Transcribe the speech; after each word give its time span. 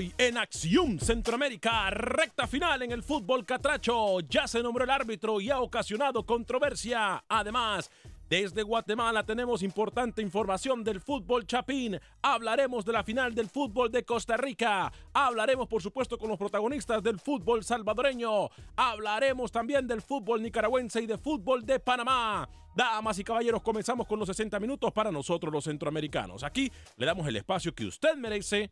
En 0.00 0.38
Acción 0.38 0.98
Centroamérica, 0.98 1.90
recta 1.90 2.46
final 2.46 2.82
en 2.82 2.92
el 2.92 3.02
fútbol 3.02 3.44
catracho. 3.44 4.20
Ya 4.20 4.46
se 4.46 4.62
nombró 4.62 4.84
el 4.84 4.90
árbitro 4.90 5.40
y 5.40 5.50
ha 5.50 5.60
ocasionado 5.60 6.24
controversia. 6.24 7.22
Además, 7.28 7.90
desde 8.28 8.62
Guatemala 8.62 9.26
tenemos 9.26 9.62
importante 9.62 10.22
información 10.22 10.82
del 10.82 11.00
fútbol 11.00 11.46
chapín. 11.46 12.00
Hablaremos 12.22 12.84
de 12.86 12.92
la 12.92 13.04
final 13.04 13.34
del 13.34 13.50
fútbol 13.50 13.90
de 13.90 14.04
Costa 14.04 14.38
Rica. 14.38 14.90
Hablaremos, 15.12 15.68
por 15.68 15.82
supuesto, 15.82 16.16
con 16.16 16.30
los 16.30 16.38
protagonistas 16.38 17.02
del 17.02 17.18
fútbol 17.18 17.62
salvadoreño. 17.62 18.48
Hablaremos 18.76 19.52
también 19.52 19.86
del 19.86 20.00
fútbol 20.00 20.42
nicaragüense 20.42 21.02
y 21.02 21.06
de 21.06 21.18
fútbol 21.18 21.66
de 21.66 21.78
Panamá. 21.78 22.48
Damas 22.74 23.18
y 23.18 23.24
caballeros, 23.24 23.60
comenzamos 23.60 24.06
con 24.06 24.18
los 24.18 24.28
60 24.28 24.58
minutos 24.60 24.92
para 24.92 25.10
nosotros 25.10 25.52
los 25.52 25.64
centroamericanos. 25.64 26.42
Aquí 26.42 26.72
le 26.96 27.04
damos 27.04 27.26
el 27.26 27.36
espacio 27.36 27.74
que 27.74 27.84
usted 27.84 28.16
merece. 28.16 28.70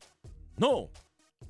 No, 0.57 0.89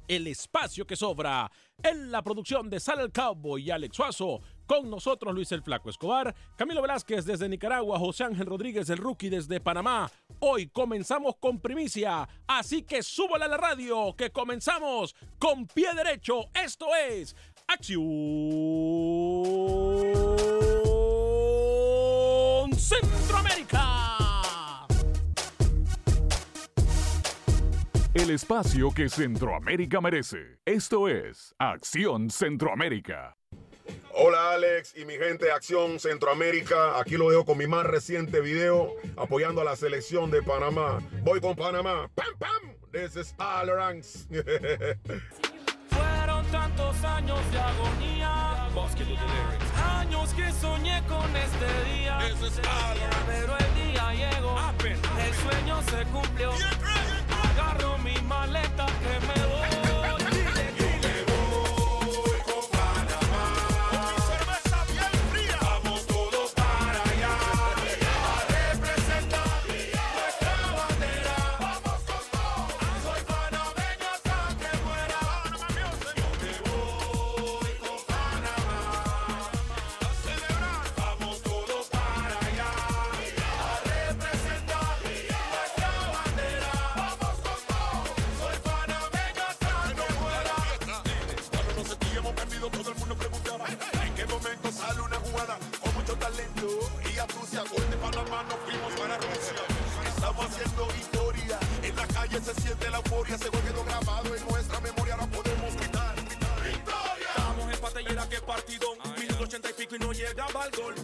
el 0.09 0.27
espacio 0.27 0.87
que 0.87 0.97
sobra. 0.97 1.51
En 1.83 2.11
la 2.11 2.23
producción 2.23 2.69
de 2.69 2.81
Sal 2.81 3.01
el 3.01 3.13
Cowboy 3.13 3.63
y 3.63 3.71
Alex 3.71 3.97
Suazo. 3.97 4.41
Con 4.67 4.91
nosotros 4.91 5.33
Luis 5.35 5.51
el 5.53 5.63
Flaco 5.63 5.89
Escobar, 5.89 6.35
Camilo 6.57 6.83
Velázquez 6.83 7.25
desde 7.25 7.49
Nicaragua, 7.49 7.99
José 7.99 8.25
Ángel 8.25 8.47
Rodríguez 8.47 8.91
el 8.91 8.99
Rookie 8.99 9.31
desde 9.31 9.61
Panamá. 9.61 10.11
Hoy 10.41 10.67
comenzamos 10.69 11.37
con 11.37 11.59
primicia, 11.59 12.29
así 12.47 12.83
que 12.83 13.03
súbala 13.03 13.47
a 13.47 13.49
la 13.49 13.57
radio, 13.57 14.15
que 14.15 14.31
comenzamos 14.31 15.15
con 15.39 15.67
pie 15.67 15.95
derecho. 15.95 16.51
Esto 16.53 16.89
es 16.95 17.35
Acción 17.67 18.03
Centroamérica. 22.77 24.08
El 28.19 28.31
espacio 28.31 28.91
que 28.91 29.09
Centroamérica 29.09 30.01
merece. 30.01 30.59
Esto 30.65 31.07
es 31.09 31.55
Acción 31.57 32.31
Centroamérica. 32.31 33.37
Hola 34.13 34.55
Alex 34.55 34.93
y 34.97 35.05
mi 35.05 35.15
gente 35.15 35.45
de 35.45 35.53
Acción 35.53 36.01
Centroamérica. 36.01 36.99
Aquí 36.99 37.17
lo 37.17 37.31
dejo 37.31 37.45
con 37.45 37.59
mi 37.59 37.69
más 37.69 37.87
reciente 37.87 38.41
video 38.41 38.93
apoyando 39.17 39.61
a 39.61 39.65
la 39.65 39.77
selección 39.77 40.33
de 40.33 40.43
Panamá. 40.43 40.99
Voy 41.23 41.41
con 41.41 41.55
Panamá. 41.55 42.11
¡Pam, 42.17 42.35
pam! 42.41 42.75
This 42.91 43.15
is 43.15 43.33
all 43.39 43.71
ranks. 43.71 44.27
Fueron 45.89 46.45
tantos 46.47 47.05
años 47.05 47.39
de 47.53 47.59
agonía. 47.61 48.49
Años 50.01 50.35
que 50.35 50.51
soñé 50.53 51.03
con 51.07 51.37
este 51.37 51.67
día. 51.95 52.19
Pero 53.27 53.57
el 53.59 53.93
día 53.93 54.13
llegó. 54.13 54.57
El 54.85 55.35
sueño 55.35 55.83
se 55.83 56.05
cumplió. 56.11 56.53
Haciendo 100.59 100.89
historia. 100.99 101.59
En 101.83 101.97
la 101.97 102.07
calle 102.07 102.41
se 102.41 102.55
siente 102.61 102.91
la 102.91 102.99
euforia. 102.99 103.39
Se 103.39 103.49
gol 103.49 103.63
quedó 103.63 103.85
grabado 103.85 104.35
en 104.35 104.47
nuestra 104.47 104.81
memoria. 104.81 105.15
Ahora 105.15 105.27
podemos 105.27 105.77
gritar. 105.77 106.15
¡Victoria! 106.17 107.29
Estamos 107.29 107.75
en 107.75 107.81
pata 107.81 108.01
y 108.01 108.07
era 108.07 108.29
que 108.29 108.41
partidón. 108.41 108.99
Minuto 109.19 109.45
ochenta 109.45 109.71
y 109.71 109.73
pico 109.73 109.97
y 109.97 109.99
no 109.99 110.13
llegaba 110.13 110.65
al 110.65 110.71
gol. 110.73 110.95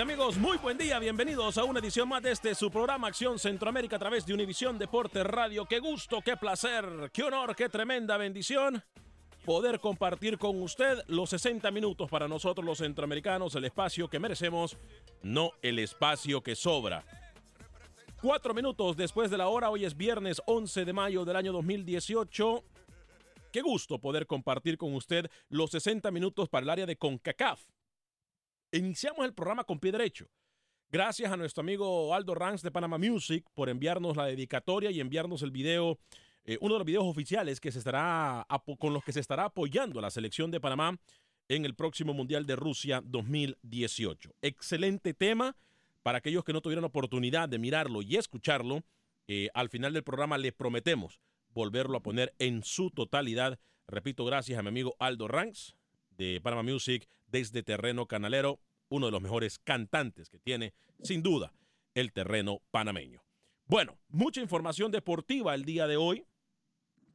Amigos? 0.00 0.36
Muy 0.38 0.56
buen 0.58 0.76
día, 0.76 0.98
bienvenidos 0.98 1.56
a 1.56 1.64
una 1.64 1.78
edición 1.78 2.08
más 2.08 2.22
de 2.22 2.32
este 2.32 2.54
su 2.54 2.68
programa 2.70 3.06
Acción 3.06 3.38
Centroamérica 3.38 3.94
a 3.96 3.98
través 3.98 4.26
de 4.26 4.34
Univisión 4.34 4.76
Deporte 4.76 5.22
Radio. 5.22 5.66
Qué 5.66 5.78
gusto, 5.78 6.20
qué 6.20 6.36
placer, 6.36 7.10
qué 7.12 7.22
honor, 7.22 7.54
qué 7.54 7.68
tremenda 7.68 8.16
bendición 8.16 8.82
poder 9.44 9.78
compartir 9.78 10.36
con 10.36 10.60
usted 10.62 10.98
los 11.06 11.30
60 11.30 11.70
minutos 11.70 12.10
para 12.10 12.26
nosotros 12.26 12.64
los 12.64 12.78
centroamericanos, 12.78 13.54
el 13.54 13.66
espacio 13.66 14.08
que 14.08 14.18
merecemos, 14.18 14.76
no 15.22 15.52
el 15.62 15.78
espacio 15.78 16.42
que 16.42 16.56
sobra. 16.56 17.04
Cuatro 18.20 18.52
minutos 18.52 18.96
después 18.96 19.30
de 19.30 19.38
la 19.38 19.46
hora, 19.46 19.70
hoy 19.70 19.84
es 19.84 19.96
viernes 19.96 20.42
11 20.46 20.84
de 20.84 20.92
mayo 20.92 21.24
del 21.24 21.36
año 21.36 21.52
2018. 21.52 22.64
Qué 23.52 23.60
gusto 23.60 24.00
poder 24.00 24.26
compartir 24.26 24.76
con 24.76 24.92
usted 24.94 25.30
los 25.50 25.70
60 25.70 26.10
minutos 26.10 26.48
para 26.48 26.64
el 26.64 26.70
área 26.70 26.86
de 26.86 26.96
CONCACAF. 26.96 27.60
Iniciamos 28.74 29.24
el 29.24 29.32
programa 29.32 29.62
con 29.62 29.78
pie 29.78 29.92
derecho. 29.92 30.26
Gracias 30.90 31.30
a 31.30 31.36
nuestro 31.36 31.60
amigo 31.60 32.12
Aldo 32.12 32.34
Ranks 32.34 32.60
de 32.60 32.72
Panama 32.72 32.98
Music 32.98 33.46
por 33.54 33.68
enviarnos 33.68 34.16
la 34.16 34.26
dedicatoria 34.26 34.90
y 34.90 34.98
enviarnos 34.98 35.42
el 35.42 35.52
video, 35.52 36.00
eh, 36.44 36.58
uno 36.60 36.74
de 36.74 36.78
los 36.80 36.86
videos 36.86 37.04
oficiales 37.04 37.60
que 37.60 37.70
se 37.70 37.78
estará 37.78 38.44
con 38.80 38.92
los 38.92 39.04
que 39.04 39.12
se 39.12 39.20
estará 39.20 39.44
apoyando 39.44 40.00
a 40.00 40.02
la 40.02 40.10
selección 40.10 40.50
de 40.50 40.58
Panamá 40.58 40.98
en 41.46 41.64
el 41.64 41.76
próximo 41.76 42.14
Mundial 42.14 42.46
de 42.46 42.56
Rusia 42.56 43.00
2018. 43.04 44.34
Excelente 44.42 45.14
tema 45.14 45.56
para 46.02 46.18
aquellos 46.18 46.42
que 46.42 46.52
no 46.52 46.60
tuvieron 46.60 46.84
oportunidad 46.84 47.48
de 47.48 47.60
mirarlo 47.60 48.02
y 48.02 48.16
escucharlo. 48.16 48.82
eh, 49.28 49.50
al 49.54 49.68
final 49.68 49.92
del 49.92 50.02
programa 50.02 50.36
le 50.36 50.50
prometemos 50.50 51.20
volverlo 51.50 51.98
a 51.98 52.02
poner 52.02 52.34
en 52.40 52.64
su 52.64 52.90
totalidad. 52.90 53.60
Repito, 53.86 54.24
gracias 54.24 54.58
a 54.58 54.62
mi 54.62 54.68
amigo 54.68 54.96
Aldo 54.98 55.28
Ranks 55.28 55.76
de 56.16 56.40
Panama 56.40 56.62
Music 56.62 57.08
desde 57.26 57.62
Terreno 57.62 58.06
Canalero, 58.06 58.60
uno 58.88 59.06
de 59.06 59.12
los 59.12 59.22
mejores 59.22 59.58
cantantes 59.58 60.28
que 60.28 60.38
tiene, 60.38 60.74
sin 61.02 61.22
duda, 61.22 61.52
el 61.94 62.12
terreno 62.12 62.60
panameño. 62.70 63.22
Bueno, 63.66 63.98
mucha 64.08 64.40
información 64.40 64.90
deportiva 64.90 65.54
el 65.54 65.64
día 65.64 65.86
de 65.86 65.96
hoy. 65.96 66.24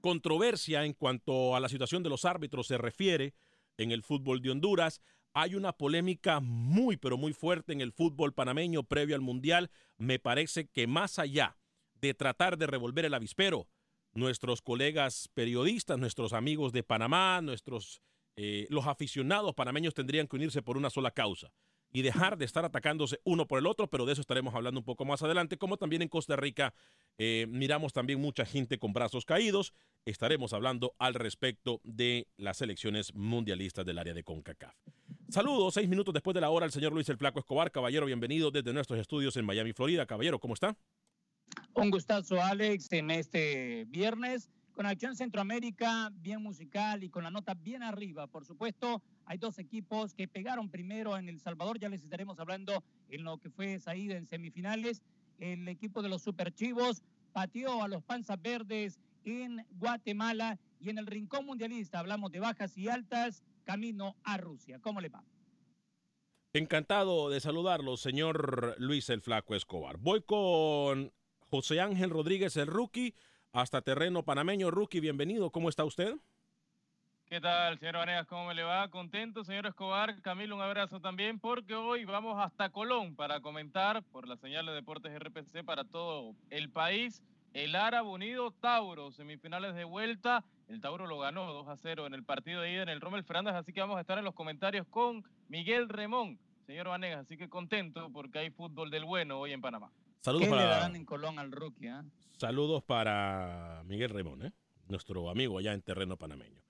Controversia 0.01 0.85
en 0.85 0.93
cuanto 0.93 1.55
a 1.55 1.59
la 1.59 1.69
situación 1.69 2.03
de 2.03 2.09
los 2.09 2.25
árbitros 2.25 2.67
se 2.67 2.77
refiere 2.77 3.33
en 3.77 3.91
el 3.91 4.03
fútbol 4.03 4.41
de 4.41 4.51
Honduras. 4.51 5.01
Hay 5.33 5.55
una 5.55 5.73
polémica 5.73 6.39
muy, 6.39 6.97
pero 6.97 7.17
muy 7.17 7.33
fuerte 7.33 7.73
en 7.73 7.81
el 7.81 7.91
fútbol 7.91 8.33
panameño 8.33 8.83
previo 8.83 9.15
al 9.15 9.21
Mundial. 9.21 9.69
Me 9.97 10.17
parece 10.17 10.67
que 10.67 10.87
más 10.87 11.19
allá 11.19 11.57
de 12.01 12.13
tratar 12.13 12.57
de 12.57 12.67
revolver 12.67 13.05
el 13.05 13.13
avispero, 13.13 13.67
nuestros 14.13 14.61
colegas 14.61 15.29
periodistas, 15.33 15.99
nuestros 15.99 16.33
amigos 16.33 16.71
de 16.71 16.83
Panamá, 16.83 17.41
nuestros 17.41 18.01
eh, 18.35 18.67
los 18.69 18.87
aficionados 18.87 19.53
panameños 19.53 19.93
tendrían 19.93 20.27
que 20.27 20.35
unirse 20.35 20.61
por 20.61 20.77
una 20.77 20.89
sola 20.89 21.11
causa 21.11 21.51
y 21.91 22.01
dejar 22.01 22.37
de 22.37 22.45
estar 22.45 22.65
atacándose 22.65 23.19
uno 23.23 23.47
por 23.47 23.59
el 23.59 23.65
otro, 23.65 23.89
pero 23.89 24.05
de 24.05 24.13
eso 24.13 24.21
estaremos 24.21 24.53
hablando 24.53 24.79
un 24.79 24.85
poco 24.85 25.05
más 25.05 25.23
adelante, 25.23 25.57
como 25.57 25.77
también 25.77 26.01
en 26.01 26.07
Costa 26.07 26.35
Rica 26.35 26.73
eh, 27.17 27.47
miramos 27.49 27.93
también 27.93 28.21
mucha 28.21 28.45
gente 28.45 28.77
con 28.77 28.93
brazos 28.93 29.25
caídos, 29.25 29.73
estaremos 30.05 30.53
hablando 30.53 30.93
al 30.99 31.15
respecto 31.15 31.81
de 31.83 32.27
las 32.37 32.61
elecciones 32.61 33.13
mundialistas 33.15 33.85
del 33.85 33.99
área 33.99 34.13
de 34.13 34.23
CONCACAF. 34.23 34.75
Saludos, 35.29 35.73
seis 35.73 35.89
minutos 35.89 36.13
después 36.13 36.33
de 36.33 36.41
la 36.41 36.49
hora, 36.49 36.65
el 36.65 36.71
señor 36.71 36.93
Luis 36.93 37.09
El 37.09 37.17
Flaco 37.17 37.39
Escobar, 37.39 37.71
caballero, 37.71 38.05
bienvenido 38.05 38.51
desde 38.51 38.73
nuestros 38.73 38.99
estudios 38.99 39.35
en 39.37 39.45
Miami, 39.45 39.73
Florida. 39.73 40.05
Caballero, 40.05 40.39
¿cómo 40.39 40.53
está? 40.53 40.77
Un 41.73 41.89
gustazo, 41.89 42.41
Alex, 42.41 42.91
en 42.91 43.11
este 43.11 43.85
viernes 43.87 44.49
con 44.79 44.85
Acción 44.85 45.13
Centroamérica, 45.13 46.09
bien 46.21 46.41
musical 46.41 47.03
y 47.03 47.09
con 47.09 47.21
la 47.25 47.29
nota 47.29 47.53
bien 47.53 47.83
arriba. 47.83 48.27
Por 48.27 48.45
supuesto, 48.45 49.01
hay 49.25 49.37
dos 49.37 49.59
equipos 49.59 50.13
que 50.13 50.29
pegaron 50.29 50.69
primero 50.69 51.17
en 51.17 51.27
El 51.27 51.41
Salvador, 51.41 51.77
ya 51.79 51.89
les 51.89 52.01
estaremos 52.01 52.39
hablando 52.39 52.81
en 53.09 53.25
lo 53.25 53.39
que 53.39 53.49
fue 53.49 53.73
esa 53.73 53.93
ida 53.97 54.15
en 54.15 54.25
semifinales. 54.25 55.01
El 55.37 55.67
equipo 55.67 56.01
de 56.01 56.07
los 56.07 56.21
Super 56.21 56.53
Chivos 56.53 57.03
pateó 57.33 57.83
a 57.83 57.89
los 57.89 58.01
Panzas 58.03 58.41
Verdes 58.41 59.01
en 59.25 59.65
Guatemala 59.71 60.57
y 60.79 60.89
en 60.89 60.97
el 60.97 61.07
Rincón 61.07 61.45
Mundialista 61.45 61.99
hablamos 61.99 62.31
de 62.31 62.39
bajas 62.39 62.77
y 62.77 62.87
altas, 62.87 63.43
camino 63.65 64.15
a 64.23 64.37
Rusia. 64.37 64.79
¿Cómo 64.79 65.01
le 65.01 65.09
va? 65.09 65.25
Encantado 66.53 67.29
de 67.29 67.41
saludarlo, 67.41 67.97
señor 67.97 68.75
Luis 68.77 69.09
El 69.09 69.19
Flaco 69.19 69.55
Escobar. 69.55 69.97
Voy 69.97 70.21
con 70.21 71.11
José 71.49 71.81
Ángel 71.81 72.11
Rodríguez, 72.11 72.55
el 72.55 72.67
rookie, 72.67 73.13
hasta 73.51 73.81
terreno 73.81 74.23
panameño. 74.23 74.71
Rookie, 74.71 74.99
bienvenido. 74.99 75.51
¿Cómo 75.51 75.69
está 75.69 75.85
usted? 75.85 76.15
¿Qué 77.25 77.39
tal, 77.39 77.77
señor 77.77 77.97
Vanegas? 77.97 78.25
¿Cómo 78.25 78.47
me 78.47 78.55
le 78.55 78.63
va? 78.63 78.89
Contento, 78.89 79.43
señor 79.43 79.67
Escobar. 79.67 80.19
Camilo, 80.21 80.55
un 80.55 80.61
abrazo 80.61 80.99
también, 80.99 81.39
porque 81.39 81.75
hoy 81.75 82.03
vamos 82.03 82.43
hasta 82.43 82.71
Colón 82.71 83.15
para 83.15 83.39
comentar 83.39 84.03
por 84.05 84.27
la 84.27 84.35
señal 84.35 84.65
de 84.65 84.73
Deportes 84.73 85.13
RPC 85.13 85.63
para 85.63 85.83
todo 85.83 86.33
el 86.49 86.71
país. 86.71 87.21
El 87.53 87.75
Árabe 87.75 88.07
Unido 88.07 88.51
Tauro, 88.51 89.11
semifinales 89.11 89.75
de 89.75 89.83
vuelta. 89.83 90.43
El 90.67 90.81
Tauro 90.81 91.05
lo 91.05 91.19
ganó 91.19 91.53
2 91.53 91.67
a 91.67 91.77
0 91.77 92.07
en 92.07 92.15
el 92.15 92.23
partido 92.23 92.61
de 92.61 92.73
ida 92.73 92.83
en 92.83 92.89
el 92.89 93.01
Rommel 93.01 93.23
Fernández, 93.23 93.55
así 93.55 93.73
que 93.73 93.81
vamos 93.81 93.97
a 93.97 94.01
estar 94.01 94.17
en 94.17 94.25
los 94.25 94.35
comentarios 94.35 94.87
con 94.87 95.23
Miguel 95.49 95.87
Remón, 95.89 96.39
señor 96.65 96.87
Vanegas. 96.87 97.21
Así 97.21 97.37
que 97.37 97.47
contento 97.47 98.09
porque 98.11 98.39
hay 98.39 98.49
fútbol 98.49 98.89
del 98.89 99.05
bueno 99.05 99.39
hoy 99.39 99.53
en 99.53 99.61
Panamá. 99.61 99.91
Saludos 100.21 100.47
¿Qué 100.47 100.51
le 100.51 100.57
para, 100.57 100.69
darán 100.69 100.95
en 100.95 101.05
Colón 101.05 101.39
al 101.39 101.51
rookie? 101.51 101.87
ah? 101.87 102.03
saludos 102.37 102.83
para 102.83 103.83
Miguel 103.85 104.09
Remón, 104.09 104.45
¿eh? 104.45 104.51
nuestro 104.87 105.29
amigo 105.29 105.57
allá 105.57 105.73
en 105.73 105.81
terreno 105.81 106.17
panameño. 106.17 106.61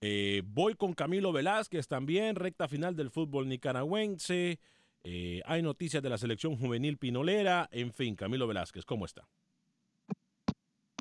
Eh, 0.00 0.42
voy 0.44 0.74
con 0.74 0.94
Camilo 0.94 1.32
Velázquez 1.32 1.86
también, 1.86 2.34
recta 2.36 2.66
final 2.68 2.96
del 2.96 3.10
fútbol 3.10 3.48
nicaragüense. 3.48 4.58
Eh, 5.04 5.42
hay 5.44 5.62
noticias 5.62 6.02
de 6.02 6.10
la 6.10 6.18
selección 6.18 6.56
juvenil 6.56 6.98
pinolera. 6.98 7.68
En 7.72 7.92
fin, 7.92 8.14
Camilo 8.16 8.46
Velázquez, 8.46 8.84
¿cómo 8.84 9.04
está? 9.04 9.28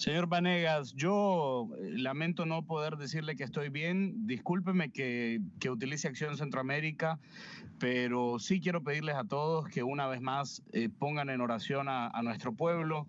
Señor 0.01 0.25
Vanegas, 0.25 0.93
yo 0.95 1.69
eh, 1.77 1.91
lamento 1.91 2.47
no 2.47 2.63
poder 2.63 2.97
decirle 2.97 3.35
que 3.35 3.43
estoy 3.43 3.69
bien. 3.69 4.25
Discúlpeme 4.25 4.89
que, 4.89 5.41
que 5.59 5.69
utilice 5.69 6.07
Acción 6.07 6.37
Centroamérica, 6.37 7.19
pero 7.77 8.39
sí 8.39 8.59
quiero 8.59 8.81
pedirles 8.81 9.13
a 9.13 9.25
todos 9.25 9.67
que 9.67 9.83
una 9.83 10.07
vez 10.07 10.19
más 10.19 10.63
eh, 10.73 10.89
pongan 10.89 11.29
en 11.29 11.39
oración 11.39 11.87
a, 11.87 12.07
a 12.07 12.23
nuestro 12.23 12.51
pueblo, 12.51 13.05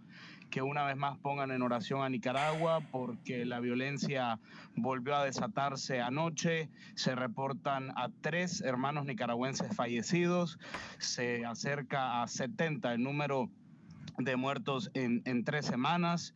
que 0.51 0.61
una 0.61 0.85
vez 0.85 0.99
más 0.99 1.17
pongan 1.17 1.51
en 1.51 1.63
oración 1.63 2.03
a 2.03 2.11
Nicaragua, 2.11 2.81
porque 2.91 3.47
la 3.47 3.59
violencia 3.61 4.39
volvió 4.77 5.17
a 5.17 5.25
desatarse 5.25 6.03
anoche. 6.03 6.69
Se 6.95 7.15
reportan 7.15 7.93
a 7.97 8.11
tres 8.21 8.61
hermanos 8.61 9.07
nicaragüenses 9.07 9.75
fallecidos. 9.75 10.59
Se 10.99 11.47
acerca 11.47 12.23
a 12.23 12.29
70 12.29 12.93
el 12.93 13.03
número 13.03 13.49
de 14.19 14.37
muertos 14.37 14.91
en, 14.93 15.23
en 15.25 15.43
tres 15.43 15.65
semanas. 15.65 16.35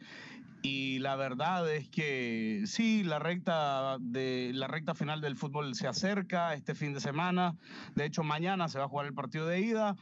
Y 0.63 0.99
la 0.99 1.17
verdad 1.17 1.73
es 1.73 1.89
que 1.89 2.63
sí, 2.67 3.05
la 3.05 3.19
recta, 3.19 3.99
de, 4.01 4.51
la 4.55 4.67
recta 4.67 4.95
final 4.95 5.21
del 5.21 5.37
fútbol 5.37 5.75
se 5.75 5.87
acerca 5.87 6.55
este 6.55 6.75
fin 6.75 6.93
de 6.93 7.01
semana. 7.01 7.55
De 7.95 8.05
hecho, 8.05 8.23
mañana 8.23 8.69
se 8.69 8.79
va 8.79 8.87
a 8.87 8.89
jugar 8.89 9.07
el 9.07 9.15
partido 9.15 9.47
de 9.47 9.61
ida. 9.61 9.97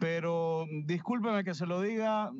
Pero 0.00 0.66
discúlpeme 0.84 1.42
que 1.42 1.54
se 1.54 1.66
lo 1.66 1.80
diga, 1.80 2.30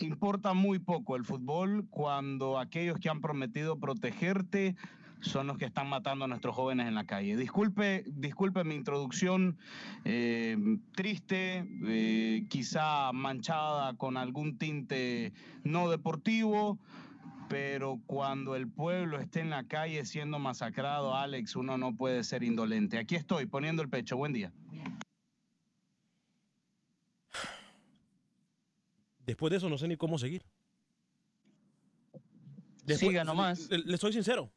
importa 0.00 0.52
muy 0.52 0.80
poco 0.80 1.14
el 1.14 1.24
fútbol 1.24 1.86
cuando 1.90 2.58
aquellos 2.58 2.98
que 2.98 3.08
han 3.08 3.20
prometido 3.20 3.78
protegerte 3.78 4.74
son 5.22 5.46
los 5.46 5.56
que 5.56 5.64
están 5.64 5.88
matando 5.88 6.24
a 6.24 6.28
nuestros 6.28 6.54
jóvenes 6.54 6.88
en 6.88 6.94
la 6.94 7.04
calle. 7.04 7.36
Disculpe, 7.36 8.04
disculpe 8.06 8.64
mi 8.64 8.74
introducción 8.74 9.56
eh, 10.04 10.56
triste, 10.94 11.64
eh, 11.86 12.46
quizá 12.48 13.12
manchada 13.12 13.94
con 13.94 14.16
algún 14.16 14.58
tinte 14.58 15.32
no 15.64 15.88
deportivo, 15.88 16.78
pero 17.48 18.00
cuando 18.06 18.56
el 18.56 18.68
pueblo 18.68 19.18
esté 19.18 19.40
en 19.40 19.50
la 19.50 19.64
calle 19.64 20.04
siendo 20.04 20.38
masacrado, 20.38 21.14
Alex, 21.14 21.56
uno 21.56 21.78
no 21.78 21.94
puede 21.96 22.24
ser 22.24 22.42
indolente. 22.42 22.98
Aquí 22.98 23.14
estoy, 23.14 23.46
poniendo 23.46 23.82
el 23.82 23.88
pecho. 23.88 24.16
Buen 24.16 24.32
día. 24.32 24.52
Después 29.24 29.50
de 29.52 29.58
eso 29.58 29.68
no 29.68 29.78
sé 29.78 29.86
ni 29.86 29.96
cómo 29.96 30.18
seguir. 30.18 30.44
Siga 32.86 33.22
nomás. 33.22 33.70
Le, 33.70 33.78
le 33.78 33.96
soy 33.96 34.12
sincero. 34.12 34.50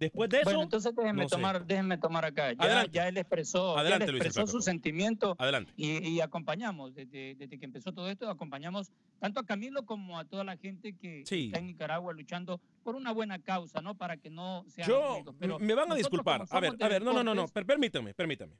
Después 0.00 0.30
de 0.30 0.38
eso. 0.38 0.44
Bueno, 0.46 0.62
entonces 0.62 0.94
déjenme 0.96 1.22
no 1.24 1.28
sé. 1.28 1.36
tomar, 1.36 1.64
déjenme 1.66 1.98
tomar 1.98 2.24
acá. 2.24 2.52
Ya, 2.90 3.06
él 3.06 3.16
expresó, 3.18 3.74
ya 3.76 3.80
él 3.82 3.86
Adelante, 3.86 4.10
Luis 4.12 4.24
expresó 4.24 4.46
su 4.50 4.62
sentimiento 4.62 5.36
Adelante. 5.38 5.72
y, 5.76 5.98
y 6.08 6.20
acompañamos 6.22 6.94
desde, 6.94 7.34
desde 7.34 7.58
que 7.58 7.64
empezó 7.66 7.92
todo 7.92 8.08
esto, 8.10 8.28
acompañamos 8.30 8.90
tanto 9.20 9.38
a 9.40 9.44
Camilo 9.46 9.84
como 9.84 10.18
a 10.18 10.24
toda 10.24 10.42
la 10.42 10.56
gente 10.56 10.96
que 10.96 11.22
Sí. 11.26 11.46
está 11.46 11.58
en 11.58 11.66
Nicaragua 11.66 12.12
luchando 12.14 12.60
por 12.82 12.96
una 12.96 13.12
buena 13.12 13.38
causa, 13.40 13.82
¿no? 13.82 13.94
Para 13.94 14.16
que 14.16 14.30
no 14.30 14.64
sean 14.68 14.88
Yo. 14.88 15.22
Pero 15.38 15.58
me 15.58 15.74
van 15.74 15.92
a 15.92 15.94
disculpar. 15.94 16.46
A 16.50 16.60
ver, 16.60 16.72
a 16.80 16.88
ver, 16.88 17.02
no, 17.02 17.12
no, 17.12 17.22
no, 17.22 17.34
no. 17.34 17.46
permítame, 17.48 18.14
permítame. 18.14 18.54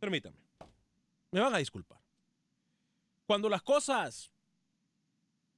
Permítame. 0.00 0.36
Me 1.30 1.40
van 1.40 1.54
a 1.54 1.58
disculpar. 1.58 1.98
Cuando 3.26 3.48
las 3.50 3.62
cosas, 3.62 4.32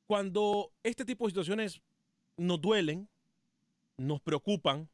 cuando 0.06 0.73
este 0.83 1.04
tipo 1.04 1.25
de 1.25 1.30
situaciones 1.30 1.80
nos 2.37 2.61
duelen, 2.61 3.09
nos 3.97 4.21
preocupan, 4.21 4.88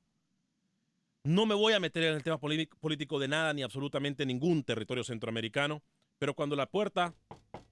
no 1.22 1.46
me 1.46 1.54
voy 1.54 1.72
a 1.72 1.80
meter 1.80 2.02
en 2.04 2.14
el 2.14 2.22
tema 2.22 2.38
polí- 2.38 2.68
político 2.80 3.18
de 3.18 3.28
nada 3.28 3.52
ni 3.52 3.62
absolutamente 3.62 4.24
ningún 4.24 4.62
territorio 4.62 5.04
centroamericano, 5.04 5.82
pero 6.18 6.34
cuando 6.34 6.56
la 6.56 6.66
puerta 6.66 7.14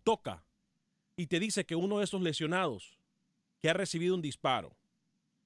toca 0.04 0.44
y 1.16 1.26
te 1.26 1.40
dice 1.40 1.64
que 1.64 1.74
uno 1.74 1.98
de 1.98 2.04
esos 2.04 2.22
lesionados 2.22 2.98
que 3.60 3.70
ha 3.70 3.74
recibido 3.74 4.14
un 4.14 4.22
disparo 4.22 4.76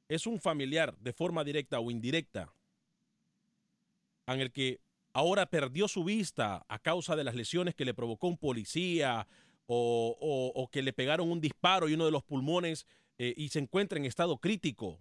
es 0.09 0.27
un 0.27 0.41
familiar 0.41 0.97
de 0.99 1.13
forma 1.13 1.45
directa 1.45 1.81
o 1.81 1.91
indirecta 1.91 2.53
en 4.27 4.41
el 4.41 4.53
que 4.53 4.81
ahora 5.13 5.47
perdió 5.47 5.89
su 5.89 6.05
vista 6.05 6.65
a 6.69 6.79
causa 6.79 7.17
de 7.17 7.25
las 7.25 7.35
lesiones 7.35 7.75
que 7.75 7.85
le 7.85 7.95
provocó 7.95 8.29
un 8.29 8.37
policía 8.37 9.27
o 9.67 10.69
que 10.71 10.83
le 10.83 10.93
pegaron 10.93 11.31
un 11.31 11.41
disparo 11.41 11.89
y 11.89 11.95
uno 11.95 12.05
de 12.05 12.11
los 12.11 12.23
pulmones 12.23 12.87
eh, 13.17 13.33
y 13.37 13.49
se 13.49 13.59
encuentra 13.59 13.99
en 13.99 14.05
estado 14.05 14.37
crítico. 14.37 14.99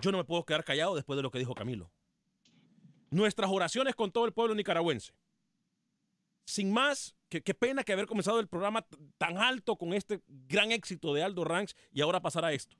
Yo 0.00 0.10
no 0.10 0.18
me 0.18 0.24
puedo 0.24 0.44
quedar 0.44 0.64
callado 0.64 0.94
después 0.94 1.16
de 1.16 1.22
lo 1.22 1.30
que 1.30 1.38
dijo 1.38 1.54
Camilo. 1.54 1.90
Nuestras 3.14 3.48
oraciones 3.48 3.94
con 3.94 4.10
todo 4.10 4.24
el 4.26 4.32
pueblo 4.32 4.56
nicaragüense. 4.56 5.12
Sin 6.46 6.72
más, 6.72 7.14
qué, 7.28 7.40
pena 7.54 7.84
que 7.84 7.92
haber 7.92 8.06
comenzado 8.06 8.40
el 8.40 8.48
programa 8.48 8.84
tan 9.18 9.38
alto 9.38 9.76
con 9.76 9.92
este 9.94 10.20
gran 10.26 10.72
éxito 10.72 11.14
de 11.14 11.22
Aldo 11.22 11.44
Ranks 11.44 11.76
y 11.92 12.00
ahora 12.00 12.20
pasar 12.20 12.44
a 12.44 12.52
esto. 12.52 12.76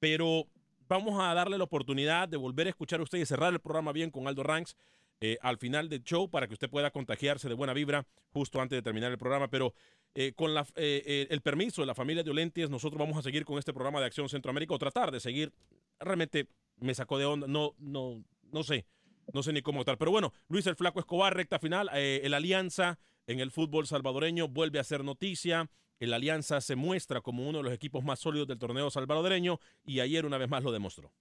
Pero 0.00 0.48
vamos 0.88 1.20
a 1.20 1.32
darle 1.32 1.58
la 1.58 1.62
oportunidad 1.62 2.28
de 2.28 2.36
volver 2.36 2.66
a 2.66 2.70
escuchar 2.70 2.98
a 2.98 3.04
usted 3.04 3.18
y 3.18 3.24
cerrar 3.24 3.52
el 3.52 3.60
programa 3.60 3.92
bien 3.92 4.10
con 4.10 4.26
Aldo 4.26 4.42
Ranks 4.42 4.76
eh, 5.20 5.38
al 5.42 5.58
final 5.58 5.88
del 5.88 6.02
show 6.02 6.28
para 6.28 6.48
que 6.48 6.54
usted 6.54 6.68
pueda 6.68 6.90
contagiarse 6.90 7.48
de 7.48 7.54
buena 7.54 7.72
vibra 7.72 8.04
justo 8.32 8.60
antes 8.60 8.76
de 8.76 8.82
terminar 8.82 9.12
el 9.12 9.18
programa. 9.18 9.46
Pero 9.46 9.74
eh, 10.16 10.32
con 10.34 10.56
eh, 10.56 10.64
eh, 10.74 11.28
el 11.30 11.40
permiso 11.40 11.82
de 11.82 11.86
la 11.86 11.94
familia 11.94 12.24
de 12.24 12.32
Olentias, 12.32 12.68
nosotros 12.68 12.98
vamos 12.98 13.16
a 13.16 13.22
seguir 13.22 13.44
con 13.44 13.60
este 13.60 13.72
programa 13.72 14.00
de 14.00 14.06
Acción 14.06 14.28
Centroamérica 14.28 14.74
o 14.74 14.78
tratar 14.78 15.12
de 15.12 15.20
seguir. 15.20 15.52
Realmente 16.00 16.48
me 16.78 16.96
sacó 16.96 17.18
de 17.18 17.26
onda, 17.26 17.46
no, 17.46 17.76
no, 17.78 18.24
no 18.50 18.64
sé. 18.64 18.84
No 19.32 19.42
sé 19.42 19.52
ni 19.52 19.62
cómo 19.62 19.80
estar. 19.80 19.98
Pero 19.98 20.10
bueno, 20.10 20.32
Luis 20.48 20.66
el 20.66 20.76
Flaco 20.76 21.00
Escobar, 21.00 21.34
recta 21.34 21.58
final. 21.58 21.90
Eh, 21.94 22.20
el 22.24 22.34
Alianza 22.34 22.98
en 23.26 23.40
el 23.40 23.50
fútbol 23.50 23.86
salvadoreño 23.86 24.48
vuelve 24.48 24.78
a 24.78 24.84
ser 24.84 25.04
noticia. 25.04 25.70
El 26.00 26.14
Alianza 26.14 26.60
se 26.60 26.76
muestra 26.76 27.20
como 27.20 27.48
uno 27.48 27.58
de 27.58 27.64
los 27.64 27.72
equipos 27.72 28.04
más 28.04 28.20
sólidos 28.20 28.48
del 28.48 28.58
torneo 28.58 28.90
salvadoreño 28.90 29.58
y 29.84 30.00
ayer 30.00 30.24
una 30.24 30.38
vez 30.38 30.48
más 30.48 30.62
lo 30.62 30.72
demostró. 30.72 31.12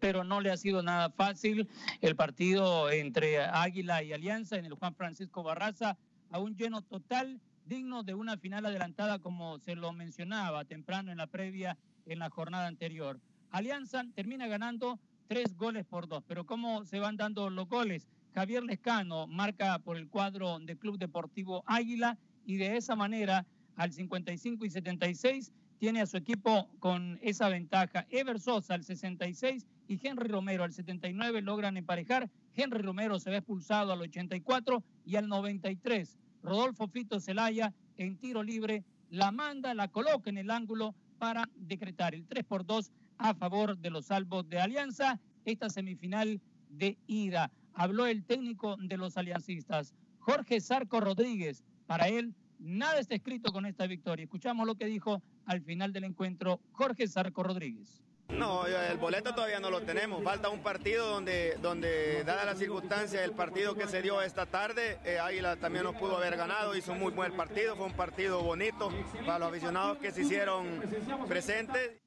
pero 0.00 0.24
no 0.24 0.40
le 0.40 0.50
ha 0.50 0.56
sido 0.56 0.82
nada 0.82 1.10
fácil 1.10 1.68
el 2.00 2.16
partido 2.16 2.90
entre 2.90 3.40
Águila 3.40 4.02
y 4.02 4.12
Alianza 4.12 4.56
en 4.56 4.64
el 4.64 4.74
Juan 4.74 4.94
Francisco 4.94 5.42
Barraza, 5.42 5.96
a 6.30 6.38
un 6.38 6.56
lleno 6.56 6.82
total, 6.82 7.40
digno 7.64 8.02
de 8.02 8.14
una 8.14 8.36
final 8.36 8.66
adelantada 8.66 9.18
como 9.18 9.58
se 9.58 9.74
lo 9.76 9.92
mencionaba 9.92 10.64
temprano 10.64 11.10
en 11.12 11.18
la 11.18 11.26
previa 11.26 11.76
en 12.06 12.18
la 12.18 12.30
jornada 12.30 12.66
anterior. 12.66 13.20
Alianza 13.50 14.04
termina 14.14 14.46
ganando 14.46 14.98
tres 15.26 15.56
goles 15.56 15.84
por 15.84 16.08
dos, 16.08 16.22
pero 16.26 16.46
¿cómo 16.46 16.84
se 16.84 16.98
van 16.98 17.16
dando 17.16 17.50
los 17.50 17.68
goles? 17.68 18.08
Javier 18.34 18.62
Lescano 18.62 19.26
marca 19.26 19.78
por 19.78 19.96
el 19.96 20.08
cuadro 20.08 20.58
del 20.58 20.78
Club 20.78 20.98
Deportivo 20.98 21.62
Águila 21.66 22.18
y 22.44 22.56
de 22.56 22.76
esa 22.76 22.96
manera 22.96 23.46
al 23.76 23.92
55 23.92 24.64
y 24.64 24.70
76 24.70 25.52
tiene 25.78 26.00
a 26.00 26.06
su 26.06 26.16
equipo 26.16 26.68
con 26.78 27.18
esa 27.22 27.48
ventaja. 27.48 28.06
Ever 28.10 28.40
Sosa 28.40 28.74
al 28.74 28.84
66 28.84 29.66
y 29.88 30.00
Henry 30.06 30.28
Romero 30.28 30.64
al 30.64 30.72
79 30.72 31.42
logran 31.42 31.76
emparejar. 31.76 32.30
Henry 32.54 32.82
Romero 32.82 33.18
se 33.18 33.30
ve 33.30 33.36
expulsado 33.38 33.92
al 33.92 34.00
84 34.00 34.82
y 35.04 35.16
al 35.16 35.28
93. 35.28 36.18
Rodolfo 36.42 36.88
Fito 36.88 37.20
Celaya 37.20 37.72
en 37.96 38.16
tiro 38.16 38.42
libre 38.42 38.84
la 39.10 39.30
manda, 39.30 39.74
la 39.74 39.88
coloca 39.88 40.30
en 40.30 40.38
el 40.38 40.50
ángulo 40.50 40.94
para 41.18 41.48
decretar 41.56 42.14
el 42.14 42.26
3 42.26 42.44
por 42.44 42.66
2 42.66 42.90
a 43.18 43.34
favor 43.34 43.78
de 43.78 43.90
los 43.90 44.06
salvos 44.06 44.48
de 44.48 44.60
Alianza. 44.60 45.20
Esta 45.44 45.68
semifinal 45.68 46.40
de 46.68 46.96
ida. 47.06 47.50
Habló 47.74 48.06
el 48.06 48.24
técnico 48.24 48.76
de 48.78 48.96
los 48.96 49.16
aliancistas, 49.16 49.94
Jorge 50.20 50.60
Sarco 50.60 51.00
Rodríguez. 51.00 51.64
Para 51.86 52.08
él, 52.08 52.34
nada 52.58 52.98
está 52.98 53.14
escrito 53.14 53.52
con 53.52 53.66
esta 53.66 53.86
victoria. 53.86 54.24
Escuchamos 54.24 54.66
lo 54.66 54.76
que 54.76 54.86
dijo 54.86 55.22
al 55.46 55.60
final 55.62 55.92
del 55.92 56.04
encuentro 56.04 56.60
Jorge 56.72 57.08
Sarco 57.08 57.42
Rodríguez. 57.42 58.04
No, 58.28 58.66
el 58.66 58.96
boleto 58.96 59.34
todavía 59.34 59.60
no 59.60 59.70
lo 59.70 59.82
tenemos. 59.82 60.22
Falta 60.24 60.48
un 60.48 60.60
partido 60.60 61.08
donde, 61.08 61.58
donde 61.60 62.24
dada 62.24 62.44
la 62.44 62.56
circunstancia 62.56 63.20
del 63.20 63.32
partido 63.32 63.74
que 63.74 63.86
se 63.86 64.00
dio 64.00 64.22
esta 64.22 64.46
tarde, 64.46 64.98
eh, 65.04 65.18
Águila 65.18 65.56
también 65.56 65.84
nos 65.84 65.94
pudo 65.96 66.16
haber 66.16 66.36
ganado. 66.36 66.74
Hizo 66.74 66.94
muy 66.94 67.12
buen 67.12 67.36
partido, 67.36 67.76
fue 67.76 67.86
un 67.86 67.92
partido 67.92 68.42
bonito 68.42 68.90
para 69.26 69.40
los 69.40 69.48
aficionados 69.48 69.98
que 69.98 70.10
se 70.10 70.22
hicieron 70.22 70.80
presentes. 71.28 72.03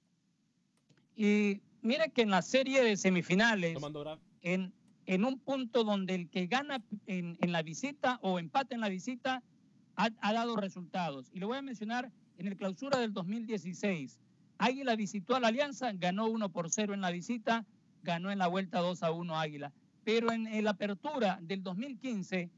Y 1.18 1.62
mire 1.82 2.12
que 2.12 2.22
en 2.22 2.30
la 2.30 2.44
serie 2.44 2.84
de 2.84 2.96
semifinales, 2.96 3.76
en, 4.44 4.72
en 5.08 5.26
un 5.26 5.40
punto 5.40 5.84
donde 5.84 6.14
el 6.14 6.30
que 6.30 6.46
gana 6.46 6.84
en, 7.08 7.38
en 7.42 7.52
la 7.52 7.64
visita 7.64 8.20
o 8.22 8.38
empate 8.38 8.76
en 8.76 8.82
la 8.82 8.90
visita 8.90 9.44
ha, 9.96 10.10
ha 10.22 10.34
dado 10.34 10.56
resultados. 10.56 11.32
Y 11.34 11.40
le 11.40 11.48
voy 11.48 11.58
a 11.58 11.64
mencionar 11.64 12.12
en 12.38 12.48
el 12.48 12.56
clausura 12.56 13.00
del 13.00 13.14
2016. 13.14 14.20
Águila 14.60 14.96
visitó 14.96 15.36
a 15.36 15.40
la 15.40 15.48
Alianza, 15.48 15.92
ganó 15.94 16.28
1 16.28 16.50
por 16.50 16.70
0 16.70 16.94
en 16.94 17.02
la 17.02 17.10
visita, 17.10 17.66
ganó 18.04 18.32
en 18.32 18.38
la 18.38 18.48
vuelta 18.48 18.80
2 18.80 19.02
a 19.02 19.12
1 19.12 19.40
Águila. 19.40 19.74
Pero 20.04 20.32
en 20.32 20.64
la 20.64 20.70
apertura 20.72 21.40
del 21.42 21.64
2015, 21.64 22.52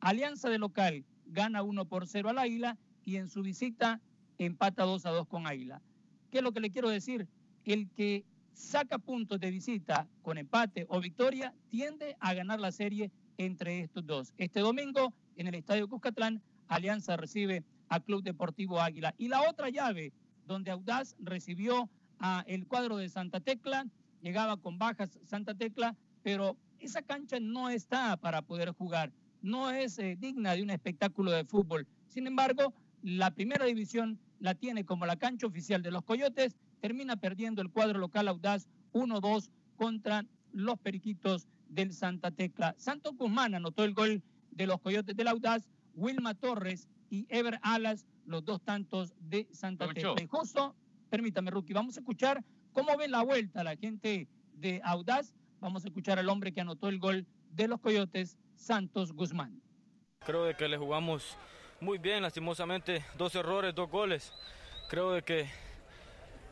Alianza 0.00 0.48
de 0.48 0.58
local 0.58 1.04
gana 1.26 1.62
1 1.62 1.84
por 1.84 2.06
0 2.06 2.30
al 2.30 2.38
Águila 2.38 2.78
y 3.04 3.16
en 3.16 3.28
su 3.28 3.42
visita 3.42 4.00
empata 4.38 4.84
2 4.84 5.04
a 5.04 5.10
2 5.10 5.28
con 5.28 5.46
Águila. 5.46 5.82
¿Qué 6.30 6.38
es 6.38 6.44
lo 6.44 6.52
que 6.52 6.60
le 6.60 6.70
quiero 6.70 6.88
decir? 6.88 7.28
El 7.66 7.90
que 7.90 8.24
saca 8.52 8.96
puntos 8.96 9.40
de 9.40 9.50
visita 9.50 10.08
con 10.22 10.38
empate 10.38 10.86
o 10.88 11.00
victoria 11.00 11.52
tiende 11.68 12.16
a 12.20 12.32
ganar 12.32 12.60
la 12.60 12.70
serie 12.70 13.10
entre 13.38 13.80
estos 13.80 14.06
dos. 14.06 14.32
Este 14.38 14.60
domingo 14.60 15.12
en 15.36 15.48
el 15.48 15.56
Estadio 15.56 15.88
Cuscatlán, 15.88 16.40
Alianza 16.68 17.16
recibe 17.16 17.64
a 17.88 17.98
Club 17.98 18.22
Deportivo 18.22 18.80
Águila. 18.80 19.14
Y 19.18 19.26
la 19.26 19.42
otra 19.42 19.68
llave, 19.68 20.12
donde 20.46 20.70
Audaz 20.70 21.16
recibió 21.18 21.90
a 22.20 22.44
el 22.46 22.66
cuadro 22.68 22.98
de 22.98 23.08
Santa 23.08 23.40
Tecla, 23.40 23.84
llegaba 24.22 24.56
con 24.56 24.78
bajas 24.78 25.18
Santa 25.24 25.54
Tecla, 25.54 25.96
pero 26.22 26.56
esa 26.78 27.02
cancha 27.02 27.40
no 27.40 27.68
está 27.68 28.16
para 28.16 28.42
poder 28.42 28.70
jugar, 28.70 29.12
no 29.42 29.70
es 29.70 29.98
eh, 29.98 30.16
digna 30.18 30.54
de 30.54 30.62
un 30.62 30.70
espectáculo 30.70 31.32
de 31.32 31.44
fútbol. 31.44 31.88
Sin 32.08 32.28
embargo, 32.28 32.72
la 33.02 33.32
primera 33.32 33.64
división 33.66 34.20
la 34.38 34.54
tiene 34.54 34.84
como 34.84 35.04
la 35.04 35.16
cancha 35.16 35.46
oficial 35.46 35.82
de 35.82 35.90
los 35.90 36.04
Coyotes, 36.04 36.56
termina 36.80 37.16
perdiendo 37.16 37.62
el 37.62 37.70
cuadro 37.70 37.98
local 37.98 38.28
Audaz 38.28 38.68
1-2 38.92 39.50
contra 39.76 40.24
los 40.52 40.78
Periquitos 40.78 41.48
del 41.68 41.92
Santa 41.92 42.30
Tecla. 42.30 42.74
Santos 42.78 43.16
Guzmán 43.16 43.54
anotó 43.54 43.84
el 43.84 43.94
gol 43.94 44.22
de 44.50 44.66
los 44.66 44.80
Coyotes 44.80 45.16
del 45.16 45.28
Audaz, 45.28 45.68
Wilma 45.94 46.34
Torres 46.34 46.88
y 47.10 47.26
Ever 47.28 47.58
Alas, 47.62 48.06
los 48.24 48.44
dos 48.44 48.62
tantos 48.62 49.14
de 49.20 49.48
Santa 49.52 49.86
Tecla. 49.92 50.14
Y 50.22 50.26
justo, 50.26 50.74
permítame, 51.10 51.50
Rookie, 51.50 51.74
vamos 51.74 51.96
a 51.96 52.00
escuchar 52.00 52.42
cómo 52.72 52.96
ve 52.96 53.08
la 53.08 53.22
vuelta 53.22 53.64
la 53.64 53.76
gente 53.76 54.28
de 54.54 54.80
Audaz. 54.84 55.34
Vamos 55.60 55.84
a 55.84 55.88
escuchar 55.88 56.18
al 56.18 56.28
hombre 56.28 56.52
que 56.52 56.60
anotó 56.60 56.88
el 56.88 56.98
gol 56.98 57.26
de 57.50 57.68
los 57.68 57.80
Coyotes, 57.80 58.36
Santos 58.54 59.12
Guzmán. 59.12 59.60
Creo 60.24 60.44
de 60.44 60.54
que 60.54 60.68
le 60.68 60.76
jugamos 60.76 61.36
muy 61.80 61.98
bien, 61.98 62.22
lastimosamente 62.22 63.04
dos 63.16 63.34
errores, 63.34 63.74
dos 63.74 63.90
goles. 63.90 64.32
Creo 64.88 65.12
de 65.12 65.22
que 65.22 65.48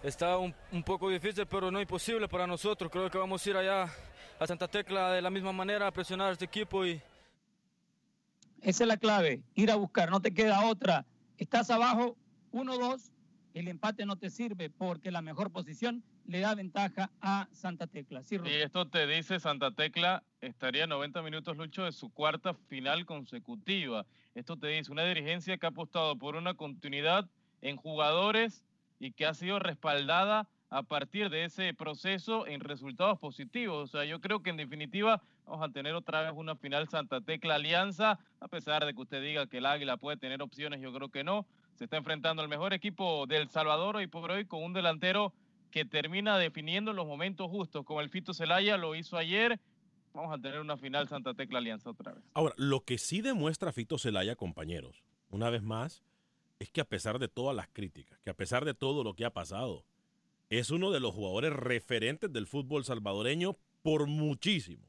está 0.04 0.38
un, 0.38 0.54
un 0.70 0.82
poco 0.82 1.08
difícil, 1.08 1.46
pero 1.46 1.70
no 1.70 1.80
imposible 1.80 2.28
para 2.28 2.46
nosotros. 2.46 2.90
Creo 2.90 3.10
que 3.10 3.18
vamos 3.18 3.44
a 3.44 3.50
ir 3.50 3.56
allá 3.56 3.90
a 4.38 4.46
Santa 4.46 4.68
Tecla 4.68 5.12
de 5.12 5.22
la 5.22 5.30
misma 5.30 5.52
manera 5.52 5.86
a 5.86 5.92
presionar 5.92 6.28
a 6.28 6.32
este 6.32 6.44
equipo 6.44 6.84
y 6.86 7.00
Esa 8.60 8.84
es 8.84 8.88
la 8.88 8.96
clave, 8.96 9.42
ir 9.54 9.70
a 9.70 9.76
buscar, 9.76 10.10
no 10.10 10.20
te 10.20 10.32
queda 10.32 10.66
otra. 10.66 11.06
Estás 11.38 11.70
abajo 11.70 12.16
1-2, 12.52 13.10
el 13.54 13.68
empate 13.68 14.06
no 14.06 14.16
te 14.16 14.30
sirve 14.30 14.70
porque 14.70 15.10
la 15.10 15.22
mejor 15.22 15.50
posición 15.50 16.04
le 16.26 16.40
da 16.40 16.54
ventaja 16.54 17.10
a 17.20 17.48
Santa 17.52 17.86
Tecla. 17.86 18.22
Sí, 18.22 18.36
Y 18.44 18.62
esto 18.62 18.86
te 18.88 19.06
dice 19.06 19.40
Santa 19.40 19.70
Tecla 19.70 20.22
estaría 20.40 20.86
90 20.86 21.22
minutos 21.22 21.56
Lucho 21.56 21.84
de 21.84 21.92
su 21.92 22.10
cuarta 22.10 22.54
final 22.54 23.04
consecutiva. 23.06 24.06
Esto 24.34 24.56
te 24.56 24.68
dice 24.68 24.90
una 24.90 25.04
dirigencia 25.04 25.56
que 25.56 25.66
ha 25.66 25.68
apostado 25.68 26.16
por 26.16 26.36
una 26.36 26.54
continuidad 26.54 27.28
en 27.60 27.76
jugadores 27.76 28.64
y 29.04 29.12
que 29.12 29.26
ha 29.26 29.34
sido 29.34 29.58
respaldada 29.58 30.48
a 30.70 30.82
partir 30.82 31.28
de 31.28 31.44
ese 31.44 31.74
proceso 31.74 32.46
en 32.46 32.60
resultados 32.60 33.18
positivos. 33.18 33.84
O 33.84 33.86
sea, 33.86 34.06
yo 34.06 34.18
creo 34.22 34.42
que 34.42 34.48
en 34.48 34.56
definitiva 34.56 35.20
vamos 35.44 35.68
a 35.68 35.70
tener 35.70 35.94
otra 35.94 36.22
vez 36.22 36.32
una 36.34 36.56
final 36.56 36.88
Santa 36.88 37.20
Tecla 37.20 37.56
Alianza, 37.56 38.18
a 38.40 38.48
pesar 38.48 38.86
de 38.86 38.94
que 38.94 39.02
usted 39.02 39.22
diga 39.22 39.46
que 39.46 39.58
el 39.58 39.66
Águila 39.66 39.98
puede 39.98 40.16
tener 40.16 40.40
opciones, 40.40 40.80
yo 40.80 40.90
creo 40.94 41.10
que 41.10 41.22
no. 41.22 41.46
Se 41.74 41.84
está 41.84 41.98
enfrentando 41.98 42.40
al 42.40 42.48
mejor 42.48 42.72
equipo 42.72 43.26
del 43.26 43.50
Salvador 43.50 43.96
hoy 43.96 44.06
por 44.06 44.30
hoy 44.30 44.46
con 44.46 44.62
un 44.62 44.72
delantero 44.72 45.34
que 45.70 45.84
termina 45.84 46.38
definiendo 46.38 46.94
los 46.94 47.06
momentos 47.06 47.50
justos, 47.50 47.84
como 47.84 48.00
el 48.00 48.08
Fito 48.08 48.32
Celaya 48.32 48.78
lo 48.78 48.94
hizo 48.94 49.18
ayer. 49.18 49.60
Vamos 50.14 50.32
a 50.32 50.40
tener 50.40 50.60
una 50.60 50.78
final 50.78 51.08
Santa 51.08 51.34
Tecla 51.34 51.58
Alianza 51.58 51.90
otra 51.90 52.12
vez. 52.12 52.24
Ahora, 52.32 52.54
lo 52.56 52.80
que 52.80 52.96
sí 52.96 53.20
demuestra 53.20 53.70
Fito 53.70 53.98
Celaya, 53.98 54.34
compañeros, 54.34 55.04
una 55.28 55.50
vez 55.50 55.62
más, 55.62 56.02
es 56.58 56.70
que 56.70 56.80
a 56.80 56.84
pesar 56.84 57.18
de 57.18 57.28
todas 57.28 57.54
las 57.54 57.68
críticas, 57.68 58.18
que 58.20 58.30
a 58.30 58.36
pesar 58.36 58.64
de 58.64 58.74
todo 58.74 59.04
lo 59.04 59.14
que 59.14 59.24
ha 59.24 59.32
pasado, 59.32 59.84
es 60.50 60.70
uno 60.70 60.90
de 60.90 61.00
los 61.00 61.14
jugadores 61.14 61.52
referentes 61.52 62.32
del 62.32 62.46
fútbol 62.46 62.84
salvadoreño 62.84 63.56
por 63.82 64.06
muchísimo. 64.06 64.86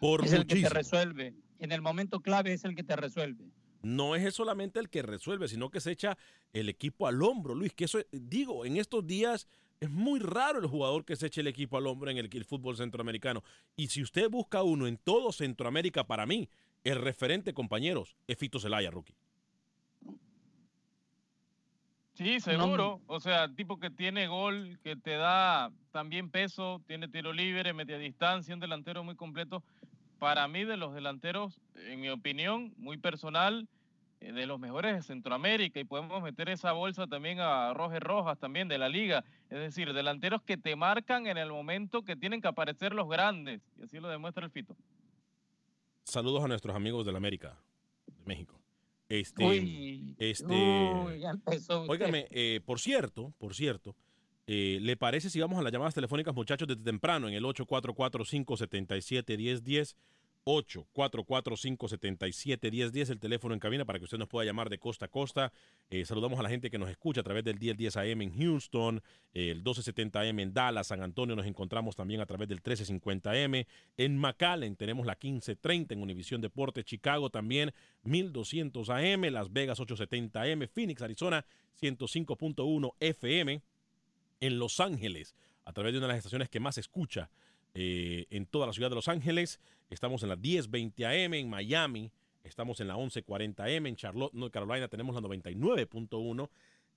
Por 0.00 0.24
es 0.24 0.32
el 0.32 0.46
que 0.46 0.62
te 0.62 0.68
resuelve. 0.68 1.34
En 1.58 1.72
el 1.72 1.80
momento 1.80 2.20
clave 2.20 2.52
es 2.52 2.64
el 2.64 2.74
que 2.74 2.82
te 2.82 2.96
resuelve. 2.96 3.44
no 3.82 4.14
es 4.14 4.34
solamente 4.34 4.78
el 4.78 4.88
que 4.88 5.02
resuelve, 5.02 5.48
sino 5.48 5.70
que 5.70 5.80
se 5.80 5.92
echa 5.92 6.16
el 6.52 6.68
equipo 6.68 7.06
al 7.06 7.22
hombro, 7.22 7.54
Luis. 7.54 7.72
Que 7.72 7.84
eso, 7.84 7.98
digo, 8.10 8.64
en 8.64 8.76
estos 8.76 9.06
días 9.06 9.48
es 9.80 9.90
muy 9.90 10.20
raro 10.20 10.60
el 10.60 10.66
jugador 10.66 11.04
que 11.04 11.16
se 11.16 11.26
eche 11.26 11.40
el 11.40 11.48
equipo 11.48 11.76
al 11.76 11.86
hombro 11.86 12.10
en 12.10 12.18
el, 12.18 12.28
el 12.32 12.44
fútbol 12.44 12.76
centroamericano. 12.76 13.42
Y 13.76 13.88
si 13.88 14.02
usted 14.02 14.28
busca 14.30 14.62
uno 14.62 14.86
en 14.86 14.96
todo 14.98 15.32
Centroamérica, 15.32 16.06
para 16.06 16.26
mí, 16.26 16.48
el 16.84 17.00
referente, 17.00 17.54
compañeros, 17.54 18.16
es 18.26 18.38
Fito 18.38 18.60
Celaya, 18.60 18.90
rookie. 18.90 19.14
Sí, 22.22 22.40
seguro. 22.40 23.00
O 23.06 23.20
sea, 23.20 23.48
tipo 23.48 23.78
que 23.78 23.90
tiene 23.90 24.28
gol, 24.28 24.78
que 24.82 24.96
te 24.96 25.16
da 25.16 25.72
también 25.90 26.30
peso, 26.30 26.80
tiene 26.86 27.08
tiro 27.08 27.32
libre, 27.32 27.72
media 27.72 27.98
distancia, 27.98 28.54
un 28.54 28.60
delantero 28.60 29.02
muy 29.02 29.16
completo. 29.16 29.62
Para 30.18 30.46
mí, 30.46 30.64
de 30.64 30.76
los 30.76 30.94
delanteros, 30.94 31.60
en 31.74 32.00
mi 32.00 32.08
opinión, 32.08 32.72
muy 32.76 32.96
personal, 32.96 33.66
eh, 34.20 34.32
de 34.32 34.46
los 34.46 34.60
mejores 34.60 34.94
de 34.94 35.02
Centroamérica. 35.02 35.80
Y 35.80 35.84
podemos 35.84 36.22
meter 36.22 36.48
esa 36.48 36.72
bolsa 36.72 37.08
también 37.08 37.40
a 37.40 37.74
Roger 37.74 38.02
Rojas, 38.02 38.38
también 38.38 38.68
de 38.68 38.78
la 38.78 38.88
liga. 38.88 39.24
Es 39.50 39.58
decir, 39.58 39.92
delanteros 39.92 40.42
que 40.42 40.56
te 40.56 40.76
marcan 40.76 41.26
en 41.26 41.38
el 41.38 41.50
momento 41.50 42.02
que 42.02 42.14
tienen 42.14 42.40
que 42.40 42.48
aparecer 42.48 42.94
los 42.94 43.08
grandes. 43.08 43.60
Y 43.78 43.82
así 43.82 43.98
lo 43.98 44.08
demuestra 44.08 44.44
el 44.44 44.50
Fito. 44.52 44.76
Saludos 46.04 46.44
a 46.44 46.48
nuestros 46.48 46.76
amigos 46.76 47.04
de 47.04 47.12
la 47.12 47.18
América, 47.18 47.58
de 48.06 48.24
México. 48.24 48.61
Este, 49.12 49.44
Uy, 49.44 50.16
este, 50.18 50.46
uy, 50.46 51.20
ya 51.20 51.30
empezó 51.32 51.82
óigame, 51.82 52.26
eh, 52.30 52.62
por 52.64 52.80
cierto, 52.80 53.34
por 53.36 53.54
cierto, 53.54 53.94
eh, 54.46 54.78
¿le 54.80 54.96
parece 54.96 55.28
si 55.28 55.38
vamos 55.38 55.58
a 55.58 55.62
las 55.62 55.70
llamadas 55.70 55.92
telefónicas, 55.92 56.34
muchachos, 56.34 56.66
desde 56.66 56.82
temprano 56.82 57.28
en 57.28 57.34
el 57.34 57.44
844-577-1010? 57.44 59.96
844-577-1010, 60.44 63.10
el 63.10 63.20
teléfono 63.20 63.54
en 63.54 63.60
cabina 63.60 63.84
para 63.84 63.98
que 63.98 64.04
usted 64.04 64.18
nos 64.18 64.28
pueda 64.28 64.44
llamar 64.44 64.70
de 64.70 64.78
costa 64.78 65.06
a 65.06 65.08
costa. 65.08 65.52
Eh, 65.90 66.04
saludamos 66.04 66.38
a 66.40 66.42
la 66.42 66.48
gente 66.48 66.70
que 66.70 66.78
nos 66.78 66.90
escucha 66.90 67.20
a 67.20 67.24
través 67.24 67.44
del 67.44 67.58
1010 67.58 67.96
AM 67.96 68.22
en 68.22 68.36
Houston, 68.36 69.02
eh, 69.34 69.50
el 69.50 69.58
1270 69.58 70.20
AM 70.20 70.40
en 70.40 70.52
Dallas, 70.52 70.88
San 70.88 71.02
Antonio 71.02 71.36
nos 71.36 71.46
encontramos 71.46 71.94
también 71.96 72.20
a 72.20 72.26
través 72.26 72.48
del 72.48 72.58
1350 72.58 73.30
AM. 73.30 73.64
En 73.96 74.18
McAllen 74.18 74.76
tenemos 74.76 75.06
la 75.06 75.12
1530 75.12 75.94
en 75.94 76.02
Univisión 76.02 76.40
Deporte, 76.40 76.84
Chicago 76.84 77.30
también 77.30 77.72
1200 78.02 78.90
AM, 78.90 79.22
Las 79.30 79.52
Vegas 79.52 79.78
870 79.80 80.42
AM, 80.42 80.68
Phoenix, 80.68 81.02
Arizona 81.02 81.44
105.1 81.80 82.94
FM 83.00 83.62
en 84.40 84.58
Los 84.58 84.80
Ángeles, 84.80 85.34
a 85.64 85.72
través 85.72 85.92
de 85.92 85.98
una 85.98 86.08
de 86.08 86.14
las 86.14 86.18
estaciones 86.18 86.48
que 86.48 86.60
más 86.60 86.78
escucha 86.78 87.30
eh, 87.74 88.26
en 88.30 88.44
toda 88.44 88.66
la 88.66 88.72
ciudad 88.72 88.90
de 88.90 88.96
Los 88.96 89.08
Ángeles. 89.08 89.60
Estamos 89.92 90.22
en 90.22 90.30
la 90.30 90.36
1020 90.36 91.04
AM 91.04 91.34
en 91.34 91.50
Miami, 91.50 92.10
estamos 92.44 92.80
en 92.80 92.88
la 92.88 92.96
1140 92.96 93.62
AM 93.62 93.86
en 93.86 93.96
Charlotte, 93.96 94.32
North 94.32 94.50
Carolina, 94.50 94.88
tenemos 94.88 95.14
la 95.14 95.20
99.1. 95.20 96.48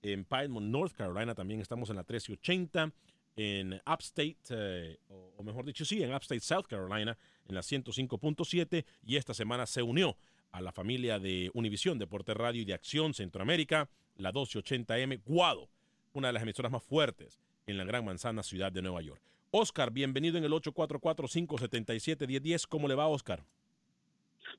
En 0.01 0.23
Piedmont, 0.23 0.67
North 0.67 0.93
Carolina, 0.93 1.36
también 1.36 1.60
estamos 1.60 1.89
en 1.89 1.97
la 1.97 2.03
1380. 2.03 2.93
En 3.36 3.73
Upstate, 3.86 4.38
eh, 4.49 4.97
o, 5.10 5.43
mejor 5.43 5.65
dicho, 5.65 5.84
sí, 5.84 6.01
en 6.01 6.13
Upstate, 6.13 6.39
South 6.39 6.67
Carolina, 6.69 7.17
en 7.49 7.55
la 7.55 7.62
105.7. 7.62 8.86
Y 9.03 9.17
esta 9.17 9.34
semana 9.34 9.65
se 9.65 9.81
unió 9.81 10.15
a 10.53 10.62
la 10.62 10.71
familia 10.71 11.19
de 11.19 11.51
Univisión, 11.53 11.99
Deporte 11.99 12.34
Radio 12.34 12.62
y 12.62 12.65
de 12.65 12.73
Acción 12.73 13.13
Centroamérica, 13.13 13.89
la 14.15 14.31
1280M, 14.31 15.21
Guado, 15.25 15.69
una 16.13 16.27
de 16.27 16.34
las 16.34 16.43
emisoras 16.43 16.71
más 16.71 16.84
fuertes 16.84 17.41
en 17.67 17.77
la 17.77 17.84
Gran 17.84 18.05
Manzana, 18.05 18.41
ciudad 18.41 18.71
de 18.71 18.81
Nueva 18.81 19.01
York. 19.01 19.35
Oscar, 19.57 19.89
bienvenido 19.89 20.37
en 20.37 20.43
el 20.43 20.51
844-577-1010. 20.51 22.67
¿Cómo 22.67 22.89
le 22.89 22.95
va, 22.95 23.07
Oscar? 23.07 23.39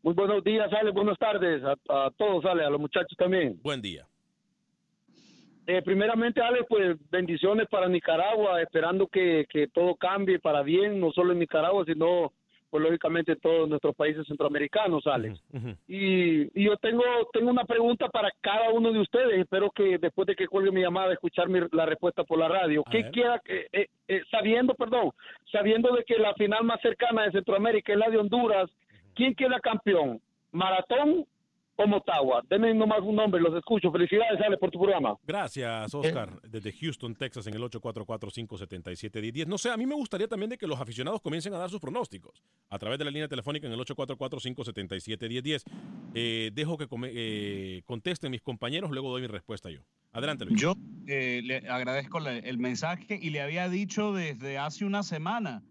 Muy 0.03 0.15
buenos 0.15 0.43
días, 0.43 0.73
Ale. 0.73 0.91
Buenas 0.91 1.19
tardes 1.19 1.63
a, 1.63 1.75
a 1.89 2.11
todos, 2.13 2.47
Ale, 2.47 2.65
a 2.65 2.71
los 2.71 2.81
muchachos 2.81 3.15
también. 3.19 3.61
Buen 3.63 3.83
día. 3.83 4.07
Eh, 5.67 5.83
primeramente, 5.83 6.41
Ale, 6.41 6.65
pues 6.67 6.97
bendiciones 7.11 7.69
para 7.69 7.89
Nicaragua, 7.89 8.63
esperando 8.63 9.07
que, 9.07 9.45
que 9.51 9.69
todo 9.69 9.97
cambie 9.97 10.39
para 10.39 10.63
bien, 10.63 10.99
no 10.99 11.13
solo 11.13 11.33
en 11.33 11.41
Nicaragua, 11.41 11.85
sino, 11.85 12.33
pues 12.77 12.85
lógicamente, 12.91 13.33
en 13.33 13.41
todos 13.41 13.69
nuestros 13.69 13.95
países 13.97 14.27
centroamericanos, 14.27 15.07
Ale. 15.07 15.33
Y, 15.89 16.43
y 16.61 16.65
yo 16.65 16.77
tengo, 16.77 17.03
tengo 17.33 17.51
una 17.51 17.65
pregunta 17.65 18.09
para 18.09 18.31
cada 18.43 18.71
uno 18.71 18.93
de 18.93 18.99
ustedes. 19.01 19.41
Espero 19.41 19.71
que 19.71 19.97
después 19.97 20.27
de 20.27 20.37
que 20.37 20.47
cuelgue 20.47 20.71
mi 20.71 20.83
llamada, 20.83 21.15
escuchar 21.15 21.49
mi- 21.49 21.61
la 21.73 21.87
respuesta 21.87 22.23
por 22.25 22.39
la 22.39 22.49
radio. 22.49 22.85
¿Qué 22.91 23.05
ver. 23.05 23.13
quiera, 23.13 23.43
eh, 23.47 23.87
eh, 24.09 24.21
sabiendo, 24.31 24.75
perdón, 24.75 25.11
sabiendo 25.51 25.95
de 25.95 26.05
que 26.05 26.19
la 26.19 26.35
final 26.35 26.65
más 26.65 26.81
cercana 26.83 27.23
de 27.23 27.33
Centroamérica 27.33 27.93
es 27.95 27.99
la 27.99 28.11
de 28.11 28.19
Honduras, 28.19 28.71
¿quién 29.15 29.35
queda 29.35 29.59
campeón? 29.61 30.21
¿Maratón 30.53 31.25
o 31.79 31.87
Motagua? 31.87 32.43
Denme 32.49 32.73
nomás 32.75 33.01
un 33.03 33.15
nombre, 33.17 33.41
los 33.41 33.55
escucho. 33.55 33.91
Felicidades, 33.93 34.41
Ale, 34.41 34.57
por 34.57 34.71
tu 34.71 34.79
programa. 34.81 35.15
Gracias, 35.27 35.95
Oscar, 35.95 36.41
desde 36.49 36.73
Houston, 36.73 37.15
Texas, 37.15 37.47
en 37.47 37.55
el 37.55 37.63
844-577-1010. 37.63 39.47
No 39.47 39.59
sé, 39.59 39.71
a 39.71 39.77
mí 39.77 39.87
me 39.87 39.95
gustaría 39.95 40.27
también 40.29 40.51
de 40.51 40.59
que 40.59 40.67
los 40.67 40.81
aficionados 40.81 41.21
comiencen 41.21 41.53
a 41.55 41.59
dar 41.59 41.71
sus 41.71 41.81
pronósticos 41.81 42.43
a 42.71 42.79
través 42.79 42.99
de 42.99 43.05
la 43.05 43.11
línea 43.11 43.29
telefónica 43.29 43.67
en 43.67 43.73
el 43.75 43.81
844-577-1010. 43.81 45.63
Eh, 46.15 46.51
dejo 46.55 46.77
que 46.79 46.87
come- 46.87 47.11
eh, 47.13 47.83
contesten 47.85 48.31
mis 48.31 48.43
compañeros, 48.43 48.91
luego 48.91 49.11
doy 49.11 49.21
mi 49.23 49.29
respuesta 49.29 49.71
yo. 49.71 49.81
Adelante, 50.13 50.45
Luis. 50.47 50.61
Yo 50.61 50.75
eh, 51.07 51.41
le 51.45 51.59
agradezco 51.69 52.21
la- 52.21 52.39
el 52.39 52.59
mensaje 52.59 53.19
y 53.21 53.31
le 53.31 53.43
había 53.43 53.69
dicho 53.69 54.13
desde 54.15 54.57
hace 54.59 54.85
una 54.85 55.03
semana 55.03 55.63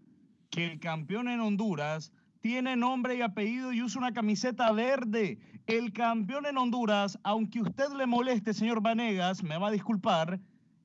que 0.50 0.66
el 0.66 0.78
campeón 0.78 1.28
en 1.28 1.40
Honduras 1.40 2.12
tiene 2.40 2.76
nombre 2.76 3.16
y 3.16 3.22
apellido 3.22 3.72
y 3.72 3.82
usa 3.82 3.98
una 4.00 4.12
camiseta 4.12 4.70
verde. 4.70 5.38
El 5.66 5.92
campeón 5.92 6.46
en 6.46 6.58
Honduras, 6.58 7.18
aunque 7.24 7.60
usted 7.60 7.88
le 7.96 8.06
moleste, 8.06 8.54
señor 8.54 8.80
Vanegas, 8.80 9.42
me 9.42 9.58
va 9.58 9.68
a 9.68 9.70
disculpar, 9.72 10.38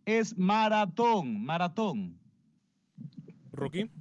es 0.05 0.35
Maratón, 0.37 1.43
Maratón. 1.43 2.19
Rookie. 3.51 3.91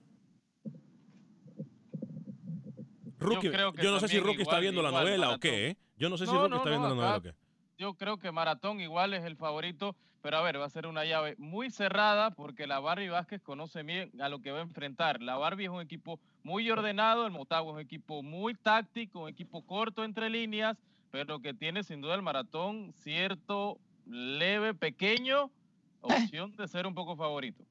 Rookie, 3.18 3.46
yo, 3.46 3.52
creo 3.52 3.72
que 3.74 3.82
no 3.82 4.00
sé 4.00 4.08
si 4.08 4.18
Rookie 4.18 4.42
está 4.42 4.58
viendo 4.58 4.80
la 4.80 4.90
novela 4.90 5.34
o 5.34 5.38
qué, 5.38 5.68
¿eh? 5.68 5.76
Yo 5.98 6.08
no 6.08 6.16
sé 6.16 6.24
si 6.24 6.32
no, 6.32 6.46
está 6.46 6.56
no, 6.56 6.64
viendo 6.64 6.88
la 6.88 6.94
novela 6.94 7.16
o 7.18 7.22
qué. 7.22 7.34
Yo 7.76 7.94
creo 7.94 8.18
que 8.18 8.32
Maratón 8.32 8.80
igual 8.80 9.12
es 9.12 9.24
el 9.24 9.36
favorito, 9.36 9.96
pero 10.22 10.36
a 10.36 10.42
ver, 10.42 10.60
va 10.60 10.66
a 10.66 10.70
ser 10.70 10.86
una 10.86 11.04
llave 11.04 11.34
muy 11.38 11.70
cerrada 11.70 12.30
porque 12.30 12.66
la 12.66 12.80
Barbie 12.80 13.08
Vázquez 13.08 13.42
conoce 13.42 13.82
bien 13.82 14.10
a 14.20 14.28
lo 14.28 14.40
que 14.40 14.50
va 14.50 14.58
a 14.58 14.62
enfrentar. 14.62 15.22
La 15.22 15.36
Barbie 15.36 15.64
es 15.64 15.70
un 15.70 15.80
equipo 15.80 16.20
muy 16.42 16.70
ordenado, 16.70 17.26
el 17.26 17.32
Motagua 17.32 17.72
es 17.72 17.74
un 17.76 17.80
equipo 17.80 18.22
muy 18.22 18.54
táctico, 18.54 19.22
un 19.22 19.28
equipo 19.28 19.62
corto 19.62 20.04
entre 20.04 20.28
líneas, 20.30 20.76
pero 21.10 21.40
que 21.40 21.54
tiene 21.54 21.82
sin 21.82 22.00
duda 22.00 22.14
el 22.14 22.22
Maratón 22.22 22.92
cierto 22.92 23.80
leve, 24.06 24.74
pequeño 24.74 25.50
opción 26.00 26.54
de 26.56 26.68
ser 26.68 26.86
un 26.86 26.94
poco 26.94 27.16
favorito. 27.16 27.64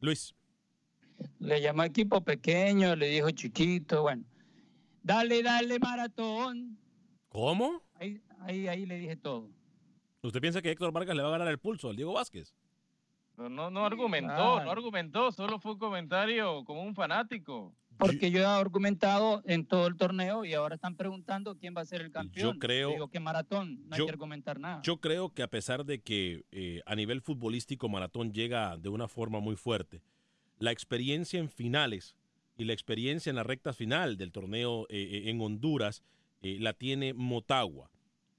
Luis. 0.00 0.34
Le 1.38 1.62
llamó 1.62 1.82
equipo 1.82 2.20
pequeño, 2.20 2.94
le 2.94 3.08
dijo 3.08 3.30
chiquito, 3.30 4.02
bueno. 4.02 4.24
Dale, 5.02 5.42
dale, 5.42 5.78
maratón. 5.78 6.78
¿Cómo? 7.28 7.82
Ahí, 7.94 8.20
Ahí, 8.40 8.68
ahí 8.68 8.86
le 8.86 8.98
dije 8.98 9.16
todo. 9.16 9.50
¿Usted 10.26 10.40
piensa 10.40 10.60
que 10.62 10.70
Héctor 10.70 10.92
Vargas 10.92 11.16
le 11.16 11.22
va 11.22 11.28
a 11.28 11.32
ganar 11.32 11.48
el 11.48 11.58
pulso 11.58 11.88
al 11.90 11.96
Diego 11.96 12.12
Vázquez? 12.12 12.54
No, 13.36 13.48
no, 13.50 13.70
no 13.70 13.84
argumentó, 13.84 14.62
no 14.64 14.70
argumentó, 14.70 15.30
solo 15.30 15.58
fue 15.60 15.72
un 15.72 15.78
comentario 15.78 16.64
como 16.64 16.82
un 16.82 16.94
fanático. 16.94 17.74
Porque 17.98 18.30
yo 18.30 18.40
he 18.40 18.44
argumentado 18.44 19.42
en 19.46 19.66
todo 19.66 19.86
el 19.86 19.96
torneo 19.96 20.44
y 20.44 20.52
ahora 20.54 20.74
están 20.74 20.96
preguntando 20.96 21.56
quién 21.56 21.74
va 21.74 21.80
a 21.80 21.86
ser 21.86 22.02
el 22.02 22.10
campeón. 22.10 22.58
creo- 22.58 22.90
Digo 22.90 23.08
que 23.08 23.20
maratón, 23.20 23.88
no 23.88 23.96
yo- 23.96 24.02
hay 24.04 24.06
que 24.06 24.12
argumentar 24.12 24.58
nada. 24.60 24.82
Yo 24.82 24.98
creo 25.00 25.30
que 25.32 25.42
a 25.42 25.48
pesar 25.48 25.84
de 25.84 26.00
que 26.02 26.44
eh, 26.50 26.82
a 26.86 26.94
nivel 26.94 27.20
futbolístico 27.22 27.88
Maratón 27.88 28.32
llega 28.32 28.76
de 28.76 28.88
una 28.90 29.08
forma 29.08 29.40
muy 29.40 29.56
fuerte, 29.56 30.02
la 30.58 30.72
experiencia 30.72 31.38
en 31.40 31.48
finales 31.48 32.16
y 32.58 32.64
la 32.64 32.72
experiencia 32.74 33.30
en 33.30 33.36
la 33.36 33.44
recta 33.44 33.72
final 33.72 34.16
del 34.18 34.32
torneo 34.32 34.86
eh, 34.88 34.96
eh, 35.26 35.30
en 35.30 35.40
Honduras 35.40 36.02
eh, 36.42 36.58
la 36.60 36.72
tiene 36.74 37.12
Motagua. 37.14 37.90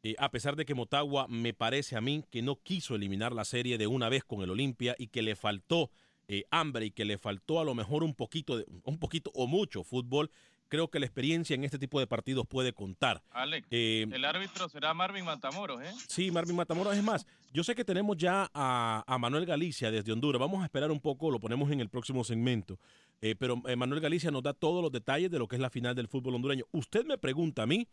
Eh, 0.03 0.15
a 0.19 0.29
pesar 0.29 0.55
de 0.55 0.65
que 0.65 0.75
Motagua 0.75 1.27
me 1.27 1.53
parece 1.53 1.95
a 1.95 2.01
mí 2.01 2.23
que 2.29 2.41
no 2.41 2.55
quiso 2.57 2.95
eliminar 2.95 3.33
la 3.33 3.45
serie 3.45 3.77
de 3.77 3.87
una 3.87 4.09
vez 4.09 4.23
con 4.23 4.41
el 4.41 4.49
Olimpia 4.51 4.95
y 4.97 5.07
que 5.07 5.21
le 5.21 5.35
faltó 5.35 5.89
eh, 6.27 6.43
hambre 6.51 6.85
y 6.87 6.91
que 6.91 7.05
le 7.05 7.17
faltó 7.17 7.59
a 7.59 7.65
lo 7.65 7.73
mejor 7.73 8.03
un 8.03 8.13
poquito, 8.13 8.57
de, 8.57 8.65
un 8.83 8.99
poquito 8.99 9.31
o 9.33 9.47
mucho 9.47 9.83
fútbol, 9.83 10.29
creo 10.67 10.89
que 10.89 10.99
la 10.99 11.05
experiencia 11.05 11.55
en 11.55 11.63
este 11.63 11.79
tipo 11.79 11.99
de 11.99 12.05
partidos 12.07 12.45
puede 12.45 12.73
contar. 12.73 13.23
Alex, 13.31 13.65
Eh, 13.71 14.05
el 14.11 14.25
árbitro 14.25 14.67
será 14.69 14.93
Marvin 14.93 15.23
Matamoros, 15.25 15.81
¿eh? 15.81 15.91
Sí, 16.07 16.29
Marvin 16.29 16.57
Matamoros. 16.57 16.95
Es 16.95 17.03
más, 17.03 17.25
yo 17.53 17.63
sé 17.63 17.73
que 17.73 17.85
tenemos 17.85 18.17
ya 18.17 18.51
a, 18.53 19.03
a 19.07 19.17
Manuel 19.17 19.45
Galicia 19.45 19.89
desde 19.89 20.11
Honduras. 20.11 20.39
Vamos 20.39 20.61
a 20.61 20.65
esperar 20.65 20.91
un 20.91 20.99
poco, 20.99 21.31
lo 21.31 21.39
ponemos 21.39 21.71
en 21.71 21.79
el 21.79 21.89
próximo 21.89 22.23
segmento. 22.25 22.77
Eh, 23.21 23.35
pero 23.39 23.55
Manuel 23.55 24.01
Galicia 24.01 24.29
nos 24.29 24.43
da 24.43 24.53
todos 24.53 24.83
los 24.83 24.91
detalles 24.91 25.31
de 25.31 25.39
lo 25.39 25.47
que 25.47 25.55
es 25.55 25.61
la 25.61 25.69
final 25.71 25.95
del 25.95 26.07
fútbol 26.07 26.35
hondureño. 26.35 26.65
Usted 26.71 27.03
me 27.05 27.17
pregunta 27.17 27.63
a 27.63 27.65
mí, 27.65 27.87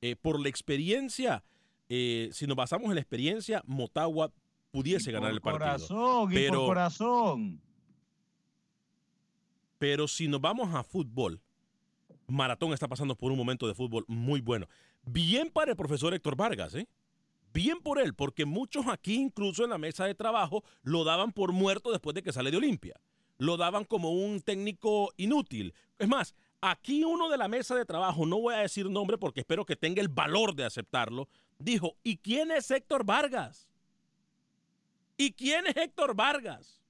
eh, 0.00 0.16
por 0.16 0.40
la 0.40 0.48
experiencia, 0.48 1.44
eh, 1.88 2.28
si 2.32 2.46
nos 2.46 2.56
basamos 2.56 2.88
en 2.88 2.94
la 2.94 3.00
experiencia, 3.00 3.62
Motagua 3.66 4.32
pudiese 4.70 5.10
ganar 5.10 5.32
el 5.32 5.40
partido. 5.40 5.66
Corazón, 5.66 6.32
y 6.32 6.34
pero, 6.34 6.58
por 6.58 6.66
corazón. 6.66 7.60
pero 9.78 10.06
si 10.08 10.28
nos 10.28 10.40
vamos 10.40 10.74
a 10.74 10.82
fútbol, 10.82 11.40
Maratón 12.26 12.72
está 12.72 12.86
pasando 12.88 13.16
por 13.16 13.32
un 13.32 13.38
momento 13.38 13.66
de 13.66 13.74
fútbol 13.74 14.04
muy 14.06 14.40
bueno. 14.40 14.66
Bien 15.04 15.50
para 15.50 15.70
el 15.70 15.76
profesor 15.76 16.12
Héctor 16.12 16.36
Vargas, 16.36 16.74
¿eh? 16.74 16.86
Bien 17.54 17.80
por 17.80 17.98
él, 17.98 18.14
porque 18.14 18.44
muchos 18.44 18.86
aquí, 18.86 19.14
incluso 19.14 19.64
en 19.64 19.70
la 19.70 19.78
mesa 19.78 20.04
de 20.04 20.14
trabajo, 20.14 20.62
lo 20.82 21.04
daban 21.04 21.32
por 21.32 21.52
muerto 21.52 21.90
después 21.90 22.14
de 22.14 22.22
que 22.22 22.32
sale 22.32 22.50
de 22.50 22.58
Olimpia. 22.58 23.00
Lo 23.38 23.56
daban 23.56 23.84
como 23.84 24.12
un 24.12 24.42
técnico 24.42 25.12
inútil. 25.16 25.72
Es 25.98 26.08
más, 26.08 26.34
aquí 26.60 27.04
uno 27.04 27.28
de 27.28 27.36
la 27.38 27.48
mesa 27.48 27.74
de 27.74 27.84
trabajo, 27.84 28.26
no 28.26 28.40
voy 28.40 28.54
a 28.54 28.58
decir 28.58 28.88
nombre 28.90 29.18
porque 29.18 29.40
espero 29.40 29.64
que 29.64 29.76
tenga 29.76 30.00
el 30.00 30.08
valor 30.08 30.54
de 30.54 30.64
aceptarlo, 30.64 31.28
dijo, 31.58 31.96
¿y 32.02 32.16
quién 32.18 32.50
es 32.50 32.70
Héctor 32.70 33.04
Vargas? 33.04 33.68
¿Y 35.16 35.32
quién 35.32 35.66
es 35.66 35.76
Héctor 35.76 36.14
Vargas? 36.14 36.80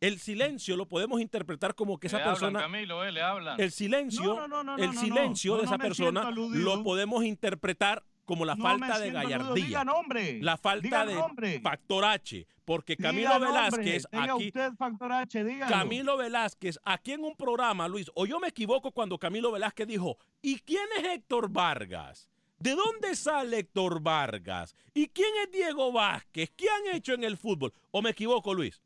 El 0.00 0.20
silencio 0.20 0.76
lo 0.76 0.86
podemos 0.86 1.20
interpretar 1.20 1.74
como 1.74 1.98
que 1.98 2.06
esa 2.06 2.18
le 2.18 2.22
hablan, 2.22 2.34
persona... 2.34 2.60
Camilo, 2.60 3.04
eh, 3.04 3.10
le 3.10 3.20
hablan. 3.22 3.60
El 3.60 3.72
silencio, 3.72 4.34
No, 4.36 4.46
no, 4.46 4.62
no, 4.62 4.76
no, 4.76 4.82
el 4.82 4.94
no, 4.94 5.00
silencio 5.00 5.52
no, 5.52 5.58
de 5.58 5.64
no 5.64 5.68
esa 5.70 5.78
persona 5.78 6.28
aludido. 6.28 6.76
lo 6.76 6.84
podemos 6.84 7.24
interpretar 7.24 8.04
como 8.28 8.44
la 8.44 8.56
No 8.56 8.62
falta 8.62 8.98
de 8.98 9.10
gallardía. 9.10 9.64
Diga 9.64 9.84
nombre. 9.84 10.38
La 10.42 10.58
falta 10.58 10.82
Diga 10.82 11.06
de 11.06 11.14
nombre. 11.14 11.60
factor 11.60 12.04
H, 12.04 12.46
porque 12.66 12.94
Diga 12.94 13.08
Camilo 13.08 13.30
nombre, 13.30 13.48
Velázquez 13.48 14.06
tenga 14.10 14.34
aquí 14.34 14.48
usted 14.48 14.72
factor 14.74 15.12
H. 15.12 15.44
Camilo 15.66 16.18
Velázquez 16.18 16.78
aquí 16.84 17.12
en 17.12 17.24
un 17.24 17.34
programa, 17.34 17.88
Luis, 17.88 18.10
o 18.14 18.26
yo 18.26 18.38
me 18.38 18.48
equivoco 18.48 18.92
cuando 18.92 19.16
Camilo 19.18 19.50
Velázquez 19.50 19.88
dijo, 19.88 20.18
¿y 20.42 20.58
quién 20.58 20.84
es 20.98 21.04
Héctor 21.04 21.50
Vargas? 21.50 22.28
¿De 22.58 22.74
dónde 22.74 23.16
sale 23.16 23.60
Héctor 23.60 24.02
Vargas? 24.02 24.76
¿Y 24.92 25.06
quién 25.08 25.30
es 25.42 25.50
Diego 25.50 25.90
Vázquez? 25.90 26.52
¿Qué 26.54 26.66
han 26.68 26.94
hecho 26.96 27.14
en 27.14 27.24
el 27.24 27.38
fútbol? 27.38 27.72
¿O 27.92 28.02
me 28.02 28.10
equivoco, 28.10 28.52
Luis? 28.52 28.82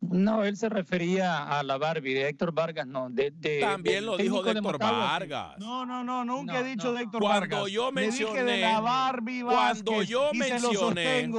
No, 0.00 0.44
él 0.44 0.56
se 0.56 0.70
refería 0.70 1.58
a 1.58 1.62
la 1.62 1.76
Barbie 1.76 2.14
de 2.14 2.28
Héctor 2.28 2.52
Vargas, 2.52 2.86
no. 2.86 3.10
De, 3.10 3.30
de- 3.32 3.60
También 3.60 4.06
lo 4.06 4.16
dijo 4.16 4.42
de 4.42 4.52
Héctor. 4.52 4.78
Vargas. 4.78 5.58
No, 5.58 5.84
no, 5.84 6.02
no, 6.02 6.24
nunca 6.24 6.60
he 6.60 6.64
dicho 6.64 6.88
no. 6.88 6.92
de 6.94 7.02
Héctor 7.02 7.20
Cuando 7.20 7.40
Vargas. 7.40 7.72
yo 7.72 7.90
dije 7.90 7.92
mencioné- 8.06 8.42
de 8.44 8.60
la 8.60 8.80
Barbie 8.80 9.42
cuando 9.42 10.02
yo 10.02 10.30
mencioné-. 10.32 11.30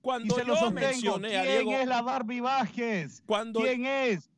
Cuando 0.00 0.34
y 0.36 0.38
se 0.38 0.44
lo 0.44 0.54
yo 0.58 0.70
mencioné 0.70 1.36
a 1.36 1.42
¿Quién 1.42 1.64
Diego- 1.66 1.72
es 1.82 1.86
la 1.86 2.00
Barbie 2.02 2.40
Vázquez? 2.40 3.22
Cuando- 3.26 3.60
¿Quién 3.60 3.84
es? 3.84 4.30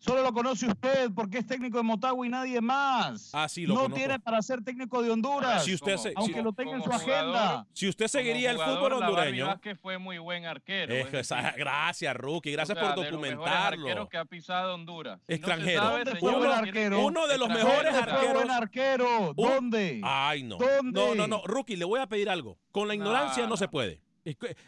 Solo 0.00 0.22
lo 0.22 0.32
conoce 0.32 0.66
usted 0.66 1.10
porque 1.12 1.38
es 1.38 1.46
técnico 1.46 1.78
de 1.78 1.82
Motagua 1.82 2.24
y 2.24 2.30
nadie 2.30 2.60
más. 2.60 3.30
Ah, 3.34 3.48
sí, 3.48 3.66
lo 3.66 3.74
no 3.74 3.80
conozco. 3.80 3.96
tiene 3.96 4.20
para 4.20 4.40
ser 4.42 4.62
técnico 4.62 5.02
de 5.02 5.10
Honduras. 5.10 5.64
Si 5.64 5.74
usted 5.74 5.96
se- 5.96 6.12
aunque 6.14 6.34
si- 6.38 6.42
lo 6.42 6.52
tenga 6.52 6.72
en 6.76 6.82
su 6.84 6.90
jugador, 6.90 7.10
agenda. 7.10 7.66
Si 7.72 7.88
usted 7.88 8.06
seguiría 8.06 8.52
el 8.52 8.58
fútbol 8.58 8.92
hondureño, 8.92 9.46
Vázquez 9.48 9.78
fue 9.80 9.98
muy 9.98 10.18
buen 10.18 10.46
arquero. 10.46 10.94
es 10.94 11.12
es 11.12 11.28
que 11.28 11.52
gracias, 11.56 12.16
Rookie, 12.16 12.52
gracias 12.52 12.78
o 12.78 12.80
sea, 12.80 12.94
por 12.94 13.04
de 13.04 13.10
los 13.10 13.20
mejores 13.20 13.38
documentarlo. 13.38 13.86
arqueros 13.86 14.08
que 14.08 14.16
ha 14.18 14.24
pisado 14.24 14.74
Honduras. 14.74 15.18
Si 15.26 15.32
no 15.32 15.34
Extranjero. 15.34 15.82
sabe, 15.82 16.04
¿Dónde 16.04 16.10
señores, 16.12 16.20
fue 16.20 16.30
buen 16.30 16.42
tiene 16.62 16.72
que- 16.72 16.78
arquero? 16.78 17.06
Uno 17.06 17.26
de 17.26 17.38
los 17.38 17.48
extranjero. 17.48 17.68
mejores 17.82 17.92
¿Dónde 17.94 18.08
fue 18.10 18.18
arqueros. 18.18 18.42
buen 18.44 18.50
arquero? 18.50 19.34
¿Dónde? 19.34 20.00
Ay, 20.04 20.42
no. 20.44 20.56
¿Dónde? 20.58 21.00
No, 21.00 21.14
no, 21.16 21.26
no. 21.26 21.42
Rookie, 21.44 21.76
le 21.76 21.84
voy 21.84 21.98
a 22.00 22.06
pedir 22.06 22.30
algo. 22.30 22.58
Con 22.70 22.86
la 22.86 22.94
ignorancia 22.94 23.42
Nah. 23.42 23.48
no 23.48 23.56
se 23.56 23.66
puede. 23.66 24.00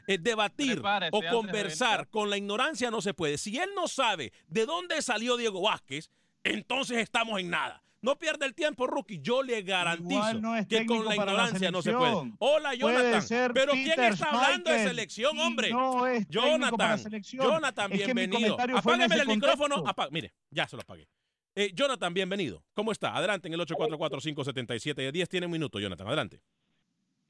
Es 0.07 0.23
debatir 0.23 0.75
Prepárese 0.75 1.17
o 1.17 1.21
conversar 1.33 2.09
con 2.09 2.31
la 2.31 2.37
ignorancia 2.37 2.91
no 2.91 3.01
se 3.01 3.15
puede. 3.15 3.39
Si 3.39 3.59
él 3.59 3.71
no 3.75 3.89
sabe 3.89 4.33
de 4.49 4.67
dónde 4.67 5.03
salió 5.03 5.37
Diego 5.37 5.63
Vázquez, 5.63 6.11
entonces 6.45 6.99
estamos 6.99 7.41
en 7.41 7.51
nada. 7.51 7.83
No 8.03 8.17
pierda 8.19 8.47
el 8.47 8.55
tiempo, 8.55 8.87
Rookie. 8.87 9.21
Yo 9.21 9.43
le 9.43 9.61
garantizo 9.63 10.35
no 10.41 10.55
que 10.67 10.87
con 10.87 11.05
la 11.05 11.15
ignorancia 11.15 11.71
no 11.71 11.83
se 11.83 11.93
puede. 11.93 12.33
Hola, 12.39 12.71
Puede 12.71 12.79
Jonathan. 12.79 13.23
ser 13.23 13.53
Pero 13.53 13.73
¿quién 13.73 14.01
está 14.01 14.31
hablando 14.31 14.71
de 14.71 14.85
selección, 14.85 15.39
hombre? 15.39 15.71
no 15.71 16.07
es 16.07 16.27
técnico 16.27 16.77
para 16.77 16.97
Jonathan. 16.97 16.99
selección. 16.99 17.47
Jonathan, 17.47 17.93
Es 17.93 17.99
que 18.01 18.15
mi 18.15 18.27
bienvenido. 18.27 18.57
Apágame 18.59 19.15
el 19.17 19.27
micrófono. 19.27 19.85
mire, 20.11 20.33
ya 20.51 20.67
se 20.67 20.77
lo 20.77 20.83
apagué. 20.83 21.09
Eh, 21.55 21.73
Jonathan, 21.75 22.15
bienvenido. 22.15 22.65
¿Cómo 22.73 22.93
está? 22.93 23.15
Adelante 23.15 23.49
en 23.49 23.55
el 23.55 23.61
844-577-10. 23.61 25.29
Tiene 25.29 25.47
un 25.47 25.53
minuto, 25.53 25.79
Jonathan. 25.79 26.07
Adelante. 26.07 26.41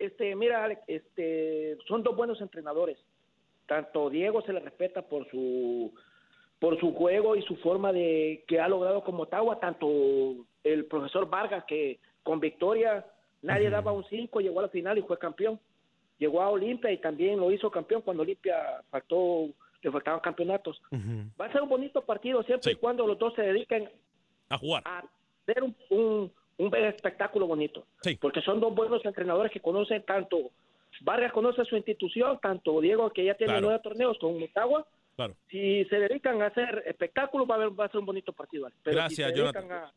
Este, 0.00 0.34
mira, 0.34 0.64
Alex, 0.64 0.82
este, 0.86 1.76
son 1.86 2.02
dos 2.02 2.16
buenos 2.16 2.40
entrenadores. 2.40 2.98
Tanto 3.66 4.10
Diego 4.10 4.42
se 4.42 4.52
le 4.52 4.60
respeta 4.60 5.02
por 5.02 5.30
su 5.30 5.92
por 6.58 6.78
su 6.78 6.92
juego 6.94 7.36
y 7.36 7.42
su 7.42 7.56
forma 7.56 7.92
de 7.92 8.44
que 8.46 8.60
ha 8.60 8.68
logrado 8.68 9.02
con 9.02 9.14
Motagua, 9.14 9.60
tanto 9.60 10.34
el 10.62 10.84
profesor 10.86 11.28
Vargas 11.28 11.64
que 11.64 11.98
con 12.22 12.38
victoria 12.38 13.06
nadie 13.40 13.70
daba 13.70 13.92
un 13.92 14.04
5, 14.04 14.40
llegó 14.40 14.58
a 14.60 14.64
la 14.64 14.68
final 14.68 14.98
y 14.98 15.02
fue 15.02 15.18
campeón. 15.18 15.58
Llegó 16.18 16.42
a 16.42 16.50
Olimpia 16.50 16.92
y 16.92 16.98
también 16.98 17.40
lo 17.40 17.50
hizo 17.50 17.70
campeón 17.70 18.02
cuando 18.02 18.22
Olimpia 18.22 18.82
faltó 18.90 19.48
le 19.82 19.90
faltaban 19.90 20.20
campeonatos. 20.20 20.80
Va 21.40 21.46
a 21.46 21.52
ser 21.52 21.62
un 21.62 21.68
bonito 21.68 22.02
partido 22.04 22.42
siempre 22.42 22.72
y 22.72 22.76
cuando 22.76 23.06
los 23.06 23.18
dos 23.18 23.34
se 23.34 23.42
dediquen 23.42 23.88
A 24.50 24.58
jugar. 24.58 24.82
a 24.84 25.02
hacer 25.42 25.62
un, 25.62 25.74
un, 25.88 26.32
un 26.60 26.74
espectáculo 26.76 27.46
bonito. 27.46 27.84
Porque 28.20 28.42
son 28.42 28.60
dos 28.60 28.74
buenos 28.74 29.04
entrenadores 29.04 29.50
que 29.52 29.60
conocen 29.60 30.02
tanto, 30.04 30.50
Vargas 31.02 31.32
conoce 31.32 31.64
su 31.64 31.76
institución, 31.76 32.38
tanto 32.42 32.80
Diego 32.80 33.10
que 33.10 33.24
ya 33.24 33.34
tiene 33.34 33.54
Claro. 33.54 33.66
nueve 33.68 33.80
torneos 33.82 34.18
con 34.18 34.38
Motagua. 34.38 34.86
Claro. 35.16 35.34
Si 35.50 35.84
se 35.86 35.96
dedican 35.98 36.40
a 36.42 36.46
hacer 36.46 36.82
espectáculos 36.86 37.48
va 37.48 37.54
a, 37.54 37.58
haber- 37.58 37.78
va 37.78 37.86
a 37.86 37.88
ser 37.88 38.00
un 38.00 38.06
bonito 38.06 38.32
partido. 38.32 38.68
Pero 38.82 38.96
Gracias, 38.96 39.30
si 39.30 39.34
se 39.36 39.42
dedican 39.42 39.62
Jonathan. 39.68 39.86
a- 39.86 39.92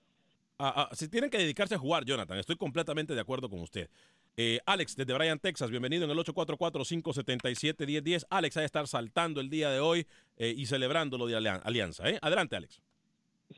Ah, 0.60 0.88
ah, 0.90 0.96
si 0.96 1.10
tienen 1.10 1.30
que 1.30 1.38
dedicarse 1.40 1.76
a 1.76 1.80
jugar, 1.80 2.06
Jonathan, 2.06 2.38
estoy 2.38 2.56
completamente 2.56 3.14
de 3.16 3.20
acuerdo 3.20 3.50
con 3.50 3.60
usted. 3.60 3.90
Eh, 4.38 4.60
Alex, 4.66 4.96
desde 4.96 5.14
Bryan, 5.14 5.40
Texas, 5.40 5.70
bienvenido 5.70 6.06
en 6.06 6.12
el 6.12 6.18
844-577-1010. 6.20 8.26
Alex, 8.30 8.58
a 8.58 8.64
estar 8.64 8.88
saltando 8.88 9.42
el 9.42 9.50
día 9.50 9.70
de 9.72 9.80
hoy 9.80 10.06
eh, 10.38 10.54
y 10.56 10.66
celebrando 10.66 11.18
lo 11.18 11.26
de 11.26 11.36
Alian- 11.36 11.62
Alianza. 11.64 12.08
¿eh? 12.10 12.18
Adelante, 12.22 12.56
Alex. 12.56 12.82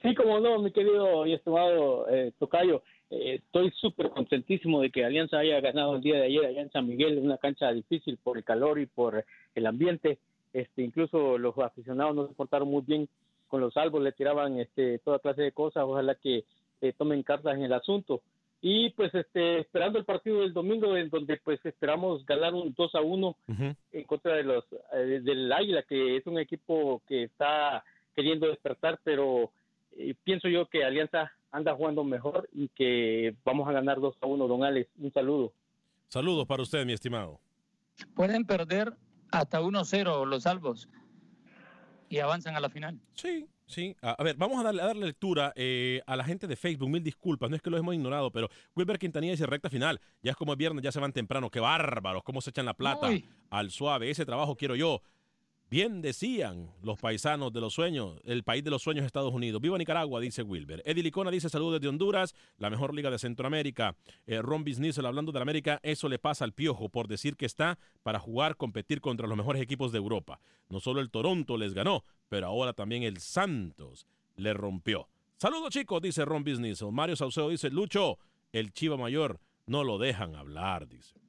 Sí, 0.01 0.15
como 0.15 0.39
no, 0.39 0.59
mi 0.59 0.71
querido 0.71 1.25
y 1.25 1.33
estimado 1.33 2.07
eh, 2.09 2.31
Tocayo, 2.39 2.81
eh, 3.11 3.35
estoy 3.35 3.71
súper 3.71 4.09
contentísimo 4.09 4.81
de 4.81 4.89
que 4.89 5.05
Alianza 5.05 5.37
haya 5.37 5.59
ganado 5.61 5.95
el 5.95 6.01
día 6.01 6.15
de 6.15 6.25
ayer 6.25 6.45
allá 6.45 6.61
en 6.61 6.71
San 6.71 6.87
Miguel, 6.87 7.19
una 7.19 7.37
cancha 7.37 7.71
difícil 7.71 8.17
por 8.17 8.37
el 8.37 8.43
calor 8.43 8.79
y 8.79 8.87
por 8.87 9.23
el 9.53 9.65
ambiente. 9.65 10.17
Este, 10.53 10.81
incluso 10.83 11.37
los 11.37 11.57
aficionados 11.57 12.15
no 12.15 12.27
se 12.27 12.33
portaron 12.33 12.69
muy 12.69 12.81
bien 12.81 13.07
con 13.47 13.61
los 13.61 13.73
salvos, 13.73 14.01
le 14.01 14.11
tiraban 14.11 14.59
este, 14.59 14.99
toda 14.99 15.19
clase 15.19 15.43
de 15.43 15.51
cosas. 15.51 15.83
Ojalá 15.85 16.15
que 16.15 16.45
eh, 16.81 16.93
tomen 16.97 17.23
cartas 17.23 17.55
en 17.55 17.63
el 17.63 17.73
asunto. 17.73 18.21
Y 18.61 18.89
pues 18.91 19.13
este, 19.13 19.59
esperando 19.59 19.99
el 19.99 20.05
partido 20.05 20.41
del 20.41 20.53
domingo, 20.53 20.97
en 20.97 21.09
donde 21.09 21.37
pues 21.37 21.63
esperamos 21.63 22.25
ganar 22.25 22.55
un 22.55 22.73
2 22.75 22.95
a 22.95 23.01
1 23.01 23.37
en 23.91 24.03
contra 24.05 24.35
de 24.35 24.43
los 24.43 24.65
eh, 24.93 25.21
del 25.21 25.51
Águila, 25.51 25.83
que 25.83 26.17
es 26.17 26.25
un 26.25 26.39
equipo 26.39 27.03
que 27.07 27.23
está 27.23 27.83
queriendo 28.15 28.47
despertar, 28.47 28.99
pero 29.03 29.51
pienso 30.23 30.47
yo 30.47 30.65
que 30.65 30.83
Alianza 30.83 31.31
anda 31.55 31.73
jugando 31.75 32.03
mejor 32.03 32.49
y 32.53 32.67
que 32.69 33.35
vamos 33.45 33.67
a 33.67 33.71
ganar 33.71 33.99
2 33.99 34.15
a 34.21 34.25
1, 34.25 34.47
don 34.47 34.63
Alex. 34.63 34.89
Un 34.97 35.11
saludo. 35.13 35.53
Saludos 36.09 36.45
para 36.45 36.61
usted, 36.63 36.85
mi 36.85 36.93
estimado. 36.93 37.39
Pueden 38.13 38.45
perder 38.45 38.93
hasta 39.31 39.61
1-0 39.61 40.25
los 40.25 40.43
salvos. 40.43 40.89
y 42.09 42.19
avanzan 42.19 42.55
a 42.55 42.59
la 42.59 42.69
final. 42.69 42.99
Sí, 43.15 43.47
sí. 43.65 43.95
A, 44.01 44.11
a 44.11 44.23
ver, 44.23 44.35
vamos 44.37 44.59
a 44.59 44.63
darle, 44.63 44.81
a 44.81 44.85
darle 44.85 45.05
lectura 45.07 45.51
eh, 45.55 46.01
a 46.05 46.15
la 46.15 46.23
gente 46.23 46.45
de 46.45 46.55
Facebook. 46.55 46.87
Mil 46.89 47.01
disculpas, 47.03 47.49
no 47.49 47.55
es 47.55 47.61
que 47.61 47.69
lo 47.71 47.77
hemos 47.77 47.95
ignorado, 47.95 48.31
pero 48.31 48.47
Wilber 48.75 48.99
Quintanilla 48.99 49.31
dice 49.31 49.45
recta 49.47 49.69
final. 49.69 49.99
Ya 50.21 50.31
es 50.31 50.37
como 50.37 50.51
es 50.53 50.57
viernes, 50.57 50.83
ya 50.83 50.91
se 50.91 50.99
van 50.99 51.13
temprano. 51.13 51.49
Qué 51.49 51.59
bárbaros, 51.59 52.21
cómo 52.23 52.41
se 52.41 52.51
echan 52.51 52.65
la 52.65 52.73
plata 52.75 53.07
Uy. 53.09 53.27
al 53.49 53.71
suave. 53.71 54.09
Ese 54.09 54.25
trabajo 54.25 54.55
quiero 54.55 54.75
yo. 54.75 55.01
Bien 55.67 56.03
decían 56.03 56.69
los 56.83 56.99
paisanos 56.99 57.51
de 57.51 57.59
los 57.59 57.73
sueños, 57.73 58.19
el 58.23 58.43
país 58.43 58.63
de 58.63 58.69
los 58.69 58.83
sueños 58.83 59.03
Estados 59.03 59.33
Unidos. 59.33 59.59
Viva 59.59 59.79
Nicaragua, 59.79 60.21
dice 60.21 60.43
Wilber. 60.43 60.83
Eddie 60.85 61.01
Licona 61.01 61.31
dice 61.31 61.49
saludos 61.49 61.81
desde 61.81 61.87
Honduras, 61.87 62.35
la 62.59 62.69
mejor 62.69 62.93
liga 62.93 63.09
de 63.09 63.17
Centroamérica. 63.17 63.95
Eh, 64.27 64.43
Ron 64.43 64.63
Bisniesel 64.63 65.07
hablando 65.07 65.31
de 65.31 65.39
la 65.39 65.43
América, 65.43 65.79
eso 65.81 66.07
le 66.07 66.19
pasa 66.19 66.45
al 66.45 66.53
piojo 66.53 66.89
por 66.89 67.07
decir 67.07 67.35
que 67.35 67.47
está 67.47 67.79
para 68.03 68.19
jugar, 68.19 68.57
competir 68.57 69.01
contra 69.01 69.27
los 69.27 69.35
mejores 69.35 69.59
equipos 69.59 69.91
de 69.91 69.97
Europa. 69.97 70.39
No 70.69 70.79
solo 70.79 71.01
el 71.01 71.09
Toronto 71.09 71.57
les 71.57 71.73
ganó, 71.73 72.03
pero 72.29 72.45
ahora 72.45 72.73
también 72.73 73.01
el 73.01 73.17
Santos 73.17 74.05
le 74.35 74.53
rompió. 74.53 75.09
Saludos 75.37 75.71
chicos, 75.71 75.99
dice 75.99 76.25
Ron 76.25 76.43
Bisniesel. 76.43 76.91
Mario 76.91 77.15
Saucedo 77.15 77.49
dice, 77.49 77.71
Lucho, 77.71 78.19
el 78.51 78.71
Chiva 78.71 78.97
Mayor, 78.97 79.39
no 79.65 79.83
lo 79.83 79.97
dejan 79.97 80.35
hablar, 80.35 80.87
dice. 80.87 81.24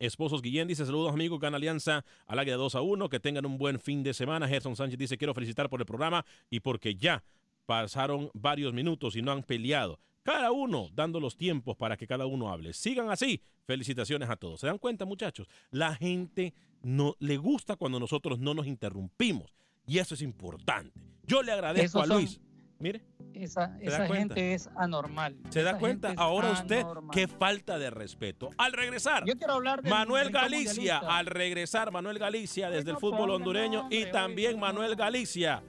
Esposos 0.00 0.40
Guillén 0.40 0.66
dice 0.66 0.86
saludos 0.86 1.12
amigos, 1.12 1.38
gana 1.38 1.58
Alianza 1.58 2.04
al 2.26 2.38
águila 2.38 2.56
2 2.56 2.74
a 2.74 2.80
1, 2.80 3.08
que 3.10 3.20
tengan 3.20 3.44
un 3.44 3.58
buen 3.58 3.78
fin 3.78 4.02
de 4.02 4.14
semana. 4.14 4.48
Gerson 4.48 4.74
Sánchez 4.74 4.98
dice 4.98 5.18
quiero 5.18 5.34
felicitar 5.34 5.68
por 5.68 5.78
el 5.80 5.86
programa 5.86 6.24
y 6.48 6.60
porque 6.60 6.94
ya 6.96 7.22
pasaron 7.66 8.30
varios 8.32 8.72
minutos 8.72 9.14
y 9.14 9.20
no 9.22 9.30
han 9.30 9.42
peleado. 9.42 10.00
Cada 10.22 10.52
uno 10.52 10.88
dando 10.94 11.20
los 11.20 11.36
tiempos 11.36 11.76
para 11.76 11.96
que 11.98 12.06
cada 12.06 12.24
uno 12.26 12.50
hable. 12.50 12.72
Sigan 12.72 13.10
así. 13.10 13.40
Felicitaciones 13.66 14.28
a 14.30 14.36
todos. 14.36 14.60
¿Se 14.60 14.66
dan 14.66 14.78
cuenta 14.78 15.04
muchachos? 15.04 15.48
La 15.70 15.94
gente 15.94 16.54
no 16.82 17.14
le 17.20 17.36
gusta 17.36 17.76
cuando 17.76 18.00
nosotros 18.00 18.38
no 18.38 18.54
nos 18.54 18.66
interrumpimos 18.66 19.54
y 19.86 19.98
eso 19.98 20.14
es 20.14 20.22
importante. 20.22 20.98
Yo 21.26 21.42
le 21.42 21.52
agradezco 21.52 21.98
Esos 21.98 22.02
a 22.02 22.06
son- 22.06 22.16
Luis. 22.16 22.40
Mire, 22.80 23.02
Esa, 23.34 23.76
gente 24.08 24.54
es 24.54 24.70
anormal. 24.74 25.36
¿se 25.50 25.62
da 25.62 25.72
Esa 25.72 25.78
cuenta 25.78 26.14
ahora 26.16 26.50
usted 26.52 26.80
anormal. 26.80 27.10
qué 27.12 27.28
falta 27.28 27.78
de 27.78 27.90
respeto? 27.90 28.48
Al 28.56 28.72
regresar, 28.72 29.24
Yo 29.26 29.36
quiero 29.36 29.52
hablar 29.52 29.86
Manuel 29.86 30.30
Galicia, 30.30 30.98
al 30.98 31.26
regresar 31.26 31.92
Manuel 31.92 32.18
Galicia 32.18 32.70
desde 32.70 32.90
el 32.90 32.96
fútbol 32.96 33.30
hondureño 33.30 33.86
y 33.90 34.06
también 34.06 34.54
oiga, 34.54 34.60
Manuel 34.60 34.96
Galicia 34.96 35.62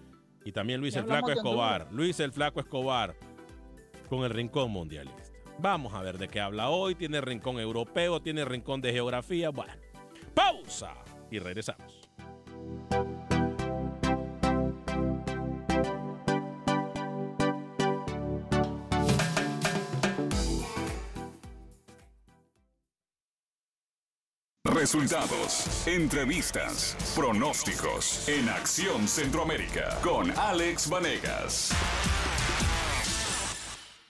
y 0.46 0.54
también 0.54 0.80
Luis 0.80 0.96
el 0.96 1.04
Flaco 1.04 1.32
Escobar. 1.32 1.88
Luis 1.92 2.20
el 2.22 2.32
Flaco 2.32 2.62
Escobar 2.62 3.16
con 4.10 4.24
el 4.24 4.30
rincón 4.30 4.72
mundialista. 4.72 5.22
Vamos 5.60 5.94
a 5.94 6.02
ver 6.02 6.18
de 6.18 6.30
qué 6.30 6.40
habla 6.40 6.70
hoy, 6.70 6.96
tiene 6.96 7.20
rincón 7.20 7.60
europeo, 7.60 8.22
tiene 8.22 8.46
rincón 8.46 8.82
de 8.82 8.94
geografía, 8.94 9.50
bueno. 9.50 9.74
Pausa 10.34 10.94
y 11.30 11.40
regresamos. 11.40 12.01
Resultados, 24.94 25.88
entrevistas, 25.88 27.14
pronósticos 27.16 28.28
en 28.28 28.50
Acción 28.50 29.08
Centroamérica 29.08 29.98
con 30.04 30.30
Alex 30.32 30.90
Vanegas. 30.90 31.72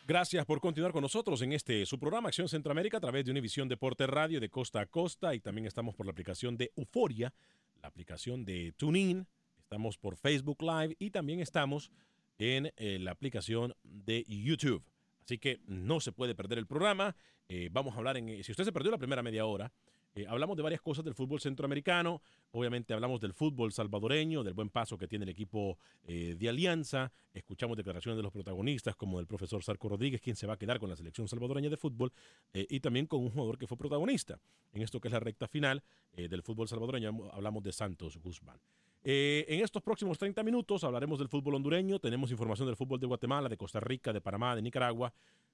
Gracias 0.08 0.44
por 0.44 0.60
continuar 0.60 0.92
con 0.92 1.04
nosotros 1.04 1.40
en 1.44 1.54
este 1.54 1.86
su 1.86 2.00
programa 2.00 2.30
Acción 2.30 2.50
Centroamérica 2.50 2.98
a 2.98 3.00
través 3.00 3.26
de 3.26 3.30
Univisión 3.30 3.70
Deporte 3.70 4.08
Radio 4.08 4.40
de 4.40 4.50
costa 4.50 4.82
a 4.82 4.88
costa 4.88 5.36
y 5.36 5.40
también 5.40 5.68
estamos 5.68 5.94
por 5.94 6.08
la 6.08 6.14
aplicación 6.14 6.58
de 6.58 6.72
Euforia, 6.76 7.32
la 7.80 7.88
aplicación 7.88 8.44
de 8.44 8.74
TuneIn, 8.76 9.28
estamos 9.60 10.00
por 10.00 10.18
Facebook 10.18 10.64
Live 10.64 10.96
y 10.98 11.12
también 11.12 11.42
estamos 11.42 11.92
en 12.40 12.74
eh, 12.78 12.98
la 13.00 13.12
aplicación 13.12 13.76
de 13.84 14.26
YouTube. 14.28 14.84
Así 15.24 15.38
que 15.38 15.60
no 15.68 16.00
se 16.00 16.12
puede 16.12 16.34
perder 16.34 16.58
el 16.58 16.66
programa. 16.66 17.16
Eh, 17.50 17.70
vamos 17.72 17.94
a 17.94 17.98
hablar 18.00 18.18
en 18.18 18.44
si 18.44 18.52
usted 18.52 18.64
se 18.64 18.72
perdió 18.72 18.90
la 18.90 18.98
primera 18.98 19.22
media 19.22 19.46
hora, 19.46 19.72
eh, 20.14 20.26
hablamos 20.28 20.58
de 20.58 20.64
varias 20.64 20.82
cosas 20.82 21.06
del 21.06 21.14
fútbol 21.14 21.40
centroamericano, 21.40 22.22
obviamente 22.52 22.94
hablamos 22.94 23.22
del 23.22 23.34
fútbol 23.34 23.72
salvadoreño, 23.72 24.44
del 24.44 24.54
buen 24.54 24.70
paso 24.70 24.98
que 24.98 25.08
tiene 25.08 25.24
el 25.24 25.30
equipo 25.30 25.78
eh, 26.04 26.36
de 26.38 26.50
Alianza, 26.50 27.14
escuchamos 27.34 27.78
declaraciones 27.78 28.18
de 28.18 28.24
los 28.24 28.32
protagonistas 28.34 28.96
como 28.98 29.20
del 29.20 29.28
profesor 29.28 29.64
Sarco 29.64 29.88
Rodríguez, 29.88 30.20
quien 30.20 30.36
se 30.36 30.48
va 30.48 30.56
a 30.56 30.58
quedar 30.58 30.80
con 30.80 30.90
la 30.90 30.98
selección 30.98 31.30
salvadoreña 31.30 31.70
de 31.70 31.78
fútbol, 31.78 32.12
eh, 32.54 32.68
y 32.70 32.82
también 32.82 33.06
con 33.06 33.22
un 33.22 33.30
jugador 33.30 33.58
que 33.58 33.68
fue 33.68 33.78
protagonista 33.78 34.40
en 34.74 34.82
esto 34.82 35.00
que 35.00 35.08
es 35.08 35.14
la 35.14 35.20
recta 35.20 35.48
final 35.48 35.84
del 36.14 36.44
fútbol 36.44 36.68
salvadoreño, 36.68 37.30
hablamos 37.32 37.64
de 37.64 37.72
Santos 37.72 38.18
Guzmán. 38.18 38.58
En 39.04 39.62
estos 39.62 39.82
próximos 39.82 40.18
30 40.18 40.44
minutos 40.44 40.84
hablaremos 40.84 41.20
del 41.20 41.28
fútbol 41.28 41.56
hondureño, 41.56 42.00
tenemos 42.00 42.32
información 42.32 42.68
del 42.68 42.76
fútbol 42.76 43.00
de 43.00 43.08
Guatemala, 43.08 43.50
de 43.50 43.58
Costa 43.58 43.80
Rica, 43.80 44.14
de 44.14 44.22
Panamá, 44.22 44.56
de 44.56 44.62
Nicaragua, 44.62 45.14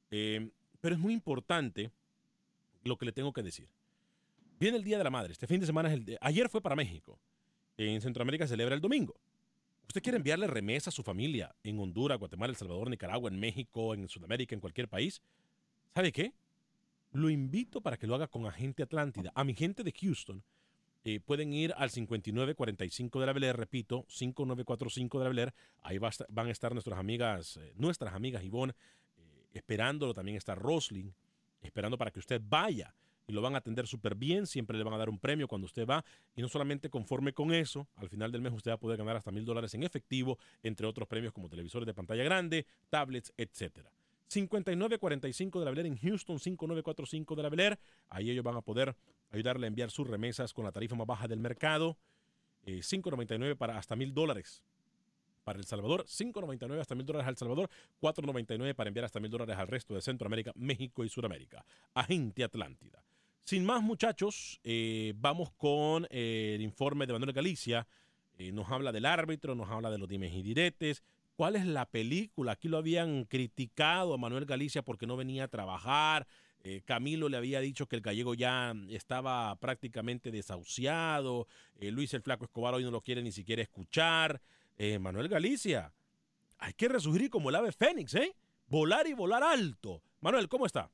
pero 0.10 0.96
es 0.96 1.00
muy 1.00 1.14
importante 1.14 1.92
lo 2.84 2.98
que 2.98 3.06
le 3.06 3.12
tengo 3.12 3.34
que 3.34 3.44
decir. 3.44 3.68
Viene 4.60 4.78
el 4.78 4.84
Día 4.84 4.98
de 4.98 5.04
la 5.04 5.10
Madre. 5.10 5.32
Este 5.34 5.48
fin 5.48 5.60
de 5.60 5.66
semana 5.66 5.90
es 5.90 5.96
el 5.96 6.06
de- 6.06 6.18
Ayer 6.22 6.50
fue 6.50 6.62
para 6.62 6.76
México. 6.76 7.20
En 7.78 8.02
Centroamérica 8.02 8.48
celebra 8.48 8.74
el 8.76 8.82
domingo. 8.82 9.16
¿Usted 9.88 10.02
quiere 10.02 10.18
enviarle 10.18 10.48
remesa 10.48 10.90
a 10.90 10.92
su 10.94 11.04
familia 11.04 11.56
en 11.64 11.80
Honduras, 11.80 12.18
Guatemala, 12.18 12.52
El 12.52 12.58
Salvador, 12.58 12.90
Nicaragua, 12.90 13.30
en 13.30 13.40
México, 13.40 13.94
en 13.94 14.08
Sudamérica, 14.10 14.56
en 14.56 14.60
cualquier 14.62 14.88
país? 14.88 15.22
¿Sabe 15.94 16.12
qué? 16.12 16.34
Lo 17.14 17.30
invito 17.30 17.82
para 17.82 17.98
que 17.98 18.08
lo 18.08 18.16
haga 18.16 18.28
con 18.28 18.46
Agente 18.46 18.84
Atlántida. 18.84 19.32
A 19.34 19.44
mi 19.44 19.54
gente 19.54 19.84
de 19.84 19.94
Houston 19.94 20.44
eh, 21.06 21.20
pueden 21.22 21.54
ir 21.54 21.74
al 21.78 21.90
5945 21.90 23.20
de 23.20 23.26
la 23.26 23.34
Bel 23.34 23.54
repito, 23.54 24.06
5945 24.10 25.20
de 25.20 25.24
la 25.24 25.30
Bel. 25.30 25.54
Ahí 25.84 26.00
van 26.00 26.48
a 26.48 26.52
estar 26.52 26.74
nuestras 26.74 27.00
amigas, 27.00 27.58
eh, 27.58 27.74
nuestras 27.78 28.14
amigas 28.14 28.44
Ivonne, 28.44 28.74
eh, 29.18 29.48
esperándolo. 29.54 30.14
También 30.14 30.36
está 30.36 30.54
Roslyn, 30.56 31.14
esperando 31.62 31.98
para 31.98 32.12
que 32.12 32.20
usted 32.20 32.42
vaya 32.44 32.94
y 33.28 33.34
lo 33.34 33.42
van 33.42 33.56
a 33.56 33.60
atender 33.60 33.86
súper 33.88 34.16
bien. 34.16 34.48
Siempre 34.48 34.78
le 34.78 34.84
van 34.84 34.94
a 34.94 34.98
dar 34.98 35.10
un 35.10 35.20
premio 35.20 35.48
cuando 35.48 35.66
usted 35.66 35.86
va. 35.86 36.04
Y 36.36 36.42
no 36.42 36.48
solamente 36.48 36.90
conforme 36.90 37.34
con 37.34 37.54
eso, 37.54 37.88
al 37.96 38.10
final 38.10 38.32
del 38.32 38.42
mes 38.42 38.54
usted 38.54 38.72
va 38.72 38.76
a 38.76 38.80
poder 38.80 38.98
ganar 38.98 39.18
hasta 39.18 39.32
mil 39.32 39.46
dólares 39.46 39.74
en 39.74 39.84
efectivo, 39.84 40.40
entre 40.64 40.88
otros 40.88 41.08
premios 41.08 41.34
como 41.34 41.50
televisores 41.50 41.86
de 41.86 41.94
pantalla 41.94 42.24
grande, 42.24 42.66
tablets, 42.90 43.34
etcétera. 43.38 43.92
5945 44.30 45.60
de 45.60 45.66
la 45.66 45.72
Bel 45.72 45.80
Air 45.80 45.86
en 45.88 45.98
Houston, 45.98 46.40
5945 46.40 47.36
de 47.36 47.44
la 47.44 47.50
Bel 47.50 47.60
Air. 47.60 47.80
Ahí 48.10 48.32
ellos 48.32 48.44
van 48.44 48.56
a 48.58 48.62
poder 48.62 48.96
ayudarle 49.32 49.68
a 49.68 49.70
enviar 49.70 49.92
sus 49.92 50.08
remesas 50.08 50.54
con 50.54 50.66
la 50.66 50.72
tarifa 50.72 50.96
más 50.96 51.08
baja 51.08 51.28
del 51.28 51.40
mercado. 51.40 51.98
Eh, 52.66 52.80
5.99 52.80 53.56
para 53.56 53.78
hasta 53.78 53.96
mil 53.96 54.14
dólares 54.14 54.64
para 55.46 55.60
El 55.60 55.66
Salvador, 55.66 56.04
5.99 56.06 56.82
hasta 56.82 56.94
mil 56.94 57.06
dólares 57.06 57.26
al 57.26 57.38
Salvador, 57.38 57.70
4.99 58.02 58.76
para 58.76 58.90
enviar 58.90 59.06
hasta 59.06 59.22
mil 59.22 59.32
dólares 59.32 59.56
al 59.58 59.70
resto 59.70 59.94
de 59.94 60.02
Centroamérica, 60.02 60.52
México 60.56 61.06
y 61.06 61.10
Sudamérica. 61.10 61.64
Agente 61.94 62.44
Atlántida. 62.44 63.07
Sin 63.48 63.64
más, 63.64 63.82
muchachos, 63.82 64.60
eh, 64.66 65.14
vamos 65.16 65.54
con 65.54 66.06
eh, 66.10 66.56
el 66.56 66.62
informe 66.62 67.08
de 67.08 67.14
Manuel 67.14 67.32
Galicia. 67.32 67.88
Eh, 68.38 68.52
nos 68.52 68.70
habla 68.70 68.92
del 68.92 69.06
árbitro, 69.06 69.56
nos 69.56 69.70
habla 69.70 69.90
de 69.90 69.98
los 69.98 70.10
dimes 70.10 70.34
y 70.34 70.42
diretes. 70.42 71.02
¿Cuál 71.38 71.56
es 71.56 71.66
la 71.66 71.86
película? 71.86 72.52
Aquí 72.52 72.68
lo 72.68 72.78
habían 72.78 73.24
criticado 73.24 74.14
a 74.14 74.18
Manuel 74.18 74.46
Galicia 74.46 74.82
porque 74.82 75.08
no 75.08 75.16
venía 75.16 75.46
a 75.46 75.48
trabajar. 75.48 76.28
Camilo 76.84 77.30
le 77.30 77.38
había 77.38 77.62
dicho 77.62 77.86
que 77.86 77.96
el 77.96 78.02
gallego 78.02 78.34
ya 78.34 78.76
estaba 78.90 79.56
prácticamente 79.56 80.30
desahuciado. 80.30 81.48
Luis 81.80 82.14
el 82.14 82.24
Flaco 82.24 82.44
Escobar 82.44 82.74
hoy 82.74 82.84
no 82.84 82.92
lo 82.92 83.00
quiere 83.00 83.24
ni 83.24 83.32
siquiera 83.32 83.62
escuchar. 83.62 84.42
Manuel 85.00 85.30
Galicia, 85.30 85.94
hay 86.58 86.74
que 86.74 86.90
resurgir 86.90 87.30
como 87.30 87.48
el 87.48 87.56
ave 87.56 87.72
fénix, 87.72 88.14
¿eh? 88.16 88.36
Volar 88.68 89.08
y 89.08 89.14
volar 89.14 89.42
alto. 89.42 90.02
Manuel, 90.20 90.50
¿cómo 90.50 90.66
está? 90.66 90.92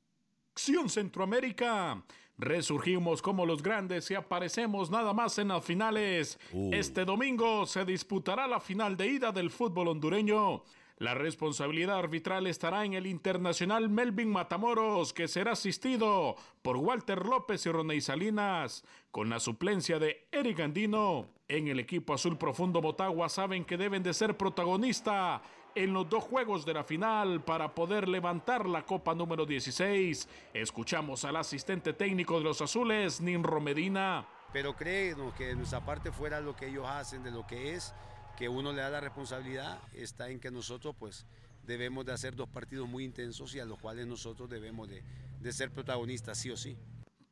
Acción 0.56 0.88
Centroamérica. 0.88 2.04
Resurgimos 2.38 3.24
como 3.24 3.44
los 3.44 3.64
grandes 3.64 4.12
y 4.12 4.14
aparecemos 4.14 4.92
nada 4.92 5.12
más 5.12 5.40
en 5.40 5.48
las 5.48 5.66
finales. 5.66 6.40
Este 6.72 7.06
domingo 7.06 7.66
se 7.66 7.84
disputará 7.86 8.46
la 8.46 8.60
final 8.60 8.96
de 8.96 9.08
ida 9.08 9.32
del 9.32 9.50
fútbol 9.50 9.88
hondureño. 9.88 10.64
La 11.00 11.16
responsabilidad 11.16 11.98
arbitral 11.98 12.46
estará 12.46 12.86
en 12.86 12.94
el 12.94 13.08
internacional 13.08 13.90
Melvin 13.90 14.30
Matamoros, 14.30 15.12
que 15.12 15.28
será 15.28 15.54
asistido 15.54 16.36
por 16.62 16.78
Walter 16.78 17.26
López 17.26 17.66
y 17.66 17.72
Roney 17.72 18.00
Salinas, 18.00 18.86
con 19.10 19.32
la 19.32 19.40
suplencia 19.40 19.98
de 19.98 20.28
Eric 20.32 20.60
Andino. 20.60 21.30
En 21.48 21.68
el 21.68 21.80
equipo 21.80 22.14
azul 22.14 22.38
profundo 22.38 22.80
Motagua 22.80 23.28
saben 23.28 23.66
que 23.66 23.76
deben 23.76 24.04
de 24.04 24.14
ser 24.14 24.38
protagonista 24.38 25.42
en 25.76 25.94
los 25.94 26.10
dos 26.10 26.24
juegos 26.24 26.66
de 26.66 26.74
la 26.74 26.84
final 26.84 27.42
para 27.44 27.74
poder 27.74 28.08
levantar 28.08 28.68
la 28.68 28.86
Copa 28.86 29.14
número 29.16 29.46
16. 29.46 30.28
Escuchamos 30.54 31.26
al 31.26 31.36
asistente 31.36 31.94
técnico 31.94 32.38
de 32.38 32.44
los 32.44 32.62
azules, 32.62 33.22
Ninro 33.22 33.60
Medina. 33.60 34.28
pero 34.52 34.76
créenos 34.76 35.34
que 35.34 35.48
de 35.48 35.56
nuestra 35.56 35.84
parte 35.84 36.12
fuera 36.12 36.40
lo 36.40 36.56
que 36.56 36.68
ellos 36.68 36.86
hacen, 36.88 37.24
de 37.24 37.32
lo 37.32 37.48
que 37.48 37.74
es, 37.74 37.94
que 38.38 38.48
uno 38.50 38.72
le 38.72 38.82
da 38.82 38.90
la 38.90 39.00
responsabilidad, 39.00 39.80
está 39.94 40.30
en 40.30 40.40
que 40.40 40.52
nosotros 40.52 40.96
pues 40.98 41.26
debemos 41.66 42.06
de 42.06 42.14
hacer 42.14 42.36
dos 42.36 42.50
partidos 42.50 42.88
muy 42.88 43.04
intensos 43.04 43.56
y 43.56 43.60
a 43.60 43.66
los 43.66 43.80
cuales 43.80 44.06
nosotros 44.06 44.50
debemos 44.50 44.90
de, 44.90 45.04
de 45.40 45.54
ser 45.54 45.72
protagonistas 45.72 46.38
sí 46.38 46.52
o 46.52 46.58
sí. 46.58 46.78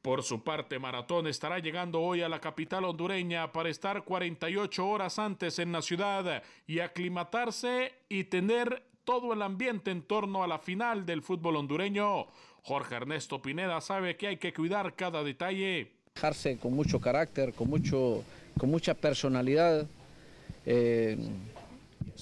Por 0.02 0.24
su 0.24 0.44
parte, 0.44 0.80
Maratón 0.80 1.28
estará 1.28 1.60
llegando 1.60 2.02
hoy 2.02 2.24
a 2.24 2.30
la 2.30 2.42
capital 2.42 2.86
hondureña 2.86 3.52
para 3.52 3.70
estar 3.70 4.04
48 4.04 4.88
horas 4.88 5.20
antes 5.20 5.60
en 5.60 5.72
la 5.72 5.84
ciudad 5.84 6.42
y 6.66 6.80
aclimatarse 6.80 7.94
y 8.10 8.24
tener 8.24 8.82
todo 9.04 9.34
el 9.34 9.44
ambiente 9.44 9.92
en 9.92 10.02
torno 10.02 10.44
a 10.44 10.48
la 10.48 10.58
final 10.58 11.06
del 11.06 11.22
fútbol 11.22 11.58
hondureño. 11.58 12.26
Jorge 12.64 12.96
Ernesto 12.96 13.44
Pineda 13.44 13.80
sabe 13.80 14.18
que 14.18 14.28
hay 14.28 14.38
que 14.38 14.52
cuidar 14.54 14.96
cada 14.96 15.24
detalle. 15.24 15.92
Dejarse 16.16 16.58
con 16.58 16.74
mucho 16.74 17.00
carácter, 17.00 17.54
con, 17.54 17.70
mucho, 17.70 18.24
con 18.58 18.72
mucha 18.72 18.96
personalidad. 18.96 19.86
eh, 20.66 21.16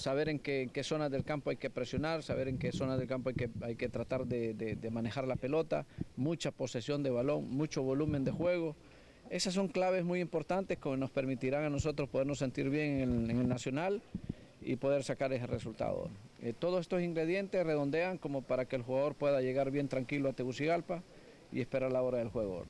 saber 0.00 0.28
en 0.28 0.38
qué, 0.38 0.70
zonas 0.82 1.10
del 1.10 1.24
campo 1.24 1.50
hay 1.50 1.56
que 1.56 1.70
presionar, 1.70 2.22
saber 2.22 2.48
en 2.48 2.58
qué 2.58 2.72
zonas 2.72 2.98
del 2.98 3.06
campo 3.06 3.28
hay 3.28 3.34
que, 3.34 3.50
hay 3.62 3.76
que 3.76 3.88
tratar 3.88 4.26
de, 4.26 4.76
manejar 4.90 5.26
la 5.28 5.36
pelota, 5.36 5.86
mucha 6.16 6.50
posesión 6.50 7.02
de 7.02 7.10
balón, 7.10 7.48
mucho 7.50 7.82
volumen 7.82 8.24
de 8.24 8.32
juego. 8.32 8.74
Esas 9.30 9.54
son 9.54 9.68
claves 9.68 10.04
muy 10.04 10.20
importantes 10.20 10.78
que 10.78 10.96
nos 10.96 11.10
permitirán 11.10 11.64
a 11.64 11.70
nosotros 11.70 12.08
podernos 12.08 12.38
sentir 12.38 12.68
bien 12.68 13.00
en 13.00 13.24
el, 13.24 13.30
en 13.30 13.38
el 13.38 13.48
Nacional 13.48 14.02
y 14.60 14.76
poder 14.76 15.04
sacar 15.04 15.32
ese 15.32 15.46
resultado. 15.46 16.10
Eh, 16.42 16.52
todos 16.58 16.80
estos 16.80 17.02
ingredientes 17.02 17.64
redondean 17.64 18.18
como 18.18 18.42
para 18.42 18.64
que 18.64 18.76
el 18.76 18.82
jugador 18.82 19.14
pueda 19.14 19.40
llegar 19.40 19.70
bien 19.70 19.88
tranquilo 19.88 20.30
a 20.30 20.32
Tegucigalpa 20.32 21.02
y 21.52 21.60
esperar 21.60 21.92
la 21.92 22.02
hora 22.02 22.18
del 22.18 22.28
juego. 22.28 22.64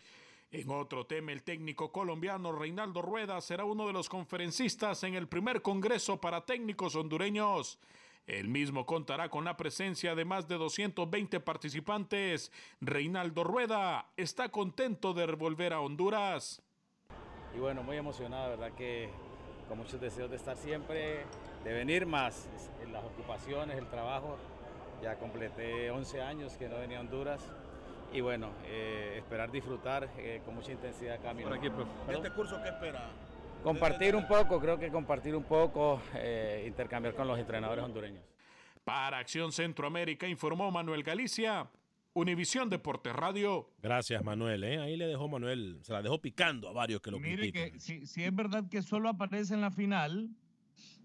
En 0.53 0.69
otro 0.71 1.07
tema, 1.07 1.31
el 1.31 1.45
técnico 1.45 1.93
colombiano 1.93 2.51
Reinaldo 2.51 3.03
Rueda 3.03 3.41
será 3.41 3.65
uno 3.65 3.87
de 3.87 3.93
los 3.93 4.09
conferencistas 4.09 5.05
en 5.05 5.15
el 5.15 5.29
primer 5.29 5.63
Congreso 5.63 6.21
para 6.21 6.45
Técnicos 6.45 6.97
Hondureños. 6.97 7.79
El 8.27 8.49
mismo 8.49 8.85
contará 8.85 9.29
con 9.29 9.45
la 9.45 9.57
presencia 9.57 10.17
de 10.17 10.25
más 10.25 10.49
de 10.49 10.57
220 10.57 11.39
participantes. 11.39 12.51
Reinaldo 12.81 13.45
Rueda 13.45 14.11
está 14.17 14.49
contento 14.49 15.15
de 15.15 15.27
volver 15.27 15.73
a 15.73 15.81
Honduras. 15.81 16.61
y 17.55 17.61
bueno, 17.61 17.85
muy 17.85 17.97
emocionado, 17.97 18.51
verdad 18.51 18.73
que 18.73 19.09
con 19.69 19.79
muchos 19.79 20.01
deseos 20.01 20.31
de 20.31 20.37
estar 20.37 20.57
siempre, 20.57 21.27
de 21.63 21.73
venir 21.73 22.07
más, 22.07 22.49
en 22.83 22.93
las 22.93 23.05
ocupaciones, 23.05 23.79
el 23.79 23.87
trabajo. 23.87 24.37
Ya 25.01 25.17
completé 25.17 25.93
11 25.93 26.23
años 26.23 26.57
que 26.57 26.69
no 26.69 26.77
venía 26.77 26.99
a 26.99 27.03
Honduras 27.03 27.41
y 28.13 28.21
bueno, 28.21 28.51
eh, 28.65 29.15
esperar 29.19 29.51
disfrutar 29.51 30.11
eh, 30.17 30.41
con 30.45 30.55
mucha 30.55 30.73
intensidad 30.73 31.15
acá. 31.17 31.33
Por 31.33 31.53
aquí, 31.53 31.71
profe. 31.71 31.91
¿Este 32.13 32.31
curso 32.31 32.61
qué 32.63 32.69
espera? 32.69 33.11
Compartir 33.63 34.17
un 34.17 34.27
poco, 34.27 34.59
creo 34.59 34.79
que 34.79 34.91
compartir 34.91 35.37
un 35.37 35.45
poco, 35.45 36.01
eh, 36.15 36.65
intercambiar 36.67 37.15
con 37.15 37.29
los 37.29 37.39
entrenadores 37.39 37.85
hondureños. 37.85 38.25
Para 38.85 39.19
Acción 39.19 39.53
Centroamérica 39.53 40.27
informó 40.27 40.71
Manuel 40.71 41.03
Galicia, 41.03 41.69
Univisión 42.15 42.71
Deportes 42.71 43.15
Radio. 43.15 43.71
Gracias, 43.83 44.25
Manuel. 44.25 44.65
¿eh? 44.65 44.79
Ahí 44.81 44.97
le 44.97 45.07
dejó 45.07 45.29
Manuel, 45.29 45.79
se 45.83 45.93
la 45.93 46.03
dejó 46.03 46.21
picando 46.21 46.69
a 46.69 46.73
varios 46.73 47.01
que 47.03 47.11
lo 47.11 47.21
Mire 47.21 47.37
critican. 47.37 47.71
que 47.73 47.81
si, 47.81 48.07
si 48.07 48.25
es 48.25 48.35
verdad 48.35 48.65
que 48.71 48.83
solo 48.83 49.11
aparece 49.11 49.53
en 49.55 49.61
la 49.61 49.71
final, 49.71 50.31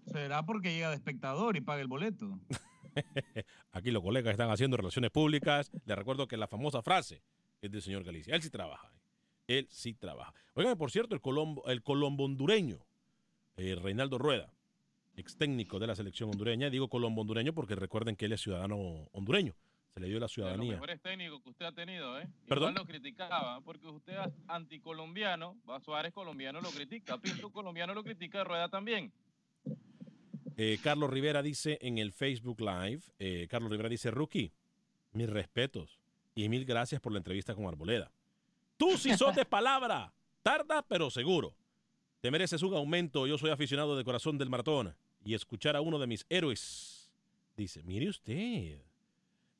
será 0.06 0.44
porque 0.44 0.72
llega 0.72 0.88
de 0.88 0.96
espectador 0.96 1.56
y 1.56 1.60
paga 1.60 1.82
el 1.82 1.88
boleto. 1.88 2.38
Aquí 3.72 3.90
los 3.90 4.02
colegas 4.02 4.32
están 4.32 4.50
haciendo 4.50 4.76
relaciones 4.76 5.10
públicas. 5.10 5.70
Les 5.84 5.96
recuerdo 5.96 6.26
que 6.26 6.36
la 6.36 6.46
famosa 6.48 6.82
frase 6.82 7.22
es 7.60 7.70
del 7.70 7.82
señor 7.82 8.04
Galicia. 8.04 8.34
Él 8.34 8.42
sí 8.42 8.50
trabaja. 8.50 8.88
¿eh? 8.88 9.58
Él 9.58 9.68
sí 9.70 9.94
trabaja. 9.94 10.32
Oigan, 10.54 10.76
por 10.76 10.90
cierto, 10.90 11.14
el 11.14 11.20
colombo, 11.20 11.64
el 11.66 11.82
colombo 11.82 12.24
hondureño, 12.24 12.78
eh, 13.56 13.76
Reinaldo 13.80 14.18
Rueda, 14.18 14.52
ex 15.16 15.36
técnico 15.36 15.78
de 15.78 15.86
la 15.86 15.94
selección 15.94 16.30
hondureña. 16.30 16.68
Digo 16.70 16.88
colombo 16.88 17.20
hondureño 17.22 17.52
porque 17.54 17.74
recuerden 17.74 18.16
que 18.16 18.26
él 18.26 18.32
es 18.32 18.40
ciudadano 18.40 19.08
hondureño. 19.12 19.54
Se 19.94 20.00
le 20.00 20.08
dio 20.08 20.16
la 20.16 20.18
De 20.18 20.20
los 20.24 20.32
ciudadanía. 20.32 20.72
mejores 20.72 21.00
técnicos 21.00 21.40
que 21.42 21.48
usted 21.48 21.64
ha 21.64 21.72
tenido, 21.72 22.20
¿eh? 22.20 22.28
¿Perdón? 22.46 22.72
Igual 22.72 22.86
lo 22.86 22.92
criticaba, 22.92 23.60
porque 23.62 23.86
usted 23.88 24.12
es 24.12 24.32
anticolombiano, 24.46 25.56
Suárez 25.82 26.12
colombiano 26.12 26.60
lo 26.60 26.68
critica, 26.70 27.16
Pinto 27.16 27.48
colombiano 27.50 27.94
lo 27.94 28.04
critica, 28.04 28.44
Rueda 28.44 28.68
también. 28.68 29.10
Eh, 30.58 30.78
Carlos 30.82 31.10
Rivera 31.10 31.42
dice 31.42 31.78
en 31.82 31.98
el 31.98 32.12
Facebook 32.12 32.60
Live, 32.60 33.02
eh, 33.18 33.46
Carlos 33.50 33.70
Rivera 33.70 33.90
dice, 33.90 34.10
Rookie, 34.10 34.52
mis 35.12 35.28
respetos 35.28 36.00
y 36.34 36.48
mil 36.48 36.64
gracias 36.64 37.00
por 37.00 37.12
la 37.12 37.18
entrevista 37.18 37.54
con 37.54 37.66
Arboleda. 37.66 38.10
Tú 38.78 38.96
sí 38.96 39.14
sos 39.16 39.36
palabra, 39.50 40.12
tarda 40.42 40.82
pero 40.82 41.10
seguro. 41.10 41.54
Te 42.20 42.30
mereces 42.30 42.62
un 42.62 42.74
aumento, 42.74 43.26
yo 43.26 43.36
soy 43.36 43.50
aficionado 43.50 43.96
de 43.96 44.04
corazón 44.04 44.38
del 44.38 44.48
maratón 44.48 44.96
y 45.22 45.34
escuchar 45.34 45.76
a 45.76 45.82
uno 45.82 45.98
de 45.98 46.06
mis 46.06 46.24
héroes, 46.30 47.10
dice, 47.56 47.82
mire 47.82 48.08
usted, 48.08 48.80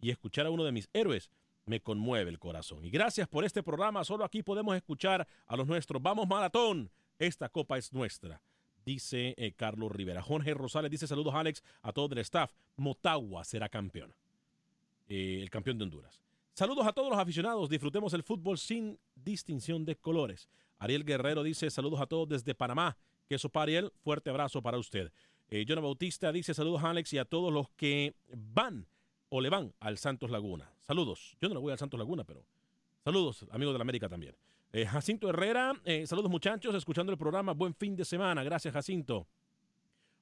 y 0.00 0.10
escuchar 0.10 0.46
a 0.46 0.50
uno 0.50 0.64
de 0.64 0.72
mis 0.72 0.88
héroes 0.94 1.30
me 1.66 1.80
conmueve 1.80 2.30
el 2.30 2.38
corazón. 2.38 2.84
Y 2.86 2.90
gracias 2.90 3.28
por 3.28 3.44
este 3.44 3.62
programa, 3.62 4.02
solo 4.02 4.24
aquí 4.24 4.42
podemos 4.42 4.74
escuchar 4.74 5.28
a 5.46 5.56
los 5.56 5.66
nuestros. 5.66 6.02
Vamos 6.02 6.26
maratón, 6.26 6.90
esta 7.18 7.50
copa 7.50 7.76
es 7.76 7.92
nuestra 7.92 8.40
dice 8.86 9.34
eh, 9.36 9.52
Carlos 9.52 9.92
Rivera. 9.92 10.22
Jorge 10.22 10.54
Rosales 10.54 10.90
dice 10.90 11.06
saludos 11.06 11.34
Alex 11.34 11.62
a 11.82 11.92
todo 11.92 12.14
el 12.14 12.18
staff. 12.18 12.52
Motagua 12.76 13.44
será 13.44 13.68
campeón. 13.68 14.14
Eh, 15.08 15.40
el 15.42 15.50
campeón 15.50 15.76
de 15.76 15.84
Honduras. 15.84 16.22
Saludos 16.54 16.86
a 16.86 16.92
todos 16.92 17.10
los 17.10 17.18
aficionados. 17.18 17.68
Disfrutemos 17.68 18.14
el 18.14 18.22
fútbol 18.22 18.56
sin 18.56 18.98
distinción 19.14 19.84
de 19.84 19.96
colores. 19.96 20.48
Ariel 20.78 21.04
Guerrero 21.04 21.42
dice 21.42 21.68
saludos 21.68 22.00
a 22.00 22.06
todos 22.06 22.28
desde 22.28 22.54
Panamá. 22.54 22.96
Que 23.28 23.38
sopa 23.38 23.62
Ariel, 23.62 23.92
fuerte 24.04 24.30
abrazo 24.30 24.62
para 24.62 24.78
usted. 24.78 25.12
Eh, 25.48 25.64
Jonah 25.68 25.80
Bautista 25.80 26.32
dice 26.32 26.54
saludos 26.54 26.82
a 26.82 26.90
Alex 26.90 27.12
y 27.12 27.18
a 27.18 27.24
todos 27.24 27.52
los 27.52 27.68
que 27.70 28.14
van 28.34 28.86
o 29.28 29.40
le 29.40 29.50
van 29.50 29.74
al 29.80 29.98
Santos 29.98 30.30
Laguna. 30.30 30.70
Saludos. 30.80 31.36
Yo 31.40 31.48
no 31.48 31.56
le 31.56 31.60
voy 31.60 31.72
al 31.72 31.78
Santos 31.78 31.98
Laguna, 31.98 32.22
pero 32.24 32.44
saludos, 33.02 33.44
amigos 33.50 33.74
de 33.74 33.78
la 33.78 33.82
América 33.82 34.08
también. 34.08 34.36
Eh, 34.76 34.84
Jacinto 34.84 35.30
Herrera, 35.30 35.72
eh, 35.86 36.06
saludos 36.06 36.30
muchachos, 36.30 36.74
escuchando 36.74 37.10
el 37.10 37.16
programa. 37.16 37.54
Buen 37.54 37.74
fin 37.74 37.96
de 37.96 38.04
semana. 38.04 38.44
Gracias, 38.44 38.74
Jacinto. 38.74 39.26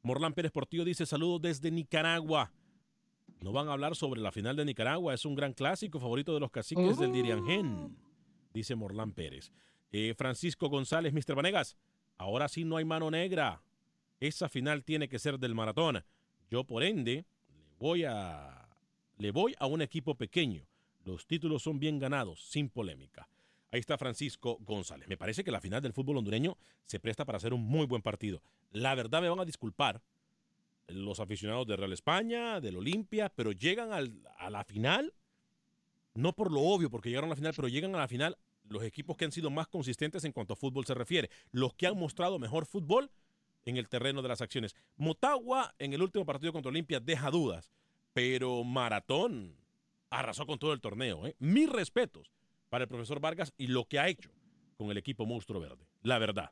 Morlán 0.03 0.33
Pérez 0.33 0.53
Portillo 0.53 0.85
dice 0.85 1.07
saludos 1.07 1.43
desde 1.43 1.73
Nicaragua. 1.73 2.53
No 3.41 3.51
van 3.51 3.69
a 3.69 3.73
hablar 3.73 3.97
sobre 3.97 4.21
la 4.21 4.31
final 4.31 4.55
de 4.55 4.65
Nicaragua. 4.65 5.13
Es 5.13 5.25
un 5.25 5.35
gran 5.35 5.55
clásico 5.55 5.99
favorito 5.99 6.33
de 6.33 6.39
los 6.39 6.53
caciques 6.53 6.97
del 7.01 7.11
Diriangén, 7.13 7.97
dice 8.53 8.77
Morlán 8.77 9.11
Pérez. 9.11 9.51
Eh, 9.91 10.15
Francisco 10.17 10.69
González, 10.69 11.13
Mr. 11.13 11.35
Vanegas. 11.35 11.77
Ahora 12.17 12.47
sí 12.47 12.63
no 12.63 12.77
hay 12.77 12.85
mano 12.85 13.11
negra. 13.11 13.61
Esa 14.21 14.49
final 14.49 14.85
tiene 14.85 15.09
que 15.09 15.19
ser 15.19 15.41
del 15.41 15.57
maratón. 15.57 16.05
Yo, 16.49 16.63
por 16.63 16.85
ende, 16.85 17.27
le 17.49 17.77
voy 17.81 18.05
a, 18.05 18.69
le 19.19 19.33
voy 19.33 19.57
a 19.59 19.67
un 19.67 19.83
equipo 19.83 20.15
pequeño. 20.15 20.65
Los 21.05 21.27
títulos 21.27 21.65
son 21.65 21.81
bien 21.81 21.99
ganados, 21.99 22.49
sin 22.49 22.69
polémica. 22.69 23.29
Ahí 23.75 23.81
está 23.81 23.99
Francisco 23.99 24.59
González. 24.61 25.09
Me 25.09 25.17
parece 25.17 25.43
que 25.43 25.51
la 25.51 25.61
final 25.61 25.83
del 25.83 25.93
fútbol 25.93 26.19
hondureño 26.19 26.57
se 26.87 27.01
presta 27.01 27.25
para 27.25 27.39
hacer 27.39 27.53
un 27.53 27.65
muy 27.67 27.87
buen 27.87 28.03
partido. 28.03 28.41
La 28.71 28.95
verdad 28.95 29.21
me 29.21 29.29
van 29.29 29.41
a 29.41 29.45
disculpar 29.45 30.01
los 30.87 31.19
aficionados 31.19 31.67
de 31.67 31.75
Real 31.75 31.93
España, 31.93 32.61
del 32.61 32.77
Olimpia, 32.77 33.33
pero 33.35 33.51
llegan 33.51 33.91
a 33.93 34.49
la 34.49 34.63
final, 34.63 35.13
no 36.15 36.35
por 36.35 36.53
lo 36.53 36.61
obvio, 36.61 36.89
porque 36.89 37.09
llegaron 37.09 37.31
a 37.31 37.33
la 37.33 37.37
final, 37.37 37.53
pero 37.57 37.67
llegan 37.67 37.97
a 37.97 37.99
la 37.99 38.07
final 38.07 38.39
los 38.69 38.85
equipos 38.85 39.17
que 39.17 39.25
han 39.25 39.33
sido 39.33 39.51
más 39.51 39.67
consistentes 39.67 40.23
en 40.23 40.31
cuanto 40.31 40.53
a 40.53 40.57
fútbol 40.57 40.87
se 40.87 40.95
refiere, 40.95 41.29
los 41.51 41.75
que 41.75 41.89
han 41.89 41.99
mostrado 41.99 42.39
mejor 42.39 42.67
fútbol 42.67 43.11
en 43.65 43.77
el 43.77 43.89
terreno 43.89 44.23
de 44.23 44.29
las 44.29 44.41
acciones. 44.41 44.77
Motagua 44.97 45.75
en 45.81 45.95
el 45.95 46.01
último 46.01 46.25
partido 46.25 46.53
contra 46.53 46.71
Olimpia 46.71 47.01
deja 47.01 47.29
dudas, 47.29 47.73
pero 48.13 48.63
Maratón 48.63 49.57
arrasó 50.11 50.47
con 50.47 50.61
todo 50.61 50.73
el 50.73 50.81
torneo. 50.81 51.27
¿eh? 51.27 51.35
Mis 51.41 51.69
respetos 51.69 52.31
para 52.75 52.83
el 52.83 52.89
profesor 52.89 53.21
Vargas 53.21 53.55
y 53.57 53.69
lo 53.69 53.85
que 53.85 54.01
ha 54.01 54.09
hecho 54.09 54.33
con 54.77 54.91
el 54.91 54.99
equipo 54.99 55.25
Monstruo 55.25 55.61
Verde. 55.61 55.87
La 56.03 56.19
verdad. 56.19 56.51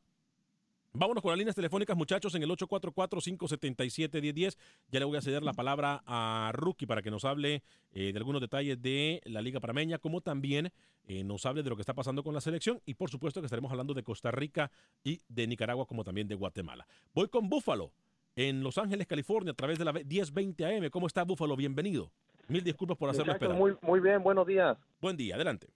Vámonos 0.93 1.21
con 1.21 1.33
las 1.33 1.39
líneas 1.39 1.57
telefónicas, 1.57 1.97
muchachos, 1.97 2.33
en 2.37 2.45
el 2.45 2.51
844-577-1010. 2.51 4.57
Ya 4.93 5.01
le 5.01 5.05
voy 5.05 5.17
a 5.17 5.21
ceder 5.21 5.43
la 5.43 5.53
palabra 5.53 6.05
a 6.07 6.53
Rookie 6.55 6.87
para 6.87 7.03
que 7.03 7.11
nos 7.11 7.25
hable 7.25 7.65
eh, 7.91 8.13
de 8.13 8.17
algunos 8.17 8.41
detalles 8.41 8.81
de 8.81 9.21
la 9.25 9.43
Liga 9.43 9.59
Parameña, 9.59 9.99
como 9.99 10.21
también 10.21 10.71
eh, 11.09 11.25
nos 11.25 11.45
hable 11.45 11.65
de 11.65 11.71
lo 11.71 11.75
que 11.75 11.83
está 11.83 11.95
pasando 11.95 12.23
con 12.23 12.35
la 12.35 12.41
selección 12.41 12.81
y, 12.87 12.95
por 12.95 13.11
supuesto, 13.11 13.41
que 13.41 13.47
estaremos 13.47 13.73
hablando 13.73 13.93
de 13.93 14.05
Costa 14.05 14.31
Rica 14.31 14.71
y 15.03 15.21
de 15.29 15.49
Nicaragua, 15.49 15.87
como 15.87 16.05
también 16.05 16.29
de 16.29 16.37
Guatemala. 16.37 16.87
Voy 17.15 17.27
con 17.31 17.49
Búfalo 17.49 17.91
en 18.37 18.63
Los 18.63 18.79
Ángeles, 18.79 19.09
California, 19.09 19.51
a 19.51 19.57
través 19.57 19.77
de 19.77 19.87
la 19.87 19.93
1020 19.93 20.67
AM. 20.67 20.89
¿Cómo 20.91 21.09
está 21.09 21.25
Búfalo? 21.25 21.57
Bienvenido. 21.57 22.13
Mil 22.47 22.63
disculpas 22.63 22.97
por 22.97 23.11
hacerlo 23.11 23.33
esperar. 23.33 23.57
muy, 23.57 23.77
muy 23.83 23.99
bien, 23.99 24.23
buenos 24.23 24.47
días. 24.47 24.79
Buen 25.01 25.17
día, 25.17 25.35
adelante. 25.35 25.67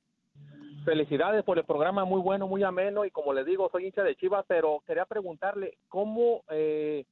Felicidades 0.87 1.43
por 1.43 1.59
el 1.59 1.65
programa, 1.65 2.05
muy 2.05 2.21
bueno, 2.21 2.47
muy 2.47 2.63
ameno 2.63 3.05
y 3.05 3.11
como 3.11 3.33
les 3.35 3.45
digo, 3.45 3.69
soy 3.73 3.87
hincha 3.87 4.05
de 4.05 4.15
Chivas, 4.15 4.45
pero 4.47 4.85
quería 4.87 5.05
preguntarle 5.05 5.79
cómo 5.89 6.45
eh, 6.49 7.05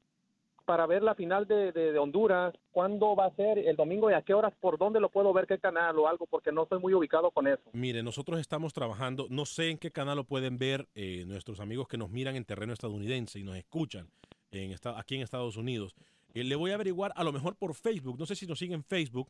para 0.65 0.87
ver 0.87 1.03
la 1.03 1.17
final 1.17 1.49
de, 1.49 1.73
de- 1.73 1.91
de 1.91 1.99
Honduras, 1.99 2.55
¿cuándo 2.71 3.17
va 3.17 3.27
a 3.27 3.35
ser 3.35 3.59
el 3.59 3.75
domingo 3.75 4.09
y 4.13 4.15
a 4.15 4.23
qué 4.23 4.33
horas? 4.33 4.55
¿Por 4.61 4.79
dónde 4.79 5.01
lo 5.01 5.09
puedo 5.09 5.33
ver? 5.33 5.49
¿Qué 5.49 5.59
canal 5.59 5.99
o 5.99 6.07
algo? 6.07 6.25
Porque 6.27 6.53
no 6.53 6.63
estoy 6.63 6.79
muy 6.79 6.95
ubicado 6.95 7.33
con 7.33 7.49
eso. 7.49 7.63
Mire, 7.73 8.05
nosotros 8.05 8.39
estamos 8.39 8.73
trabajando, 8.73 9.27
no 9.29 9.45
sé 9.45 9.71
en 9.71 9.79
qué 9.79 9.91
canal 9.91 10.19
lo 10.19 10.25
pueden 10.25 10.57
ver 10.57 10.87
eh, 10.95 11.25
nuestros 11.27 11.59
amigos 11.59 11.89
que 11.89 11.99
nos 11.99 12.11
miran 12.11 12.37
en 12.37 12.45
terreno 12.45 12.73
estadounidense 12.73 13.41
y 13.41 13.43
nos 13.43 13.57
escuchan 13.57 14.07
en 14.53 14.71
esta- 14.71 14.97
aquí 15.01 15.17
en 15.17 15.23
Estados 15.23 15.57
Unidos. 15.57 15.97
Eh, 16.33 16.45
le 16.45 16.55
voy 16.55 16.71
a 16.71 16.75
averiguar 16.75 17.13
a 17.17 17.25
lo 17.25 17.33
mejor 17.33 17.57
por 17.57 17.75
Facebook, 17.75 18.21
no 18.21 18.25
sé 18.27 18.37
si 18.37 18.47
nos 18.47 18.61
siguen 18.61 18.77
en 18.77 18.85
Facebook, 18.85 19.29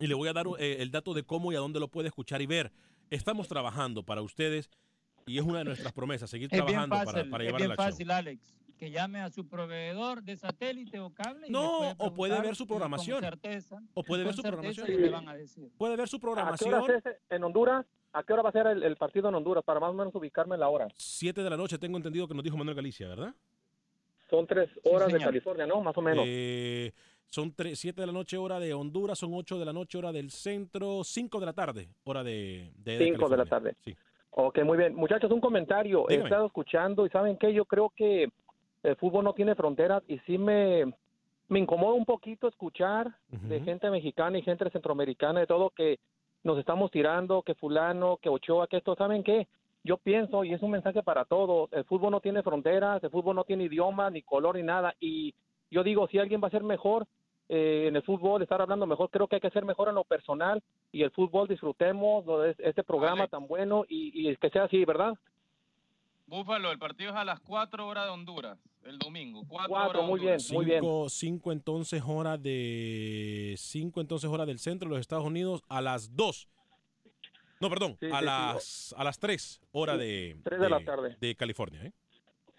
y 0.00 0.08
le 0.08 0.14
voy 0.14 0.28
a 0.28 0.32
dar 0.32 0.46
eh, 0.58 0.78
el 0.80 0.90
dato 0.90 1.14
de 1.14 1.22
cómo 1.22 1.52
y 1.52 1.54
a 1.54 1.60
dónde 1.60 1.78
lo 1.78 1.86
puede 1.86 2.08
escuchar 2.08 2.42
y 2.42 2.46
ver. 2.46 2.72
Estamos 3.10 3.48
trabajando 3.48 4.02
para 4.02 4.22
ustedes 4.22 4.70
y 5.26 5.38
es 5.38 5.44
una 5.44 5.58
de 5.58 5.64
nuestras 5.64 5.92
promesas, 5.92 6.28
seguir 6.30 6.48
Es 6.50 6.56
trabajando 6.58 6.96
fácil, 6.96 7.12
para, 7.12 7.30
para 7.30 7.44
es 7.44 7.48
llevar 7.48 7.60
la 7.60 7.74
acción. 7.74 7.90
fácil, 7.90 8.10
Alex. 8.10 8.58
Que 8.78 8.90
llame 8.90 9.20
a 9.20 9.30
su 9.30 9.46
proveedor 9.46 10.22
de 10.24 10.36
satélite 10.36 10.98
o 10.98 11.10
cable. 11.10 11.46
y 11.46 11.50
No, 11.50 11.90
o 11.98 12.12
puede 12.14 12.40
ver 12.40 12.56
su 12.56 12.64
con 12.66 12.78
programación. 12.78 13.20
certeza- 13.20 13.80
O 13.94 14.02
puede 14.02 14.24
ver 14.24 14.34
su 14.34 14.42
programación. 14.42 14.86
ellos 14.88 15.00
le 15.00 15.10
van 15.10 15.28
a 15.28 15.34
decir. 15.34 15.70
Puede 15.78 15.94
ver 15.96 16.08
su 16.08 16.16
¿A 16.16 16.20
qué 16.20 16.26
hora 16.26 16.34
programación. 16.56 16.90
es 16.96 17.04
en 17.30 17.44
Honduras? 17.44 17.86
¿A 18.14 18.24
qué 18.24 18.32
hora 18.32 18.42
va 18.42 18.48
a 18.48 18.52
ser 18.52 18.66
el, 18.66 18.82
el 18.82 18.96
partido 18.96 19.28
en 19.28 19.36
Honduras? 19.36 19.62
Para 19.64 19.78
más 19.78 19.90
o 19.90 19.94
menos 19.94 20.12
ubicarme 20.14 20.54
en 20.56 20.60
la 20.60 20.68
hora. 20.68 20.88
7 20.96 21.42
de 21.44 21.50
la 21.50 21.56
noche, 21.56 21.78
tengo 21.78 21.96
entendido 21.96 22.26
que 22.26 22.34
nos 22.34 22.42
dijo 22.42 22.56
Manuel 22.56 22.74
Galicia, 22.74 23.06
¿verdad? 23.08 23.34
Son 24.28 24.46
tres 24.46 24.68
horas 24.84 25.12
de. 25.12 25.18
California, 25.20 25.66
¿no? 25.66 25.80
Más 25.82 25.96
o 25.96 26.02
menos. 26.02 26.24
Eh, 26.26 26.92
son 27.32 27.54
7 27.56 27.98
de 27.98 28.06
la 28.06 28.12
noche 28.12 28.36
hora 28.36 28.60
de 28.60 28.74
Honduras, 28.74 29.18
son 29.18 29.32
8 29.32 29.58
de 29.58 29.64
la 29.64 29.72
noche 29.72 29.96
hora 29.96 30.12
del 30.12 30.30
centro, 30.30 31.02
5 31.02 31.40
de 31.40 31.46
la 31.46 31.54
tarde 31.54 31.88
hora 32.04 32.22
de, 32.22 32.72
de, 32.76 32.98
de 32.98 33.04
Cinco 33.06 33.26
de 33.26 33.36
la 33.38 33.46
tarde. 33.46 33.74
Sí. 33.82 33.96
Ok, 34.32 34.62
muy 34.64 34.76
bien. 34.76 34.94
Muchachos, 34.94 35.30
un 35.30 35.40
comentario. 35.40 36.08
He 36.10 36.16
estado 36.16 36.44
escuchando 36.44 37.06
y 37.06 37.08
¿saben 37.08 37.38
qué? 37.38 37.54
Yo 37.54 37.64
creo 37.64 37.90
que 37.96 38.28
el 38.82 38.96
fútbol 38.96 39.24
no 39.24 39.32
tiene 39.32 39.54
fronteras 39.54 40.02
y 40.08 40.18
sí 40.20 40.36
me, 40.36 40.92
me 41.48 41.58
incomoda 41.58 41.94
un 41.94 42.04
poquito 42.04 42.48
escuchar 42.48 43.14
de 43.28 43.60
gente 43.60 43.90
mexicana 43.90 44.36
y 44.36 44.42
gente 44.42 44.68
centroamericana 44.68 45.40
de 45.40 45.46
todo 45.46 45.70
que 45.70 46.00
nos 46.44 46.58
estamos 46.58 46.90
tirando, 46.90 47.40
que 47.42 47.54
fulano, 47.54 48.18
que 48.18 48.28
Ochoa, 48.28 48.66
que 48.66 48.76
esto. 48.76 48.94
¿Saben 48.94 49.22
qué? 49.22 49.48
Yo 49.84 49.96
pienso, 49.96 50.44
y 50.44 50.52
es 50.52 50.62
un 50.62 50.70
mensaje 50.70 51.02
para 51.02 51.24
todos, 51.24 51.72
el 51.72 51.84
fútbol 51.84 52.10
no 52.10 52.20
tiene 52.20 52.42
fronteras, 52.42 53.02
el 53.02 53.10
fútbol 53.10 53.36
no 53.36 53.44
tiene 53.44 53.64
idioma, 53.64 54.10
ni 54.10 54.20
color, 54.20 54.56
ni 54.56 54.62
nada. 54.62 54.94
Y 55.00 55.34
yo 55.70 55.82
digo, 55.82 56.06
si 56.08 56.18
alguien 56.18 56.42
va 56.42 56.48
a 56.48 56.52
ser 56.52 56.62
mejor 56.62 57.06
eh, 57.48 57.86
en 57.88 57.96
el 57.96 58.02
fútbol, 58.02 58.42
estar 58.42 58.60
hablando 58.62 58.86
mejor, 58.86 59.10
creo 59.10 59.26
que 59.28 59.36
hay 59.36 59.40
que 59.40 59.50
ser 59.50 59.64
mejor 59.64 59.88
en 59.88 59.94
lo 59.94 60.04
personal 60.04 60.62
y 60.90 61.02
el 61.02 61.10
fútbol 61.10 61.48
disfrutemos 61.48 62.24
de 62.26 62.54
este 62.58 62.82
programa 62.84 63.26
tan 63.28 63.46
bueno 63.46 63.84
y, 63.88 64.30
y 64.30 64.36
que 64.36 64.50
sea 64.50 64.64
así, 64.64 64.84
¿verdad? 64.84 65.14
Búfalo, 66.26 66.72
el 66.72 66.78
partido 66.78 67.10
es 67.10 67.16
a 67.16 67.24
las 67.24 67.40
4 67.40 67.86
horas 67.86 68.04
de 68.06 68.10
Honduras, 68.10 68.58
el 68.84 68.98
domingo. 68.98 69.42
4 69.48 69.68
Cuatro, 69.68 69.90
horas 69.90 70.02
de 70.02 70.08
muy 70.08 70.20
bien, 70.20 70.32
Honduras. 70.32 70.52
muy 70.52 70.64
bien. 70.64 71.10
5 71.10 71.52
entonces 71.52 72.02
hora 72.06 72.38
de 72.38 73.54
5 73.58 74.00
entonces 74.00 74.30
hora 74.30 74.46
del 74.46 74.58
centro 74.58 74.88
de 74.88 74.94
los 74.94 75.00
Estados 75.00 75.26
Unidos 75.26 75.62
a 75.68 75.82
las 75.82 76.16
2. 76.16 76.48
No, 77.60 77.68
perdón, 77.68 77.96
Sí, 78.00 78.06
a 78.06 78.10
sí, 78.10 78.18
sí. 78.18 78.24
las 78.24 78.94
a 78.96 79.04
las 79.04 79.18
3 79.18 79.60
hora 79.72 79.96
de 79.96 80.36
Tres 80.42 80.58
de 80.58 80.70
la 80.70 80.82
tarde. 80.82 81.16
de 81.20 81.34
California, 81.36 81.84
¿eh? 81.84 81.92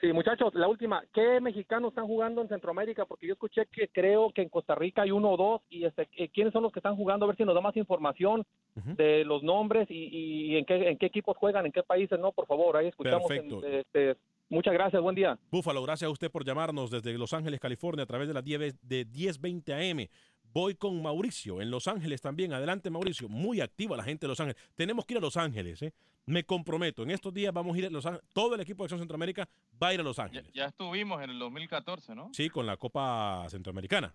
Sí, 0.04 0.12
muchachos, 0.12 0.54
la 0.54 0.68
última, 0.68 1.02
¿qué 1.14 1.40
mexicanos 1.40 1.92
están 1.92 2.08
jugando 2.08 2.42
en 2.42 2.50
Centroamérica? 2.50 3.06
Porque 3.06 3.26
yo 3.26 3.34
escuché 3.34 3.68
que 3.68 3.88
creo 3.88 4.34
que 4.34 4.42
en 4.42 4.50
Costa 4.50 4.76
Rica 4.76 5.04
hay 5.04 5.12
uno 5.12 5.30
o 5.32 5.38
dos, 5.38 5.62
y 5.70 5.86
este, 5.86 6.10
eh, 6.18 6.28
¿quiénes 6.28 6.52
son 6.52 6.62
los 6.62 6.74
que 6.74 6.80
están 6.80 6.98
jugando? 6.98 7.24
A 7.24 7.28
ver 7.30 7.38
si 7.38 7.46
nos 7.46 7.56
da 7.56 7.62
más 7.62 7.78
información 7.78 8.46
de 8.76 9.24
los 9.24 9.44
nombres 9.44 9.90
y, 9.90 10.10
y 10.12 10.58
en, 10.58 10.66
qué, 10.66 10.90
en 10.90 10.98
qué 10.98 11.06
equipos 11.06 11.38
juegan, 11.38 11.66
en 11.68 11.72
qué 11.72 11.84
países, 11.84 12.20
¿no? 12.20 12.34
Por 12.34 12.48
favor, 12.48 12.76
ahí 12.76 12.88
escuchamos. 12.88 13.32
en- 13.32 13.48
Perfecto. 13.48 13.66
este, 13.66 14.18
muchas 14.50 14.74
gracias, 14.74 15.02
buen 15.02 15.16
día. 15.16 15.40
Búfalo, 15.50 15.82
gracias 15.84 16.10
a 16.10 16.12
usted 16.12 16.30
por 16.30 16.44
llamarnos 16.44 16.92
desde 16.92 17.18
Los 17.18 17.32
Ángeles, 17.32 17.62
California, 17.62 18.04
a 18.04 18.08
través 18.08 18.28
de 18.28 18.34
las 18.34 18.44
10, 18.44 18.76
de 18.86 19.06
1020 19.06 19.74
AM. 19.74 20.08
Voy 20.54 20.76
con 20.76 21.02
Mauricio 21.02 21.62
en 21.62 21.72
Los 21.72 21.88
Ángeles 21.88 22.22
también. 22.22 22.54
Adelante, 22.54 22.92
Mauricio. 22.92 23.28
Muy 23.28 23.60
activa 23.60 23.98
la 23.98 24.04
gente 24.04 24.26
de 24.26 24.30
Los 24.30 24.40
Ángeles. 24.40 24.62
Tenemos 24.76 25.06
que 25.06 25.16
ir 25.16 25.18
a 25.18 25.22
Los 25.22 25.36
Ángeles, 25.36 25.82
¿eh? 25.82 25.94
Me 26.26 26.44
comprometo. 26.44 27.02
En 27.02 27.10
estos 27.12 27.34
días 27.34 27.52
vamos 27.52 27.76
a 27.76 27.80
ir 27.80 27.86
a 27.88 27.90
Los 27.90 28.06
Ángeles. 28.06 28.26
Todo 28.34 28.54
el 28.54 28.62
equipo 28.62 28.84
de 28.84 28.86
Acción 28.86 29.00
Centroamérica 29.00 29.50
va 29.82 29.88
a 29.88 29.94
ir 29.96 30.00
a 30.00 30.04
Los 30.04 30.20
Ángeles. 30.20 30.52
ya 30.54 30.66
estuvimos 30.66 31.22
en 31.24 31.32
el 31.32 31.40
2014, 31.40 32.14
¿no? 32.14 32.30
Sí, 32.34 32.50
con 32.50 32.68
la 32.68 32.78
Copa 32.78 33.46
Centroamericana. 33.50 34.14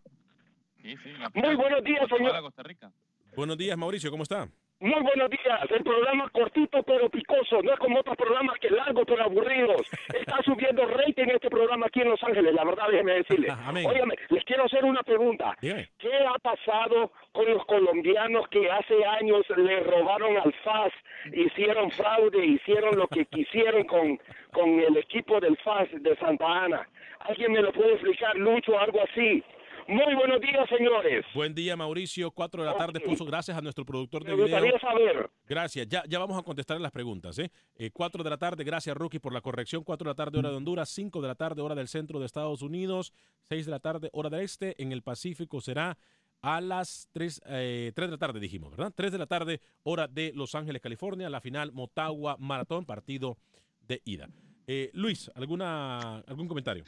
Sí, 0.80 0.96
sí. 1.02 1.10
la 1.18 1.30
Muy 1.34 1.56
buenos 1.56 1.82
días, 1.82 2.08
señor. 2.08 2.40
Costa 2.40 2.62
Rica. 2.62 2.92
Buenos 3.34 3.58
días, 3.58 3.76
Mauricio. 3.76 4.10
¿Cómo 4.10 4.22
está? 4.22 4.48
Muy 4.80 5.02
buenos 5.02 5.28
días. 5.30 5.60
El 5.70 5.82
programa 5.82 6.30
cortito 6.30 6.84
pero 6.84 7.10
picoso. 7.10 7.60
No 7.62 7.72
es 7.72 7.78
como 7.80 7.98
otros 7.98 8.16
programas 8.16 8.60
que 8.60 8.70
largos 8.70 9.04
pero 9.08 9.24
aburridos. 9.24 9.82
Está 10.14 10.40
subiendo 10.44 10.86
rating 10.86 11.26
este 11.34 11.50
programa 11.50 11.86
aquí 11.86 12.00
en 12.00 12.10
Los 12.10 12.22
Ángeles. 12.22 12.54
La 12.54 12.64
verdad, 12.64 12.84
déjeme 12.88 13.14
decirle. 13.14 13.48
Óigame, 13.84 14.14
les 14.28 14.44
quiero 14.44 14.66
hacer 14.66 14.84
una 14.84 15.02
pregunta. 15.02 15.56
Dígame. 15.60 15.88
¿Qué 15.98 16.12
ha 16.24 16.38
pasado 16.38 17.10
con 17.32 17.46
los 17.46 17.64
colombianos 17.66 18.46
que 18.50 18.70
hace 18.70 19.04
años 19.04 19.44
le 19.56 19.80
robaron 19.80 20.36
al 20.36 20.52
FAS, 20.62 20.92
hicieron 21.32 21.90
fraude, 21.90 22.46
hicieron 22.46 22.96
lo 22.96 23.08
que 23.08 23.24
quisieron 23.26 23.82
con, 23.82 24.20
con 24.52 24.78
el 24.78 24.96
equipo 24.96 25.40
del 25.40 25.56
FAS 25.56 25.88
de 25.90 26.14
Santa 26.18 26.46
Ana? 26.46 26.88
¿Alguien 27.20 27.50
me 27.50 27.62
lo 27.62 27.72
puede 27.72 27.94
explicar, 27.94 28.36
Lucho, 28.36 28.78
algo 28.78 29.02
así? 29.02 29.42
Muy 29.88 30.14
buenos 30.16 30.38
días, 30.42 30.68
señores. 30.68 31.24
Buen 31.34 31.54
día, 31.54 31.74
Mauricio. 31.74 32.30
4 32.30 32.62
de 32.62 32.68
la 32.68 32.76
tarde 32.76 33.00
puso 33.00 33.24
gracias 33.24 33.56
a 33.56 33.62
nuestro 33.62 33.86
productor 33.86 34.22
de 34.22 34.36
Me 34.36 34.44
video. 34.44 34.60
gustaría 34.60 34.78
saber. 34.80 35.30
Gracias. 35.46 35.88
Ya, 35.88 36.02
ya 36.06 36.18
vamos 36.18 36.38
a 36.38 36.42
contestar 36.42 36.78
las 36.78 36.92
preguntas. 36.92 37.38
¿eh? 37.38 37.50
Eh, 37.74 37.90
4 37.90 38.22
de 38.22 38.28
la 38.28 38.36
tarde, 38.36 38.64
gracias, 38.64 38.94
Rookie, 38.94 39.18
por 39.18 39.32
la 39.32 39.40
corrección. 39.40 39.82
4 39.82 40.04
de 40.04 40.10
la 40.10 40.14
tarde, 40.14 40.38
hora 40.38 40.50
de 40.50 40.56
Honduras. 40.56 40.90
5 40.90 41.22
de 41.22 41.28
la 41.28 41.34
tarde, 41.36 41.62
hora 41.62 41.74
del 41.74 41.88
centro 41.88 42.20
de 42.20 42.26
Estados 42.26 42.60
Unidos. 42.60 43.14
6 43.48 43.64
de 43.64 43.70
la 43.72 43.80
tarde, 43.80 44.10
hora 44.12 44.28
del 44.28 44.42
este. 44.42 44.74
En 44.82 44.92
el 44.92 45.00
Pacífico 45.00 45.62
será 45.62 45.96
a 46.42 46.60
las 46.60 47.08
3, 47.12 47.40
eh, 47.46 47.92
3 47.94 48.08
de 48.08 48.12
la 48.12 48.18
tarde, 48.18 48.40
dijimos, 48.40 48.76
¿verdad? 48.76 48.92
3 48.94 49.10
de 49.10 49.18
la 49.18 49.26
tarde, 49.26 49.60
hora 49.84 50.06
de 50.06 50.32
Los 50.34 50.54
Ángeles, 50.54 50.82
California. 50.82 51.30
La 51.30 51.40
final 51.40 51.72
Motagua 51.72 52.36
Maratón, 52.38 52.84
partido 52.84 53.38
de 53.80 54.02
ida. 54.04 54.28
Eh, 54.66 54.90
Luis, 54.92 55.30
¿alguna, 55.34 56.18
¿algún 56.26 56.46
comentario? 56.46 56.84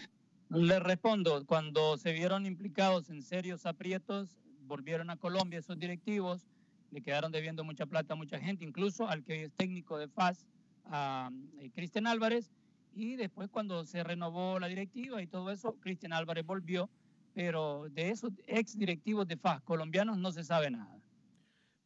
Le 0.50 0.80
respondo, 0.80 1.46
cuando 1.46 1.96
se 1.96 2.12
vieron 2.12 2.44
implicados 2.44 3.08
en 3.08 3.22
serios 3.22 3.66
aprietos, 3.66 4.36
volvieron 4.62 5.08
a 5.10 5.16
Colombia 5.16 5.60
esos 5.60 5.78
directivos, 5.78 6.48
le 6.90 7.02
quedaron 7.02 7.30
debiendo 7.30 7.62
mucha 7.62 7.86
plata 7.86 8.14
a 8.14 8.16
mucha 8.16 8.40
gente, 8.40 8.64
incluso 8.64 9.08
al 9.08 9.22
que 9.22 9.44
es 9.44 9.52
técnico 9.52 9.96
de 9.96 10.08
FAS, 10.08 10.44
a 10.86 11.30
eh, 11.60 11.70
Cristian 11.72 12.08
Álvarez, 12.08 12.50
y 12.92 13.14
después 13.14 13.48
cuando 13.48 13.84
se 13.84 14.02
renovó 14.02 14.58
la 14.58 14.66
directiva 14.66 15.22
y 15.22 15.28
todo 15.28 15.52
eso, 15.52 15.76
Cristian 15.78 16.12
Álvarez 16.12 16.44
volvió, 16.44 16.90
pero 17.32 17.88
de 17.90 18.10
esos 18.10 18.32
ex 18.48 18.76
directivos 18.76 19.28
de 19.28 19.36
FAS 19.36 19.62
colombianos 19.62 20.18
no 20.18 20.32
se 20.32 20.42
sabe 20.42 20.68
nada. 20.68 21.00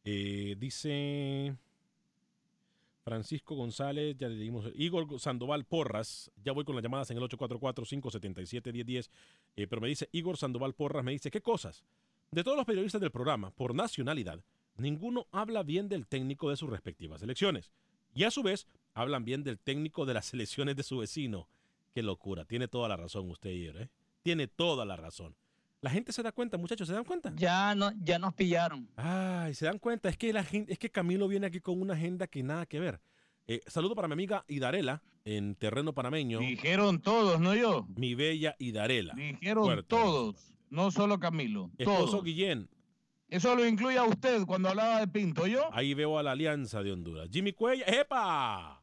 Eh, 0.03 0.55
dice 0.57 1.55
Francisco 3.05 3.53
González, 3.53 4.17
ya 4.17 4.27
le 4.27 4.35
dimos. 4.35 4.65
Igor 4.73 5.19
Sandoval 5.19 5.63
Porras, 5.63 6.31
ya 6.43 6.53
voy 6.53 6.65
con 6.65 6.73
las 6.73 6.83
llamadas 6.83 7.11
en 7.11 7.17
el 7.17 7.23
844-577-1010. 7.23 9.09
eh, 9.55 9.67
pero 9.67 9.79
me 9.79 9.87
dice 9.87 10.09
Igor 10.11 10.37
Sandoval 10.37 10.73
Porras, 10.73 11.03
me 11.05 11.11
dice, 11.11 11.29
¿qué 11.29 11.39
cosas? 11.39 11.83
De 12.31 12.43
todos 12.43 12.57
los 12.57 12.65
periodistas 12.65 12.99
del 12.99 13.11
programa, 13.11 13.51
por 13.51 13.75
nacionalidad, 13.75 14.43
ninguno 14.75 15.27
habla 15.31 15.61
bien 15.61 15.87
del 15.87 16.07
técnico 16.07 16.49
de 16.49 16.57
sus 16.57 16.67
respectivas 16.67 17.19
selecciones. 17.19 17.71
Y 18.15 18.23
a 18.23 18.31
su 18.31 18.41
vez, 18.41 18.67
hablan 18.95 19.23
bien 19.23 19.43
del 19.43 19.59
técnico 19.59 20.07
de 20.07 20.15
las 20.15 20.25
selecciones 20.31 20.75
de 20.75 20.81
su 20.81 20.97
vecino. 20.97 21.47
Qué 21.93 22.01
locura, 22.01 22.43
tiene 22.45 22.67
toda 22.67 22.89
la 22.89 22.97
razón 22.97 23.29
usted, 23.29 23.51
Igor, 23.51 23.83
¿eh? 23.83 23.89
Tiene 24.23 24.47
toda 24.47 24.83
la 24.83 24.95
razón. 24.95 25.35
La 25.85 25.91
gente 25.91 26.11
se 26.11 26.23
da 26.23 26.31
cuenta, 26.31 26.57
muchachos, 26.57 26.87
¿se 26.87 26.95
dan 26.95 27.03
cuenta? 27.03 27.31
Ya, 27.35 27.75
no, 27.75 27.91
ya 28.03 28.17
nos 28.17 28.33
pillaron. 28.33 28.89
Ay, 28.95 29.53
se 29.53 29.65
dan 29.67 29.77
cuenta, 29.77 30.09
es 30.09 30.17
que 30.17 30.33
la 30.33 30.43
gente, 30.43 30.73
es 30.73 30.79
que 30.79 30.89
Camilo 30.89 31.27
viene 31.27 31.45
aquí 31.45 31.59
con 31.61 31.79
una 31.79 31.93
agenda 31.93 32.25
que 32.25 32.41
nada 32.41 32.65
que 32.65 32.79
ver. 32.79 32.99
Eh, 33.45 33.61
saludo 33.67 33.93
para 33.93 34.07
mi 34.07 34.13
amiga 34.13 34.43
Idarela 34.47 35.03
en 35.25 35.53
terreno 35.53 35.93
panameño. 35.93 36.39
Dijeron 36.39 36.99
todos, 37.03 37.39
no 37.39 37.53
yo. 37.53 37.85
Mi 37.95 38.15
bella 38.15 38.55
Idarela. 38.57 39.13
Dijeron 39.13 39.65
Fuerte. 39.65 39.83
todos, 39.89 40.55
no 40.71 40.89
solo 40.89 41.19
Camilo. 41.19 41.69
Esposo 41.77 42.05
Todos. 42.07 42.23
Guillén. 42.23 42.67
Eso 43.29 43.55
lo 43.55 43.63
incluye 43.63 43.99
a 43.99 44.05
usted 44.05 44.43
cuando 44.47 44.69
hablaba 44.69 45.01
de 45.01 45.07
Pinto, 45.07 45.45
¿yo? 45.45 45.71
Ahí 45.71 45.93
veo 45.93 46.17
a 46.17 46.23
la 46.23 46.31
Alianza 46.31 46.81
de 46.81 46.93
Honduras. 46.93 47.29
Jimmy 47.31 47.53
Cuella, 47.53 47.85
¡epa! 47.85 48.81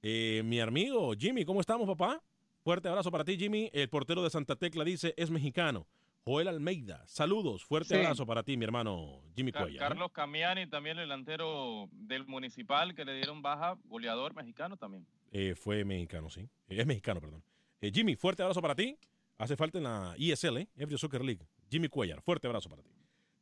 Eh, 0.00 0.40
mi 0.42 0.58
amigo 0.58 1.12
Jimmy, 1.12 1.44
¿cómo 1.44 1.60
estamos, 1.60 1.86
papá? 1.86 2.22
Fuerte 2.64 2.88
abrazo 2.88 3.10
para 3.12 3.24
ti, 3.24 3.36
Jimmy. 3.36 3.68
El 3.74 3.90
portero 3.90 4.22
de 4.22 4.30
Santa 4.30 4.56
Tecla 4.56 4.84
dice, 4.84 5.12
es 5.18 5.30
mexicano. 5.30 5.86
Joel 6.24 6.48
Almeida, 6.48 7.04
saludos. 7.06 7.62
Fuerte 7.66 7.90
Sí. 7.90 8.00
abrazo 8.00 8.24
para 8.24 8.42
ti, 8.42 8.56
mi 8.56 8.64
hermano 8.64 9.20
Jimmy 9.36 9.52
Car- 9.52 9.64
Cuella. 9.64 9.76
¿eh? 9.76 9.78
Carlos 9.78 10.10
Camiani, 10.12 10.66
también 10.66 10.96
el 10.98 11.02
delantero 11.04 11.90
del 11.92 12.24
Municipal, 12.26 12.94
que 12.94 13.04
le 13.04 13.16
dieron 13.16 13.42
baja, 13.42 13.76
goleador 13.84 14.34
mexicano 14.34 14.78
también. 14.78 15.06
Eh, 15.30 15.54
fue 15.54 15.84
mexicano, 15.84 16.30
sí. 16.30 16.40
Eh, 16.68 16.80
es 16.80 16.86
mexicano, 16.86 17.20
perdón. 17.20 17.44
Eh, 17.82 17.90
Jimmy, 17.94 18.16
fuerte 18.16 18.42
abrazo 18.42 18.62
para 18.62 18.74
ti. 18.74 18.96
Hace 19.36 19.56
falta 19.56 19.76
en 19.76 19.84
la 19.84 20.14
ESL, 20.16 20.56
¿eh? 20.62 20.68
Every 20.76 20.96
Soccer 20.96 21.22
League. 21.22 21.46
Jimmy 21.70 21.88
Cuellar, 21.88 22.22
fuerte 22.22 22.46
abrazo 22.46 22.70
para 22.70 22.82
ti. 22.82 22.90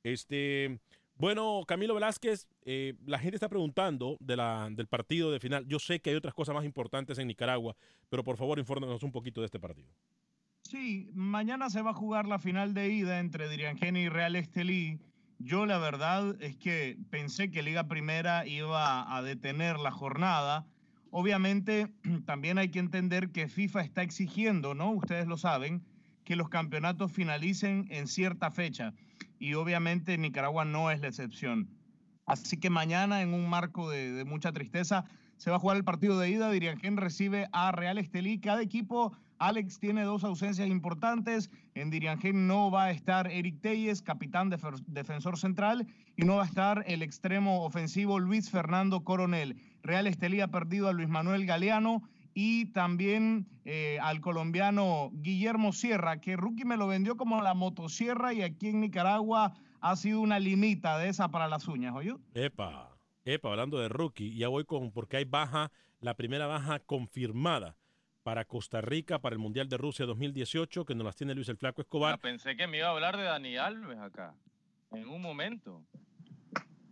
Este, 0.02 0.80
bueno, 1.16 1.62
Camilo 1.66 1.94
Velázquez, 1.94 2.48
eh, 2.64 2.94
la 3.06 3.18
gente 3.18 3.36
está 3.36 3.48
preguntando 3.48 4.16
de 4.20 4.36
la, 4.36 4.68
del 4.70 4.88
partido 4.88 5.30
de 5.30 5.40
final. 5.40 5.66
Yo 5.66 5.78
sé 5.78 6.00
que 6.00 6.10
hay 6.10 6.16
otras 6.16 6.34
cosas 6.34 6.54
más 6.54 6.64
importantes 6.64 7.18
en 7.18 7.28
Nicaragua, 7.28 7.76
pero 8.08 8.24
por 8.24 8.36
favor, 8.36 8.58
infórmenos 8.58 9.02
un 9.02 9.12
poquito 9.12 9.40
de 9.40 9.46
este 9.46 9.60
partido. 9.60 9.88
Sí, 10.62 11.10
mañana 11.14 11.70
se 11.70 11.82
va 11.82 11.90
a 11.90 11.94
jugar 11.94 12.26
la 12.26 12.38
final 12.38 12.72
de 12.72 12.88
ida 12.88 13.20
entre 13.20 13.48
Diriangeni 13.48 14.00
y 14.00 14.08
Real 14.08 14.36
Estelí. 14.36 15.00
Yo 15.38 15.66
la 15.66 15.78
verdad 15.78 16.40
es 16.40 16.56
que 16.56 16.96
pensé 17.10 17.50
que 17.50 17.62
Liga 17.62 17.88
Primera 17.88 18.46
iba 18.46 19.14
a 19.14 19.22
detener 19.22 19.78
la 19.78 19.90
jornada. 19.90 20.66
Obviamente 21.10 21.92
también 22.26 22.58
hay 22.58 22.70
que 22.70 22.78
entender 22.78 23.30
que 23.30 23.48
FIFA 23.48 23.82
está 23.82 24.02
exigiendo, 24.02 24.74
¿no? 24.74 24.92
Ustedes 24.92 25.26
lo 25.26 25.36
saben, 25.36 25.84
que 26.24 26.36
los 26.36 26.48
campeonatos 26.48 27.12
finalicen 27.12 27.86
en 27.90 28.06
cierta 28.06 28.50
fecha. 28.50 28.94
Y 29.42 29.54
obviamente 29.54 30.16
Nicaragua 30.18 30.64
no 30.64 30.92
es 30.92 31.00
la 31.00 31.08
excepción. 31.08 31.68
Así 32.26 32.60
que 32.60 32.70
mañana, 32.70 33.22
en 33.22 33.34
un 33.34 33.50
marco 33.50 33.90
de, 33.90 34.24
mucha 34.24 34.52
tristeza, 34.52 35.04
se 35.36 35.50
va 35.50 35.56
a 35.56 35.58
jugar 35.58 35.76
el 35.76 35.82
partido 35.82 36.16
de 36.16 36.30
ida. 36.30 36.48
Diriangén 36.48 36.96
recibe 36.96 37.48
a 37.50 37.72
Real 37.72 37.98
Estelí. 37.98 38.38
Cada 38.38 38.62
equipo, 38.62 39.16
Alex, 39.40 39.80
tiene 39.80 40.04
dos 40.04 40.22
ausencias 40.22 40.68
importantes. 40.68 41.50
En 41.74 41.90
Diriangén 41.90 42.46
no 42.46 42.70
va 42.70 42.84
a 42.84 42.90
estar 42.92 43.32
Eric 43.32 43.60
Telles, 43.60 44.00
capitán 44.00 44.48
defensor 44.86 45.36
central, 45.36 45.88
y 46.14 46.22
no 46.22 46.36
va 46.36 46.44
a 46.44 46.46
estar 46.46 46.84
el 46.86 47.02
extremo 47.02 47.64
ofensivo 47.64 48.20
Luis 48.20 48.48
Fernando 48.48 49.02
Coronel. 49.02 49.56
Real 49.82 50.06
Estelí 50.06 50.40
ha 50.40 50.52
perdido 50.52 50.86
a 50.86 50.92
Luis 50.92 51.08
Manuel 51.08 51.46
Galeano 51.46 52.08
y 52.34 52.66
también 52.72 53.46
eh, 53.64 53.98
al 54.00 54.20
colombiano 54.20 55.10
Guillermo 55.14 55.72
Sierra, 55.72 56.20
que 56.20 56.36
Rookie 56.36 56.64
me 56.64 56.76
lo 56.76 56.86
vendió 56.86 57.16
como 57.16 57.40
la 57.42 57.54
motosierra 57.54 58.32
y 58.32 58.42
aquí 58.42 58.68
en 58.68 58.80
Nicaragua 58.80 59.54
ha 59.80 59.96
sido 59.96 60.20
una 60.20 60.38
limita 60.38 60.98
de 60.98 61.08
esa 61.08 61.28
para 61.28 61.48
las 61.48 61.66
uñas, 61.68 61.94
¿oyó? 61.94 62.20
Epa, 62.34 62.96
epa, 63.24 63.50
hablando 63.50 63.78
de 63.78 63.88
rookie, 63.88 64.34
ya 64.36 64.48
voy 64.48 64.64
con, 64.64 64.92
porque 64.92 65.18
hay 65.18 65.24
baja, 65.24 65.70
la 66.00 66.14
primera 66.14 66.46
baja 66.46 66.78
confirmada 66.80 67.76
para 68.22 68.44
Costa 68.44 68.80
Rica 68.80 69.20
para 69.20 69.34
el 69.34 69.40
Mundial 69.40 69.68
de 69.68 69.76
Rusia 69.76 70.06
2018, 70.06 70.84
que 70.84 70.94
nos 70.94 71.04
las 71.04 71.16
tiene 71.16 71.34
Luis 71.34 71.48
el 71.48 71.56
Flaco 71.56 71.82
Escobar. 71.82 72.14
Ah, 72.14 72.18
pensé 72.18 72.56
que 72.56 72.66
me 72.66 72.78
iba 72.78 72.86
a 72.86 72.90
hablar 72.90 73.16
de 73.16 73.24
Dani 73.24 73.56
Alves 73.56 73.98
acá, 73.98 74.34
en 74.92 75.08
un 75.08 75.20
momento. 75.20 75.82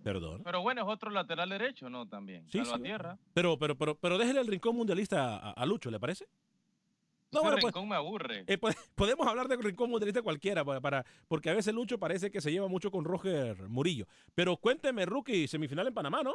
Perdón. 0.02 0.42
Pero 0.44 0.62
bueno, 0.62 0.82
es 0.82 0.88
otro 0.88 1.10
lateral 1.10 1.48
derecho, 1.50 1.90
¿no? 1.90 2.06
También. 2.06 2.44
Sí, 2.50 2.58
Salva 2.58 2.76
sí. 2.78 2.82
tierra. 2.84 3.18
Pero, 3.34 3.58
pero, 3.58 3.76
pero, 3.76 3.94
pero 3.96 4.16
déjele 4.18 4.40
el 4.40 4.46
rincón 4.46 4.76
mundialista 4.76 5.36
a, 5.36 5.50
a 5.52 5.66
Lucho, 5.66 5.90
¿le 5.90 6.00
parece? 6.00 6.26
No, 7.32 7.42
bueno, 7.42 7.58
pues, 7.60 7.72
rincón 7.74 7.88
me 7.88 7.94
aburre. 7.94 8.44
eh, 8.46 8.58
pod- 8.58 8.74
podemos 8.96 9.26
hablar 9.26 9.46
de 9.46 9.56
rincón 9.56 9.90
mundialista 9.90 10.22
cualquiera, 10.22 10.64
para, 10.64 10.80
para- 10.80 11.04
porque 11.28 11.50
a 11.50 11.54
veces 11.54 11.72
Lucho 11.74 11.98
parece 11.98 12.30
que 12.30 12.40
se 12.40 12.50
lleva 12.50 12.66
mucho 12.66 12.90
con 12.90 13.04
Roger 13.04 13.68
Murillo. 13.68 14.06
Pero 14.34 14.56
cuénteme, 14.56 15.06
Rookie, 15.06 15.46
semifinal 15.46 15.86
en 15.86 15.94
Panamá, 15.94 16.22
¿no? 16.22 16.34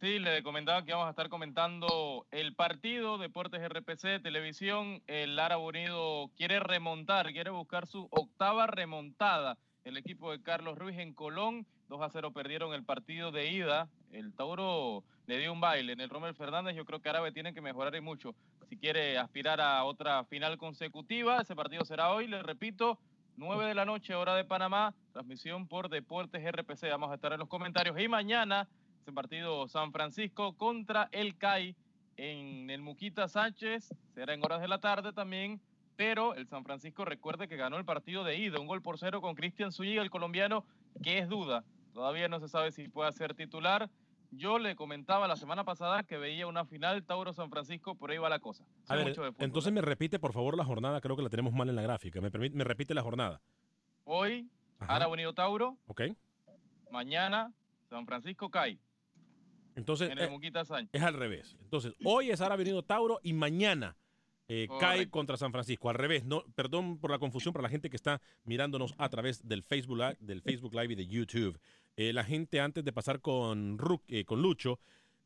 Sí, 0.00 0.18
le 0.18 0.42
comentaba 0.42 0.82
que 0.82 0.92
vamos 0.92 1.08
a 1.08 1.10
estar 1.10 1.28
comentando 1.28 2.26
el 2.30 2.54
partido 2.54 3.18
Deportes 3.18 3.60
RPC 3.68 4.22
Televisión. 4.22 5.02
El 5.06 5.38
Árabe 5.38 5.62
Unido 5.62 6.30
quiere 6.38 6.58
remontar, 6.58 7.30
quiere 7.32 7.50
buscar 7.50 7.86
su 7.86 8.08
octava 8.10 8.66
remontada. 8.66 9.58
El 9.84 9.98
equipo 9.98 10.30
de 10.32 10.42
Carlos 10.42 10.78
Ruiz 10.78 10.96
en 10.98 11.12
Colón, 11.12 11.66
2 11.90 12.02
a 12.02 12.08
0 12.08 12.32
perdieron 12.32 12.72
el 12.72 12.84
partido 12.84 13.32
de 13.32 13.50
ida. 13.50 13.88
El 14.12 14.32
Tauro 14.32 15.02
le 15.26 15.38
dio 15.38 15.52
un 15.52 15.60
baile 15.60 15.92
en 15.92 16.00
el 16.00 16.08
Romel 16.08 16.36
Fernández. 16.36 16.76
Yo 16.76 16.84
creo 16.84 17.00
que 17.00 17.08
Árabe 17.08 17.32
tiene 17.32 17.52
que 17.52 17.60
mejorar 17.60 17.96
y 17.96 18.00
mucho 18.00 18.36
si 18.68 18.76
quiere 18.76 19.18
aspirar 19.18 19.60
a 19.60 19.82
otra 19.82 20.22
final 20.24 20.56
consecutiva. 20.56 21.40
Ese 21.40 21.56
partido 21.56 21.84
será 21.84 22.12
hoy, 22.12 22.28
le 22.28 22.44
repito, 22.44 22.96
9 23.36 23.66
de 23.66 23.74
la 23.74 23.84
noche, 23.84 24.14
hora 24.14 24.36
de 24.36 24.44
Panamá. 24.44 24.94
Transmisión 25.12 25.66
por 25.66 25.88
Deportes 25.88 26.40
RPC. 26.48 26.88
Vamos 26.90 27.10
a 27.10 27.16
estar 27.16 27.32
en 27.32 27.40
los 27.40 27.48
comentarios. 27.48 27.98
Y 27.98 28.06
mañana 28.06 28.68
ese 29.02 29.12
partido 29.12 29.66
San 29.66 29.90
Francisco 29.90 30.52
contra 30.56 31.08
el 31.10 31.36
CAI 31.38 31.74
en 32.16 32.70
el 32.70 32.82
Muquita 32.82 33.26
Sánchez. 33.26 33.92
Será 34.14 34.32
en 34.32 34.44
horas 34.44 34.60
de 34.60 34.68
la 34.68 34.78
tarde 34.78 35.12
también. 35.12 35.60
Pero 35.96 36.34
el 36.36 36.46
San 36.46 36.62
Francisco 36.62 37.04
recuerde 37.04 37.48
que 37.48 37.56
ganó 37.56 37.78
el 37.78 37.84
partido 37.84 38.22
de 38.22 38.38
ida, 38.38 38.60
un 38.60 38.68
gol 38.68 38.80
por 38.80 38.98
cero 38.98 39.20
con 39.20 39.34
Cristian 39.34 39.72
Zúñiga, 39.72 40.00
el 40.00 40.08
colombiano, 40.08 40.64
que 41.02 41.18
es 41.18 41.28
duda. 41.28 41.64
Todavía 41.92 42.28
no 42.28 42.40
se 42.40 42.48
sabe 42.48 42.72
si 42.72 42.88
puede 42.88 43.12
ser 43.12 43.34
titular. 43.34 43.90
Yo 44.32 44.58
le 44.60 44.76
comentaba 44.76 45.26
la 45.26 45.34
semana 45.36 45.64
pasada 45.64 46.04
que 46.04 46.16
veía 46.16 46.46
una 46.46 46.64
final 46.64 47.04
Tauro-San 47.04 47.50
Francisco, 47.50 47.96
por 47.96 48.12
ahí 48.12 48.18
va 48.18 48.28
la 48.28 48.38
cosa. 48.38 48.64
A 48.86 48.92
Sé 48.92 48.96
ver, 48.96 49.08
mucho 49.08 49.22
de 49.24 49.32
entonces 49.44 49.72
me 49.72 49.80
repite, 49.80 50.20
por 50.20 50.32
favor, 50.32 50.56
la 50.56 50.64
jornada. 50.64 51.00
Creo 51.00 51.16
que 51.16 51.22
la 51.22 51.28
tenemos 51.30 51.52
mal 51.52 51.68
en 51.68 51.74
la 51.74 51.82
gráfica. 51.82 52.20
Me, 52.20 52.30
permite, 52.30 52.56
me 52.56 52.62
repite 52.62 52.94
la 52.94 53.02
jornada. 53.02 53.40
Hoy, 54.04 54.48
Ajá. 54.78 54.96
Árabe 54.96 55.12
Unido 55.14 55.32
Tauro. 55.34 55.76
¿Ok? 55.86 56.02
Mañana, 56.90 57.52
San 57.88 58.06
Francisco 58.06 58.50
CAI. 58.50 58.78
Entonces, 59.76 60.10
En 60.10 60.18
el 60.18 60.24
eh, 60.24 60.30
Muquita 60.30 60.64
Sánchez. 60.64 60.90
es 60.92 61.02
al 61.02 61.14
revés. 61.14 61.56
Entonces, 61.62 61.94
hoy 62.04 62.30
es 62.30 62.40
Árabe 62.40 62.62
Unido 62.62 62.82
Tauro 62.84 63.20
y 63.22 63.32
mañana 63.32 63.96
eh, 64.48 64.66
cae 64.80 65.08
contra 65.08 65.36
San 65.36 65.52
Francisco. 65.52 65.88
Al 65.88 65.94
revés. 65.96 66.24
No, 66.24 66.42
perdón 66.54 66.98
por 66.98 67.10
la 67.10 67.18
confusión 67.18 67.52
para 67.52 67.62
la 67.62 67.68
gente 67.68 67.88
que 67.88 67.96
está 67.96 68.20
mirándonos 68.44 68.94
a 68.98 69.08
través 69.08 69.46
del 69.46 69.62
Facebook, 69.62 69.96
Live- 69.98 70.16
del 70.20 70.42
Facebook 70.42 70.74
Live 70.74 70.92
y 70.92 70.96
de 70.96 71.06
YouTube. 71.06 71.58
Eh, 71.96 72.12
la 72.12 72.24
gente, 72.24 72.60
antes 72.60 72.84
de 72.84 72.92
pasar 72.92 73.20
con, 73.20 73.78
Ru- 73.78 74.02
eh, 74.08 74.24
con 74.24 74.40
Lucho, 74.40 74.80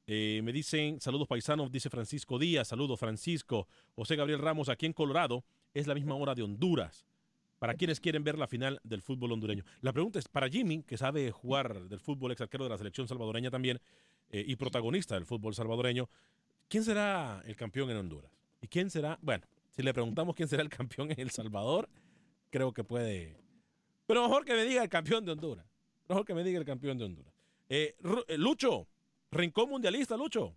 eh, 0.06 0.40
me 0.44 0.52
dicen, 0.52 1.00
saludos 1.00 1.28
paisanos, 1.28 1.70
dice 1.70 1.88
Francisco 1.88 2.38
Díaz, 2.38 2.68
saludos 2.68 2.98
Francisco. 3.00 3.68
José 3.94 4.16
Gabriel 4.16 4.40
Ramos, 4.40 4.68
aquí 4.68 4.86
en 4.86 4.92
Colorado, 4.92 5.44
es 5.72 5.86
la 5.86 5.94
misma 5.94 6.14
hora 6.16 6.34
de 6.34 6.42
Honduras. 6.42 7.06
Para 7.58 7.74
quienes 7.74 8.00
quieren 8.00 8.24
ver 8.24 8.36
la 8.36 8.46
final 8.46 8.80
del 8.82 9.00
fútbol 9.00 9.32
hondureño. 9.32 9.64
La 9.80 9.92
pregunta 9.92 10.18
es, 10.18 10.28
para 10.28 10.48
Jimmy, 10.48 10.82
que 10.82 10.98
sabe 10.98 11.30
jugar 11.30 11.88
del 11.88 12.00
fútbol, 12.00 12.32
ex 12.32 12.40
arquero 12.42 12.64
de 12.64 12.70
la 12.70 12.76
selección 12.76 13.08
salvadoreña 13.08 13.50
también, 13.50 13.80
eh, 14.30 14.44
y 14.46 14.56
protagonista 14.56 15.14
del 15.14 15.24
fútbol 15.24 15.54
salvadoreño, 15.54 16.10
¿quién 16.68 16.84
será 16.84 17.42
el 17.46 17.56
campeón 17.56 17.90
en 17.90 17.96
Honduras? 17.98 18.32
¿Y 18.60 18.68
quién 18.68 18.90
será? 18.90 19.18
Bueno, 19.22 19.46
si 19.70 19.82
le 19.82 19.94
preguntamos 19.94 20.34
quién 20.34 20.48
será 20.48 20.62
el 20.62 20.68
campeón 20.68 21.10
en 21.12 21.20
El 21.20 21.30
Salvador, 21.30 21.88
creo 22.50 22.72
que 22.72 22.84
puede... 22.84 23.38
Pero 24.06 24.22
mejor 24.22 24.44
que 24.44 24.54
me 24.54 24.64
diga 24.64 24.82
el 24.82 24.88
campeón 24.88 25.24
de 25.24 25.32
Honduras. 25.32 25.66
Mejor 26.09 26.24
que 26.24 26.34
me 26.34 26.44
diga 26.44 26.59
el 26.59 26.64
campeón 26.64 26.98
de 26.98 27.05
Honduras. 27.05 27.32
Eh, 27.68 27.96
eh, 28.28 28.38
Lucho, 28.38 28.86
Rincón 29.30 29.70
Mundialista, 29.70 30.16
Lucho. 30.16 30.57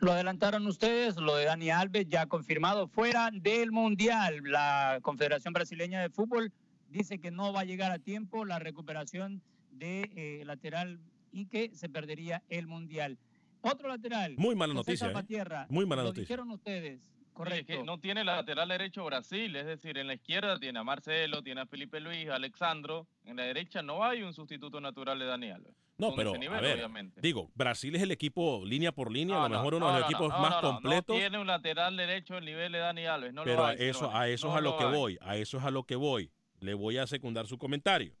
Lo 0.00 0.12
adelantaron 0.12 0.66
ustedes, 0.66 1.16
lo 1.16 1.34
de 1.34 1.46
Dani 1.46 1.70
Alves 1.70 2.06
ya 2.08 2.26
confirmado 2.26 2.86
fuera 2.86 3.30
del 3.32 3.72
Mundial. 3.72 4.42
La 4.44 5.00
Confederación 5.02 5.52
Brasileña 5.54 6.00
de 6.00 6.10
Fútbol 6.10 6.52
dice 6.88 7.18
que 7.18 7.30
no 7.30 7.52
va 7.52 7.60
a 7.60 7.64
llegar 7.64 7.90
a 7.90 7.98
tiempo 7.98 8.44
la 8.44 8.58
recuperación 8.58 9.42
de 9.72 10.10
eh, 10.14 10.44
lateral 10.44 11.00
y 11.32 11.46
que 11.46 11.74
se 11.74 11.88
perdería 11.88 12.42
el 12.48 12.66
Mundial. 12.66 13.18
Otro 13.60 13.88
lateral. 13.88 14.34
Muy 14.36 14.54
mala 14.54 14.74
José 14.74 14.92
noticia, 14.92 15.62
¿eh? 15.62 15.66
Muy 15.68 15.84
mala 15.84 16.02
lo 16.02 16.08
noticia. 16.08 16.22
dijeron 16.22 16.50
ustedes, 16.50 17.17
correcto. 17.38 17.72
que 17.72 17.84
no 17.84 17.98
tiene 17.98 18.24
lateral 18.24 18.68
derecho 18.68 19.04
Brasil, 19.04 19.54
es 19.56 19.66
decir, 19.66 19.98
en 19.98 20.06
la 20.06 20.14
izquierda 20.14 20.58
tiene 20.58 20.78
a 20.78 20.84
Marcelo, 20.84 21.42
tiene 21.42 21.62
a 21.62 21.66
Felipe 21.66 22.00
Luis, 22.00 22.28
a 22.28 22.34
Alexandro, 22.34 23.06
en 23.24 23.36
la 23.36 23.44
derecha 23.44 23.82
no 23.82 24.04
hay 24.04 24.22
un 24.22 24.32
sustituto 24.32 24.80
natural 24.80 25.18
de 25.18 25.26
Dani 25.26 25.50
Alves. 25.50 25.74
No, 25.98 26.14
pero 26.14 26.36
nivel, 26.36 26.58
a 26.58 26.60
ver, 26.60 26.76
obviamente. 26.76 27.20
digo, 27.20 27.50
Brasil 27.56 27.94
es 27.96 28.02
el 28.02 28.12
equipo 28.12 28.62
línea 28.64 28.92
por 28.92 29.10
línea, 29.10 29.44
a 29.44 29.48
lo 29.48 29.56
mejor 29.56 29.74
uno 29.74 29.86
no, 29.86 29.94
de 29.94 30.00
los 30.00 30.08
no, 30.08 30.16
equipos 30.16 30.32
no, 30.32 30.38
más 30.38 30.56
completos. 30.56 31.16
No 31.16 31.20
tiene 31.20 31.38
un 31.38 31.46
lateral 31.46 31.96
derecho 31.96 32.36
al 32.36 32.44
nivel 32.44 32.70
de 32.70 32.78
Dani 32.78 33.06
Alves, 33.06 33.34
no 33.34 33.42
pero 33.42 33.56
lo 33.56 33.66
a 33.66 33.72
eso, 33.74 34.14
a 34.14 34.28
eso 34.28 34.46
No 34.46 34.52
es 34.52 34.58
a 34.58 34.60
lo 34.60 34.76
que 34.76 34.84
hay. 34.84 34.92
voy, 34.92 35.18
a 35.20 35.36
eso 35.36 35.58
es 35.58 35.64
a 35.64 35.70
lo 35.72 35.84
que 35.84 35.96
voy. 35.96 36.30
Le 36.60 36.74
voy 36.74 36.98
a 36.98 37.06
secundar 37.06 37.46
su 37.48 37.58
comentario. 37.58 38.14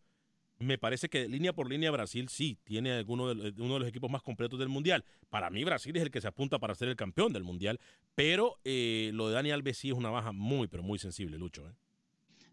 Me 0.60 0.76
parece 0.76 1.08
que 1.08 1.28
línea 1.28 1.52
por 1.52 1.70
línea 1.70 1.90
Brasil 1.90 2.28
sí 2.28 2.58
tiene 2.64 2.92
alguno 2.92 3.32
de, 3.32 3.54
uno 3.62 3.74
de 3.74 3.80
los 3.80 3.88
equipos 3.88 4.10
más 4.10 4.22
completos 4.22 4.58
del 4.58 4.68
Mundial. 4.68 5.04
Para 5.30 5.50
mí 5.50 5.62
Brasil 5.62 5.96
es 5.96 6.02
el 6.02 6.10
que 6.10 6.20
se 6.20 6.26
apunta 6.26 6.58
para 6.58 6.74
ser 6.74 6.88
el 6.88 6.96
campeón 6.96 7.32
del 7.32 7.44
Mundial, 7.44 7.78
pero 8.16 8.58
eh, 8.64 9.10
lo 9.14 9.28
de 9.28 9.34
Dani 9.34 9.52
Alves 9.52 9.78
sí 9.78 9.90
es 9.90 9.94
una 9.94 10.10
baja 10.10 10.32
muy, 10.32 10.66
pero 10.66 10.82
muy 10.82 10.98
sensible, 10.98 11.38
Lucho. 11.38 11.68
¿eh? 11.68 11.72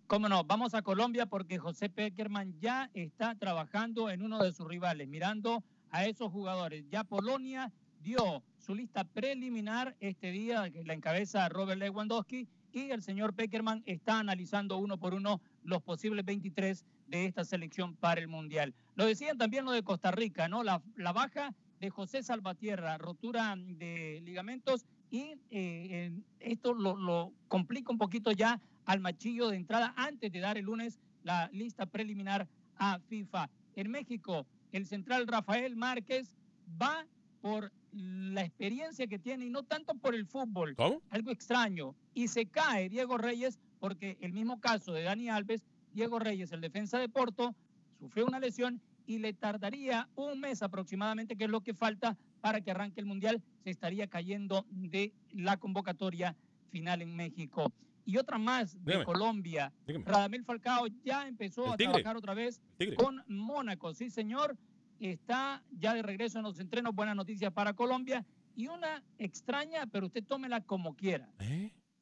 Cómo 0.05 0.29
no, 0.29 0.43
vamos 0.43 0.75
a 0.75 0.83
Colombia 0.83 1.25
porque 1.25 1.57
José 1.57 1.89
Peckerman 1.89 2.59
ya 2.59 2.91
está 2.93 3.33
trabajando 3.33 4.11
en 4.11 4.21
uno 4.21 4.43
de 4.43 4.53
sus 4.53 4.67
rivales, 4.67 5.07
mirando 5.07 5.63
a 5.89 6.05
esos 6.05 6.31
jugadores. 6.31 6.85
Ya 6.89 7.03
Polonia 7.03 7.73
dio 8.01 8.43
su 8.59 8.75
lista 8.75 9.03
preliminar 9.03 9.95
este 9.99 10.29
día, 10.29 10.69
que 10.69 10.83
la 10.83 10.93
encabeza 10.93 11.49
Robert 11.49 11.79
Lewandowski, 11.79 12.47
y 12.71 12.91
el 12.91 13.01
señor 13.01 13.33
Peckerman 13.33 13.81
está 13.87 14.19
analizando 14.19 14.77
uno 14.77 14.99
por 14.99 15.15
uno 15.15 15.41
los 15.63 15.81
posibles 15.81 16.23
23 16.23 16.85
de 17.07 17.25
esta 17.25 17.43
selección 17.43 17.95
para 17.95 18.21
el 18.21 18.27
Mundial. 18.27 18.73
Lo 18.95 19.05
decían 19.05 19.37
también 19.37 19.65
lo 19.65 19.71
de 19.71 19.83
Costa 19.83 20.11
Rica, 20.11 20.47
¿no? 20.47 20.63
La, 20.63 20.81
la 20.95 21.13
baja 21.13 21.53
de 21.79 21.89
José 21.89 22.23
Salvatierra, 22.23 22.97
rotura 22.97 23.55
de 23.57 24.21
ligamentos, 24.23 24.85
y 25.11 25.35
eh, 25.49 26.11
esto 26.39 26.73
lo, 26.73 26.95
lo 26.95 27.33
complica 27.47 27.91
un 27.91 27.97
poquito 27.97 28.31
ya 28.31 28.59
al 28.85 28.99
machillo 28.99 29.49
de 29.49 29.57
entrada 29.57 29.93
antes 29.97 30.31
de 30.31 30.39
dar 30.39 30.57
el 30.57 30.65
lunes 30.65 30.99
la 31.23 31.49
lista 31.51 31.85
preliminar 31.85 32.47
a 32.77 32.99
FIFA. 32.99 33.49
En 33.75 33.91
México, 33.91 34.45
el 34.71 34.85
central 34.85 35.27
Rafael 35.27 35.75
Márquez 35.75 36.33
va 36.81 37.05
por 37.41 37.71
la 37.91 38.43
experiencia 38.43 39.07
que 39.07 39.19
tiene 39.19 39.45
y 39.45 39.49
no 39.49 39.63
tanto 39.63 39.95
por 39.95 40.15
el 40.15 40.25
fútbol. 40.25 40.75
Algo 41.09 41.31
extraño. 41.31 41.95
Y 42.13 42.27
se 42.27 42.45
cae 42.45 42.89
Diego 42.89 43.17
Reyes 43.17 43.59
porque 43.79 44.17
el 44.21 44.33
mismo 44.33 44.59
caso 44.59 44.93
de 44.93 45.03
Dani 45.03 45.29
Alves, 45.29 45.63
Diego 45.95 46.19
Reyes, 46.19 46.51
el 46.51 46.59
defensa 46.59 46.99
de 46.99 47.07
Porto, 47.07 47.55
sufrió 47.97 48.25
una 48.25 48.41
lesión 48.41 48.81
y 49.07 49.19
le 49.19 49.31
tardaría 49.33 50.09
un 50.15 50.41
mes 50.41 50.61
aproximadamente, 50.61 51.37
que 51.37 51.45
es 51.45 51.49
lo 51.49 51.61
que 51.61 51.73
falta 51.73 52.17
para 52.41 52.59
que 52.59 52.71
arranque 52.71 52.99
el 52.99 53.05
Mundial. 53.05 53.41
Se 53.63 53.69
estaría 53.69 54.07
cayendo 54.07 54.65
de 54.69 55.13
la 55.31 55.55
convocatoria 55.55 56.35
final 56.69 57.01
en 57.01 57.15
México. 57.15 57.71
Y 58.03 58.17
otra 58.17 58.37
más 58.37 58.73
de 58.83 58.91
Dígame. 58.91 59.05
Colombia. 59.05 59.71
Dígame. 59.87 60.03
Radamel 60.05 60.43
Falcao 60.43 60.87
ya 61.05 61.29
empezó 61.29 61.71
a 61.71 61.77
trabajar 61.77 62.17
otra 62.17 62.33
vez 62.33 62.61
con 62.97 63.23
Mónaco. 63.27 63.93
Sí, 63.93 64.09
señor. 64.09 64.57
Está 64.99 65.63
ya 65.71 65.93
de 65.93 66.01
regreso 66.01 66.39
en 66.39 66.43
los 66.43 66.59
entrenos. 66.59 66.93
Buenas 66.93 67.15
noticias 67.15 67.53
para 67.53 67.73
Colombia. 67.73 68.25
Y 68.53 68.67
una 68.67 69.01
extraña, 69.17 69.87
pero 69.87 70.07
usted 70.07 70.25
tómela 70.25 70.59
como 70.59 70.93
quiera. 70.93 71.29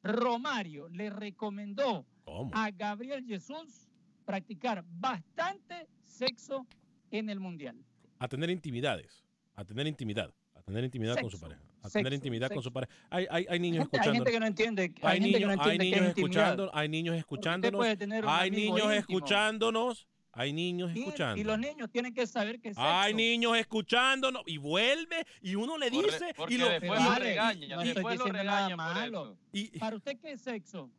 Romario 0.02 0.88
le 0.88 1.10
recomendó 1.10 2.04
¿Cómo? 2.24 2.50
a 2.54 2.70
Gabriel 2.70 3.24
Jesús 3.26 3.88
practicar 4.24 4.84
bastante 4.98 5.86
sexo 6.02 6.66
en 7.10 7.28
el 7.28 7.38
Mundial. 7.40 7.76
A 8.18 8.28
tener 8.28 8.50
intimidades. 8.50 9.24
A 9.54 9.64
tener 9.64 9.86
intimidad. 9.86 10.32
A 10.54 10.62
tener 10.62 10.84
intimidad 10.84 11.16
con 11.20 11.30
su 11.30 11.38
pareja. 11.38 11.60
A 11.82 11.90
tener 11.90 12.04
sexo, 12.12 12.14
intimidad 12.14 12.50
con 12.50 12.62
su 12.62 12.72
pareja. 12.72 12.92
Hay, 13.10 13.26
hay, 13.30 13.46
hay 13.48 13.58
niños 13.60 13.82
Gente- 13.84 13.96
hay 13.98 14.00
escuchando. 14.00 14.14
gente 14.24 14.32
que 14.32 14.40
no 14.40 14.46
entiende- 14.46 14.82
hay 14.82 14.90
Hay 15.02 15.20
gente 15.20 15.38
que 15.38 15.44
niños, 15.44 15.56
no 15.56 15.62
hay 15.62 15.70
entiende 15.76 15.84
niños 15.84 16.00
es 16.00 16.08
intimidad. 16.08 16.42
escuchando, 16.48 16.70
hay 16.74 16.88
niños 16.88 17.16
escuchándonos. 17.16 17.78
puede 17.78 17.96
tener 17.96 18.24
un 18.24 18.30
Hay 18.30 18.48
amigo 18.48 18.74
niños 18.76 18.94
íntimo. 18.96 19.18
escuchándonos. 19.18 20.08
Hay 20.36 20.52
niños 20.52 20.90
Y, 20.96 20.98
escuchando. 21.00 21.40
y 21.40 21.44
los 21.44 21.58
niños 21.60 21.90
tienen 21.92 22.12
que 22.12 22.26
saber 22.26 22.58
que 22.60 22.70
es 22.70 22.76
Hay 22.78 23.12
sexo. 23.12 23.16
niños 23.18 23.56
escuchándonos 23.56 24.42
y 24.46 24.56
vuelve 24.56 25.24
y 25.42 25.54
uno 25.54 25.78
le 25.78 25.90
dice 25.90 26.34
y 26.48 26.56
lo 26.56 26.68
después 26.70 27.00
y- 27.00 28.18
lo 28.18 28.26
y- 28.26 28.70
no 28.70 28.76
malo. 28.76 29.36
Y- 29.52 29.78
¿Para 29.78 29.94
usted 29.94 30.18
qué 30.18 30.32
es 30.32 30.40
sexo? 30.40 30.90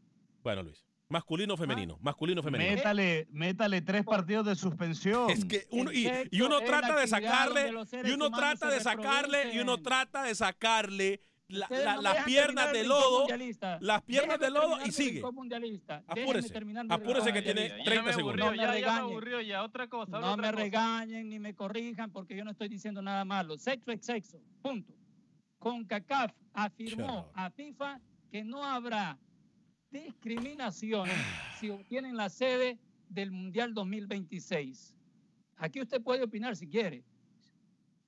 Bueno, 0.41 0.63
Luis, 0.63 0.86
masculino 1.10 1.53
o 1.53 1.58
femenino, 1.58 1.97
masculino 2.01 2.41
o 2.41 2.43
femenino. 2.43 2.76
Métale, 2.76 3.28
métale 3.32 3.82
tres 3.82 4.03
partidos 4.06 4.45
de 4.45 4.56
suspensión. 4.56 5.30
Es 5.30 5.45
que 5.45 5.68
uno, 5.72 5.91
y, 5.91 6.08
y 6.32 6.41
uno 6.41 6.60
trata 6.62 6.95
de 6.99 7.08
sacarle, 7.08 7.72
y 8.03 8.12
uno 8.12 8.32
trata 8.32 8.70
de 8.70 8.80
sacarle, 8.80 9.53
y 9.53 9.60
uno 9.60 9.82
trata 9.82 10.24
de 10.24 10.36
sacarle 10.36 11.22
la- 11.47 11.66
Ustedes 11.68 11.86
la- 11.86 11.93
no 11.93 12.01
me 12.01 12.03
las 12.10 12.26
piernas 12.26 12.74
de 12.74 12.84
lodo, 12.86 13.28
las 13.80 14.01
piernas 14.01 14.39
de 14.39 14.49
lodo 14.49 14.78
y 14.84 14.91
sigue. 14.91 15.22
Apúrese, 16.89 17.32
que 17.34 17.41
tiene 17.43 17.62
mundialista. 17.70 17.84
30 17.91 18.14
segundos. 18.14 18.45
No 18.45 18.51
me 18.51 18.58
ya, 18.58 18.64
ya 18.64 18.68
me 18.70 18.74
regañen. 18.74 19.03
aburrió 19.03 19.41
ya. 19.41 19.64
Otra 19.64 19.88
cosa. 19.88 20.20
No 20.20 20.34
otra 20.34 20.36
me 20.38 20.41
cosa. 20.49 20.51
regañen 20.64 21.30
ni 21.30 21.39
me 21.39 21.53
corrijan 21.53 22.10
porque 22.12 22.36
yo 22.36 22.43
no 22.43 22.49
estoy 22.51 22.68
diciendo 22.68 23.01
nada 23.03 23.24
malo. 23.26 23.58
Sexo 23.60 23.91
es 23.91 24.03
sexo. 24.03 24.39
Punto. 24.64 24.91
CONCACAF 25.60 26.32
afirmó 26.53 27.32
a 27.36 27.49
FIFA 27.51 27.99
que 28.32 28.43
no 28.43 28.64
habrá 28.64 29.18
discriminación 30.04 31.10
si 31.60 31.70
obtienen 31.70 32.16
la 32.16 32.30
sede 32.30 32.78
del 33.10 33.32
Mundial 33.32 33.74
2026. 33.74 34.96
Aquí 35.58 35.82
usted 35.82 36.02
puede 36.02 36.24
opinar 36.24 36.56
si 36.56 36.68
quiere. 36.68 37.04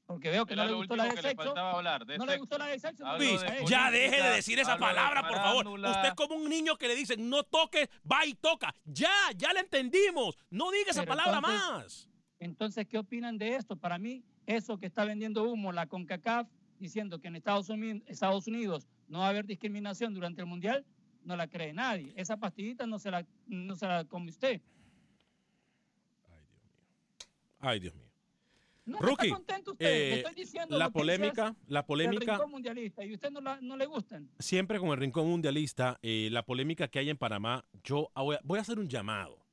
Porque 0.06 0.30
veo 0.30 0.46
que 0.46 0.54
Era 0.54 0.64
no 0.64 0.70
le 0.72 0.76
gustó 0.78 0.96
la 0.96 1.04
de 1.06 1.22
sexo. 1.22 1.58
hablar, 1.58 2.06
no 2.18 2.26
le 2.26 2.38
gustó 2.38 2.58
la 2.58 2.68
de 2.68 2.80
sexo. 2.80 3.04
Luis, 3.18 3.42
ya 3.68 3.92
deje 3.92 4.22
de 4.24 4.30
decir 4.30 4.58
esa 4.58 4.74
de 4.76 4.80
palabra, 4.80 5.28
por 5.28 5.36
favor. 5.36 5.68
Usted 5.68 6.06
es 6.06 6.14
como 6.14 6.36
un 6.36 6.48
niño 6.50 6.78
que 6.78 6.88
le 6.88 6.96
dicen, 6.96 7.30
no 7.30 7.44
toques, 7.44 7.90
va 8.10 8.26
y 8.26 8.34
toca. 8.34 8.74
Ya, 8.86 9.12
ya 9.36 9.52
le 9.52 9.60
entendimos. 9.62 10.38
No 10.50 10.72
diga 10.72 10.92
esa 10.92 11.02
Pero 11.02 11.10
palabra 11.18 11.38
entonces- 11.40 12.08
más. 12.08 12.10
Entonces, 12.40 12.88
¿qué 12.88 12.98
opinan 13.00 13.38
de 13.38 13.56
esto? 13.56 13.76
Para 13.76 13.98
mí, 13.98 14.24
eso 14.46 14.78
que 14.78 14.86
está 14.86 15.04
vendiendo 15.04 15.44
humo 15.44 15.74
la 15.74 15.88
CONCACAF, 15.88 16.48
diciendo 16.80 17.20
que 17.20 17.28
en 17.28 17.36
Estados 17.36 17.68
Unidos, 17.70 18.04
Estados 18.08 18.48
Unidos 18.48 18.88
no 19.10 19.20
va 19.20 19.26
a 19.26 19.30
haber 19.30 19.46
discriminación 19.46 20.14
durante 20.14 20.40
el 20.42 20.48
Mundial, 20.48 20.86
no 21.28 21.36
la 21.36 21.48
cree 21.48 21.74
nadie. 21.74 22.14
Esa 22.16 22.38
pastillita 22.38 22.88
no 22.88 22.98
se 22.98 23.12
la, 23.12 23.26
no 23.48 23.76
se 23.76 23.86
la 23.86 24.06
come 24.06 24.30
usted. 24.32 24.62
Ay, 27.60 27.80
Dios 27.80 27.94
mío. 27.96 28.06
No 28.86 29.00
Rookie, 29.00 29.26
está 29.26 29.36
contento 29.36 29.72
usted. 29.74 29.86
eh, 29.86 30.10
Le 30.12 30.16
estoy 30.20 30.36
diciendo 30.36 30.78
la 30.78 30.90
polémica, 30.90 31.54
la 31.68 31.86
polémica, 31.86 32.34
rincón 32.36 32.52
mundialista 32.52 33.04
y 33.04 33.14
usted 33.14 33.30
no, 33.32 33.42
la- 33.42 33.60
no 33.60 33.76
le 33.76 33.86
gustan. 33.86 34.30
siempre 34.40 34.80
con 34.80 34.90
el 34.90 34.98
rincón 34.98 35.28
mundialista, 35.28 36.00
eh, 36.02 36.30
la 36.32 36.46
polémica 36.46 36.88
que 36.88 37.00
hay 37.00 37.10
en 37.10 37.18
Panamá, 37.18 37.66
yo 37.84 38.10
voy 38.16 38.36
a, 38.38 38.40
voy 38.46 38.60
a 38.60 38.62
hacer 38.62 38.80
un 38.80 38.88
llamado 38.88 39.46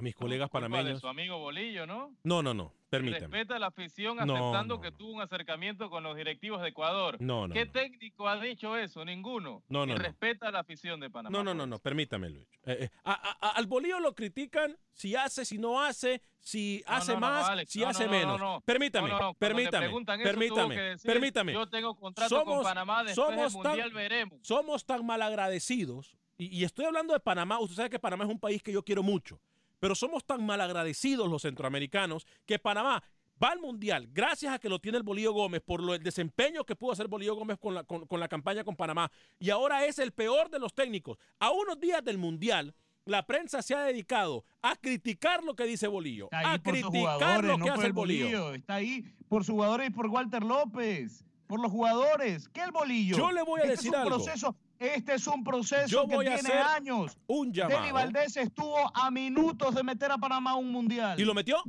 a 0.00 0.02
mis 0.02 0.14
colegas 0.14 0.48
Culpa 0.50 0.66
de 0.66 0.70
panameños. 0.72 1.00
su 1.00 1.08
amigo 1.08 1.38
Bolillo, 1.38 1.86
¿no? 1.86 2.14
No, 2.24 2.42
no, 2.42 2.52
no, 2.54 2.72
permíteme. 2.88 3.28
Respeta 3.28 3.56
a 3.56 3.58
la 3.58 3.66
afición 3.68 4.16
No, 4.16 4.22
aceptando 4.22 4.76
no, 4.76 4.80
que 4.80 4.90
tuvo 4.92 5.12
un 5.12 5.22
acercamiento 5.22 5.88
con 5.90 6.02
los 6.02 6.16
directivos 6.16 6.60
de 6.62 6.68
Ecuador. 6.68 7.16
No, 7.20 7.46
no, 7.46 7.54
¿Qué 7.54 7.66
no. 7.66 7.72
técnico 7.72 8.28
ha 8.28 8.40
dicho 8.40 8.76
eso? 8.76 9.04
Ninguno. 9.04 9.62
No, 9.68 9.86
no, 9.86 9.92
Y 9.94 9.96
no. 9.96 10.02
respeta 10.02 10.48
a 10.48 10.50
la 10.52 10.60
afición 10.60 10.98
de 11.00 11.10
Panamá. 11.10 11.36
No, 11.36 11.44
no, 11.44 11.54
no, 11.54 11.66
no, 11.66 11.78
permítame, 11.78 12.30
Luis. 12.30 12.48
Eh, 12.64 12.78
eh, 12.84 12.90
a- 13.04 13.36
a- 13.40 13.50
al 13.50 13.66
Bolillo 13.66 14.00
lo 14.00 14.14
critican 14.14 14.76
si 14.92 15.14
hace, 15.14 15.44
si 15.44 15.58
no 15.58 15.80
hace, 15.82 16.22
si 16.40 16.82
No, 16.86 16.92
hace 16.94 17.12
no, 17.12 17.20
no, 17.20 17.26
más, 17.26 17.48
Alex, 17.48 17.70
si 17.70 17.80
no, 17.80 17.88
hace 17.88 18.06
no, 18.06 18.10
no, 18.12 18.18
menos. 18.18 18.40
no, 18.40 18.52
no. 18.54 18.60
Permítame, 18.62 19.08
No, 19.08 19.18
no, 19.18 19.24
no, 19.28 19.34
permítame, 19.34 19.88
permítame, 20.24 20.74
que 20.74 20.80
decir, 20.80 21.10
permítame. 21.10 21.52
Yo 21.52 21.68
tengo 21.68 21.94
contrato 21.94 22.44
con 22.44 22.62
Panamá, 22.62 23.04
después 23.04 23.28
del 23.30 23.36
somos 23.50 23.62
tan- 23.62 23.70
Mundial 23.72 23.92
veremos. 23.92 24.38
Somos 24.42 24.84
tan 24.86 25.04
malagradecidos, 25.06 26.16
y, 26.38 26.46
y 26.58 26.64
estoy 26.64 26.86
hablando 26.86 27.12
de 27.12 27.20
Panamá, 27.20 27.60
usted 27.60 27.76
sabe 27.76 27.90
que 27.90 27.98
Panamá 27.98 28.24
es 28.24 28.30
un 28.30 28.40
país 28.40 28.62
que 28.62 28.72
yo 28.72 28.82
quiero 28.82 29.02
mucho, 29.02 29.38
pero 29.80 29.94
somos 29.96 30.24
tan 30.24 30.46
malagradecidos 30.46 31.28
los 31.28 31.42
centroamericanos 31.42 32.26
que 32.46 32.58
Panamá 32.58 33.02
va 33.42 33.48
al 33.48 33.58
Mundial 33.60 34.06
gracias 34.12 34.52
a 34.54 34.58
que 34.58 34.68
lo 34.68 34.78
tiene 34.78 34.98
el 34.98 35.02
Bolillo 35.02 35.32
Gómez 35.32 35.62
por 35.62 35.82
lo, 35.82 35.94
el 35.94 36.02
desempeño 36.02 36.64
que 36.64 36.76
pudo 36.76 36.92
hacer 36.92 37.08
Bolillo 37.08 37.34
Gómez 37.34 37.58
con 37.58 37.74
la, 37.74 37.82
con- 37.84 38.06
con 38.06 38.20
la 38.20 38.28
campaña 38.28 38.62
con 38.64 38.76
Panamá, 38.76 39.10
y 39.38 39.50
ahora 39.50 39.86
es 39.86 39.98
el 39.98 40.12
peor 40.12 40.50
de 40.50 40.58
los 40.58 40.74
técnicos. 40.74 41.18
A 41.38 41.50
unos 41.50 41.80
días 41.80 42.04
del 42.04 42.18
Mundial, 42.18 42.74
la 43.06 43.26
prensa 43.26 43.62
se 43.62 43.74
ha 43.74 43.80
dedicado 43.82 44.44
a 44.62 44.76
criticar 44.76 45.42
lo 45.42 45.56
que 45.56 45.64
dice 45.64 45.88
Bolillo, 45.88 46.26
Está 46.26 46.38
ahí 46.40 46.46
a 46.54 46.58
criticar 46.62 47.42
lo 47.44 47.56
que 47.58 47.70
hace 47.70 47.80
el 47.80 47.86
el 47.86 47.92
Bolillo. 47.94 48.24
bolillo. 48.26 48.54
Está 48.54 48.74
ahí 48.74 49.02
por 49.28 49.42
sus 49.44 49.54
jugadores 49.54 49.88
y 49.88 49.90
por 49.90 50.06
Walter 50.08 50.44
López. 50.44 51.24
Por 51.46 51.60
los 51.60 51.72
jugadores. 51.72 52.48
¿Qué 52.50 52.60
el 52.62 52.70
bolillo? 52.70 53.16
Yo 53.16 53.32
le 53.32 53.42
voy 53.42 53.60
a 53.60 53.64
Este 53.64 53.76
decir 53.76 53.86
es 53.88 53.94
un 53.94 54.00
algo. 54.06 54.16
Proceso, 54.22 54.54
este 54.80 55.14
es 55.14 55.26
un 55.26 55.44
proceso 55.44 55.86
Yo 55.86 56.08
que 56.08 56.16
voy 56.16 56.26
a 56.26 56.34
tiene 56.36 56.48
hacer 56.48 56.62
años. 56.62 57.16
un 57.26 57.52
llamado. 57.52 57.92
Valdés 57.92 58.36
estuvo 58.38 58.76
a 58.96 59.10
minutos 59.10 59.74
de 59.74 59.82
meter 59.82 60.10
a 60.10 60.16
Panamá 60.18 60.52
a 60.52 60.54
un 60.56 60.72
mundial. 60.72 61.20
¿Y 61.20 61.24
lo 61.24 61.34
metió? 61.34 61.62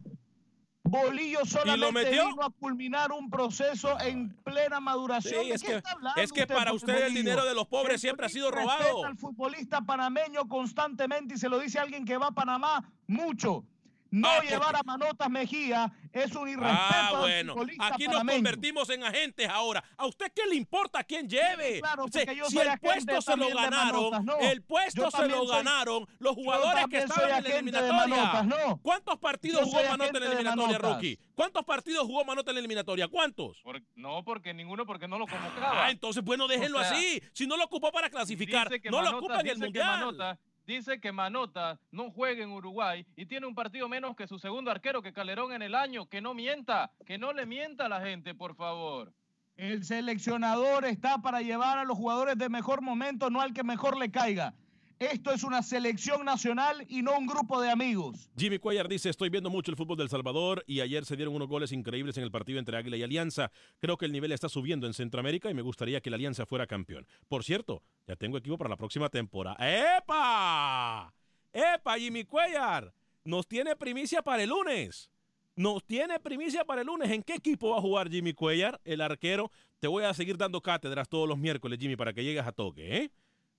Bolillo 0.84 1.46
solamente 1.46 1.92
metió? 1.94 2.28
vino 2.30 2.44
a 2.44 2.50
culminar 2.50 3.12
un 3.12 3.30
proceso 3.30 3.98
en 4.02 4.30
plena 4.44 4.80
maduración. 4.80 5.44
Sí, 5.44 5.50
¿De 5.50 5.56
es 5.56 5.62
qué 5.62 5.68
que- 5.68 5.76
está 5.78 5.92
hablando 5.92 6.22
es 6.22 6.32
que 6.32 6.48
para 6.48 6.72
por 6.72 6.76
usted 6.78 7.06
el 7.06 7.14
dinero 7.14 7.46
de 7.46 7.54
los 7.54 7.68
pobres 7.68 8.02
siempre 8.02 8.26
ha 8.26 8.30
sido 8.30 8.50
robado. 8.50 9.06
al 9.06 9.18
futbolista 9.18 9.82
panameño 9.82 10.48
constantemente 10.48 11.36
y 11.36 11.38
se 11.38 11.50
lo 11.50 11.60
dice 11.60 11.80
alguien 11.80 12.04
que 12.06 12.18
va 12.18 12.28
a 12.28 12.32
Panamá 12.32 12.84
mucho. 13.08 13.64
No 14.12 14.28
Ah, 14.28 14.42
llevar 14.42 14.76
a 14.76 14.84
Manotas 14.84 15.30
Mejía 15.30 15.90
es 16.12 16.36
un 16.36 16.50
irrespeto 16.50 16.78
Ah, 16.92 17.14
bueno. 17.22 17.56
Aquí 17.80 18.04
nos 18.04 18.14
panameño. 18.16 18.38
convertimos 18.40 18.90
en 18.90 19.04
agentes 19.06 19.48
ahora. 19.50 19.82
¿A 19.98 20.06
usted 20.06 20.32
qué 20.36 20.46
le 20.48 20.56
importa 20.56 21.00
a 21.00 21.04
quién 21.06 21.30
lleve? 21.30 21.80
claro, 21.80 22.06
Si- 22.08 22.20
porque 22.20 22.36
yo 22.36 22.46
si 22.48 22.56
soy 22.58 22.68
el 22.68 22.78
puesto 22.80 23.22
se 23.22 23.38
lo 23.38 23.48
ganaron, 23.56 24.12
Manotas, 24.12 24.24
no. 24.26 24.38
el 24.40 24.62
puesto 24.64 25.10
se 25.12 25.28
lo 25.30 25.46
soy- 25.46 25.48
ganaron 25.48 26.06
los 26.20 26.36
jugadores 26.36 26.86
que 26.90 26.98
estaban 26.98 27.38
en 27.38 27.44
la 27.44 27.50
eliminatoria. 27.52 27.94
Manotas, 27.94 28.46
no. 28.46 28.80
¿Cuántos 28.82 29.18
partidos 29.18 29.64
jugó 29.64 29.80
soy 29.80 29.90
Manota 29.90 30.18
en 30.18 30.24
la 30.24 30.30
eliminatoria, 30.32 30.66
Manotas. 30.68 30.92
Rookie? 30.96 31.20
¿Cuántos 31.34 31.64
partidos 31.66 32.04
jugó 32.06 32.26
Manota 32.26 32.52
en 32.52 32.56
la 32.56 32.60
eliminatoria? 32.60 33.08
¿Cuántos? 33.08 33.62
Por- 33.62 33.82
no, 33.96 34.24
porque 34.26 34.54
ninguno, 34.54 34.86
porque 34.86 35.08
no 35.08 35.18
lo 35.20 35.26
convocaba. 35.26 35.86
Ah, 35.86 35.90
entonces, 35.92 36.22
bueno, 36.22 36.48
déjenlo 36.50 36.80
O 36.80 36.84
sea, 36.84 36.92
así. 36.92 37.24
Si 37.32 37.48
no 37.48 37.56
lo 37.56 37.64
ocupó 37.64 37.92
para 37.94 38.10
clasificar, 38.10 38.70
no 38.92 39.02
lo 39.02 39.18
ocupa 39.18 39.40
en 39.40 39.48
el 39.48 39.58
Mundial. 39.58 40.38
Dice 40.72 41.02
que 41.02 41.12
Manota 41.12 41.82
no 41.92 42.12
juega 42.12 42.46
en 42.46 42.52
Uruguay 42.52 43.06
y 43.18 43.26
tiene 43.26 43.46
un 43.46 43.54
partido 43.54 43.90
menos 43.90 44.16
que 44.16 44.26
su 44.26 44.40
segundo 44.40 44.72
arquero, 44.72 45.02
que 45.02 45.12
Calderón 45.12 45.52
en 45.52 45.62
el 45.62 45.76
año. 45.76 46.08
Que 46.08 46.22
no 46.22 46.34
mienta, 46.34 46.94
que 47.06 47.18
no 47.18 47.34
le 47.34 47.46
mienta 47.46 47.88
a 47.88 47.90
la 47.90 48.00
gente, 48.00 48.34
por 48.34 48.56
favor. 48.56 49.12
El 49.58 49.84
seleccionador 49.84 50.86
está 50.86 51.18
para 51.18 51.42
llevar 51.42 51.78
a 51.78 51.84
los 51.84 51.98
jugadores 51.98 52.38
de 52.38 52.48
mejor 52.48 52.82
momento, 52.82 53.30
no 53.30 53.42
al 53.42 53.54
que 53.54 53.66
mejor 53.66 53.98
le 53.98 54.12
caiga. 54.12 54.54
Esto 55.02 55.32
es 55.32 55.44
una 55.44 55.64
selección 55.64 56.24
nacional 56.24 56.86
y 56.88 57.02
no 57.02 57.18
un 57.18 57.26
grupo 57.26 57.60
de 57.60 57.72
amigos. 57.72 58.30
Jimmy 58.38 58.60
Cuellar 58.60 58.88
dice, 58.88 59.10
estoy 59.10 59.32
viendo 59.32 59.50
mucho 59.50 59.72
el 59.72 59.76
fútbol 59.76 59.98
del 59.98 60.10
Salvador 60.10 60.64
y 60.68 60.82
ayer 60.82 61.06
se 61.06 61.16
dieron 61.16 61.34
unos 61.34 61.48
goles 61.48 61.72
increíbles 61.72 62.18
en 62.18 62.24
el 62.24 62.30
partido 62.30 62.60
entre 62.60 62.78
Águila 62.78 62.98
y 62.98 63.02
Alianza. 63.02 63.52
Creo 63.80 63.98
que 63.98 64.06
el 64.06 64.12
nivel 64.12 64.32
está 64.32 64.48
subiendo 64.48 64.86
en 64.86 64.94
Centroamérica 64.94 65.50
y 65.50 65.56
me 65.56 65.64
gustaría 65.64 66.02
que 66.02 66.12
la 66.12 66.18
Alianza 66.18 66.46
fuera 66.46 66.68
campeón. 66.68 67.08
Por 67.28 67.44
cierto, 67.44 67.82
ya 68.08 68.16
tengo 68.16 68.38
equipo 68.38 68.60
para 68.60 68.70
la 68.70 68.78
próxima 68.78 69.10
temporada. 69.10 69.58
¡Epa! 69.98 71.12
¡Epa, 71.52 71.98
Jimmy 71.98 72.24
Cuellar! 72.24 72.94
Nos 73.24 73.48
tiene 73.48 73.76
primicia 73.76 74.22
para 74.22 74.44
el 74.44 74.50
lunes. 74.50 75.10
Nos 75.56 75.84
tiene 75.84 76.20
primicia 76.20 76.64
para 76.64 76.82
el 76.82 76.88
lunes. 76.88 77.10
¿En 77.10 77.24
qué 77.24 77.34
equipo 77.34 77.72
va 77.72 77.80
a 77.80 77.82
jugar 77.82 78.08
Jimmy 78.08 78.34
Cuellar, 78.34 78.80
el 78.86 79.02
arquero? 79.02 79.52
Te 79.80 79.88
voy 79.88 80.04
a 80.04 80.14
seguir 80.14 80.38
dando 80.38 80.62
cátedras 80.62 81.10
todos 81.10 81.28
los 81.28 81.40
miércoles, 81.40 81.80
Jimmy, 81.80 81.96
para 81.96 82.14
que 82.14 82.24
llegues 82.24 82.46
a 82.46 82.52
toque, 82.52 82.98
¿eh? 82.98 83.12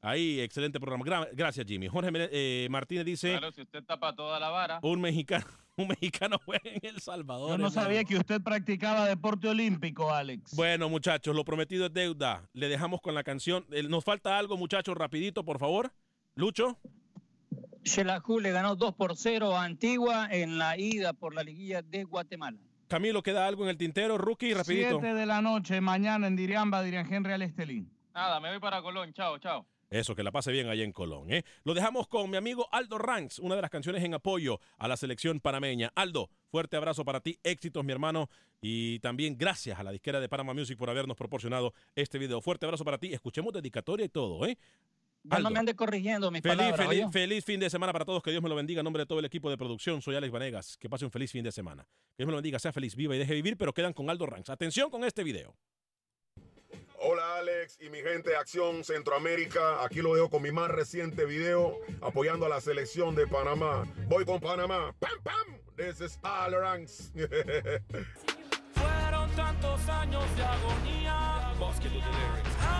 Ahí, 0.04 0.40
excelente 0.40 0.80
programa. 0.80 1.04
Gra- 1.04 1.28
gracias, 1.32 1.64
Jimmy. 1.64 1.86
Jorge 1.86 2.10
eh, 2.32 2.66
Martínez 2.68 3.04
dice... 3.04 3.30
Claro, 3.38 3.52
si 3.52 3.62
usted 3.62 3.84
tapa 3.84 4.12
toda 4.16 4.40
la 4.40 4.50
vara. 4.50 4.80
Un 4.82 5.00
mexicano, 5.00 5.46
un 5.76 5.86
mexicano 5.88 6.38
juega 6.44 6.68
en 6.68 6.80
El 6.84 7.00
Salvador. 7.00 7.50
Yo 7.50 7.58
no 7.58 7.66
hermano. 7.68 7.70
sabía 7.70 8.02
que 8.02 8.16
usted 8.16 8.40
practicaba 8.42 9.06
deporte 9.06 9.48
olímpico, 9.48 10.12
Alex. 10.12 10.56
Bueno, 10.56 10.88
muchachos, 10.88 11.36
lo 11.36 11.44
prometido 11.44 11.86
es 11.86 11.92
deuda. 11.92 12.48
Le 12.52 12.68
dejamos 12.68 13.00
con 13.00 13.14
la 13.14 13.22
canción. 13.22 13.64
Eh, 13.70 13.84
Nos 13.84 14.02
falta 14.04 14.36
algo, 14.36 14.56
muchachos, 14.56 14.96
rapidito, 14.96 15.44
por 15.44 15.60
favor. 15.60 15.92
Lucho. 16.34 16.76
Xelajú 17.84 18.40
le 18.40 18.50
ganó 18.52 18.74
2 18.74 18.94
por 18.94 19.16
0 19.16 19.56
a 19.56 19.64
Antigua 19.64 20.28
en 20.30 20.58
la 20.58 20.76
ida 20.78 21.12
por 21.12 21.32
la 21.34 21.42
liguilla 21.44 21.82
de 21.82 22.04
Guatemala. 22.04 22.58
Camilo, 22.88 23.22
¿queda 23.22 23.46
algo 23.46 23.62
en 23.64 23.70
el 23.70 23.78
tintero? 23.78 24.18
Rookie, 24.18 24.52
rapidito. 24.54 25.00
Siete 25.00 25.14
de 25.14 25.26
la 25.26 25.40
noche, 25.42 25.80
mañana 25.80 26.26
en 26.26 26.36
Diriamba, 26.36 26.82
Dirian 26.82 27.10
Henry 27.12 27.32
al 27.32 27.42
Estelín. 27.42 27.90
Nada, 28.14 28.38
me 28.40 28.50
voy 28.50 28.58
para 28.60 28.82
Colón. 28.82 29.12
Chao, 29.14 29.38
chao. 29.38 29.64
Eso, 29.92 30.14
que 30.14 30.22
la 30.22 30.32
pase 30.32 30.50
bien 30.50 30.68
allá 30.68 30.84
en 30.84 30.92
Colón. 30.92 31.30
¿eh? 31.30 31.44
Lo 31.64 31.74
dejamos 31.74 32.08
con 32.08 32.30
mi 32.30 32.38
amigo 32.38 32.66
Aldo 32.72 32.96
Ranks, 32.96 33.38
una 33.40 33.56
de 33.56 33.60
las 33.62 33.70
canciones 33.70 34.02
en 34.02 34.14
apoyo 34.14 34.58
a 34.78 34.88
la 34.88 34.96
selección 34.96 35.38
panameña. 35.38 35.92
Aldo, 35.94 36.30
fuerte 36.48 36.78
abrazo 36.78 37.04
para 37.04 37.20
ti, 37.20 37.38
éxitos, 37.42 37.84
mi 37.84 37.92
hermano, 37.92 38.30
y 38.62 39.00
también 39.00 39.36
gracias 39.36 39.78
a 39.78 39.82
la 39.82 39.92
disquera 39.92 40.18
de 40.18 40.30
Panama 40.30 40.54
Music 40.54 40.78
por 40.78 40.88
habernos 40.88 41.16
proporcionado 41.16 41.74
este 41.94 42.18
video. 42.18 42.40
Fuerte 42.40 42.64
abrazo 42.64 42.84
para 42.86 42.96
ti, 42.96 43.12
escuchemos 43.12 43.52
dedicatoria 43.52 44.06
y 44.06 44.08
todo, 44.08 44.46
¿eh? 44.46 44.56
Ya 45.24 45.30
no 45.30 45.36
Aldo. 45.36 45.50
me 45.50 45.58
ande 45.60 45.76
corrigiendo 45.76 46.30
mis 46.32 46.42
Feliz, 46.42 46.72
palabras. 46.74 47.12
feliz 47.12 47.44
fin 47.44 47.60
de 47.60 47.70
semana 47.70 47.92
para 47.92 48.04
todos. 48.04 48.22
Que 48.24 48.32
Dios 48.32 48.42
me 48.42 48.48
lo 48.48 48.56
bendiga 48.56 48.80
en 48.80 48.84
nombre 48.84 49.02
de 49.02 49.06
todo 49.06 49.20
el 49.20 49.24
equipo 49.24 49.50
de 49.50 49.56
producción. 49.56 50.02
Soy 50.02 50.16
Alex 50.16 50.32
Vanegas. 50.32 50.76
Que 50.78 50.88
pase 50.90 51.04
un 51.04 51.12
feliz 51.12 51.30
fin 51.30 51.44
de 51.44 51.52
semana. 51.52 51.84
Que 51.84 52.24
Dios 52.24 52.26
me 52.26 52.32
lo 52.32 52.38
bendiga, 52.38 52.58
sea 52.58 52.72
feliz, 52.72 52.96
viva 52.96 53.14
y 53.14 53.20
deje 53.20 53.32
vivir, 53.34 53.56
pero 53.56 53.72
quedan 53.72 53.92
con 53.92 54.10
Aldo 54.10 54.26
Ranks. 54.26 54.50
Atención 54.50 54.90
con 54.90 55.04
este 55.04 55.22
video. 55.22 55.54
Hola 57.04 57.38
Alex 57.38 57.78
y 57.80 57.90
mi 57.90 58.00
gente 58.00 58.30
de 58.30 58.36
Acción 58.36 58.84
Centroamérica. 58.84 59.82
Aquí 59.84 60.00
lo 60.02 60.14
dejo 60.14 60.30
con 60.30 60.40
mi 60.40 60.52
más 60.52 60.70
reciente 60.70 61.24
video 61.24 61.80
apoyando 62.00 62.46
a 62.46 62.48
la 62.48 62.60
selección 62.60 63.16
de 63.16 63.26
Panamá. 63.26 63.84
Voy 64.06 64.24
con 64.24 64.38
Panamá. 64.38 64.94
¡Pam, 65.00 65.20
pam! 65.24 65.58
This 65.76 66.00
is 66.00 66.20
Al 66.22 66.52
Ranks. 66.52 67.10
Fueron 68.74 69.30
tantos 69.34 69.88
años 69.88 70.24
de 70.36 70.44
agonía. 70.44 71.32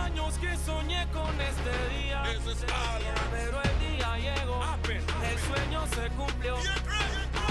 Años 0.04 0.38
que 0.38 0.56
soñé 0.56 1.04
con 1.12 1.40
este 1.40 1.70
día. 1.90 2.22
Pero 3.32 3.60
el 3.60 3.78
día 3.80 4.18
llegó. 4.18 4.62
El 4.88 5.38
sueño 5.38 5.84
se 5.88 6.08
cumplió. 6.14 6.56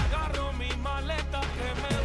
Agarro 0.06 0.52
mi 0.54 0.70
maleta 0.76 1.40
que 1.40 1.74
me 1.82 2.01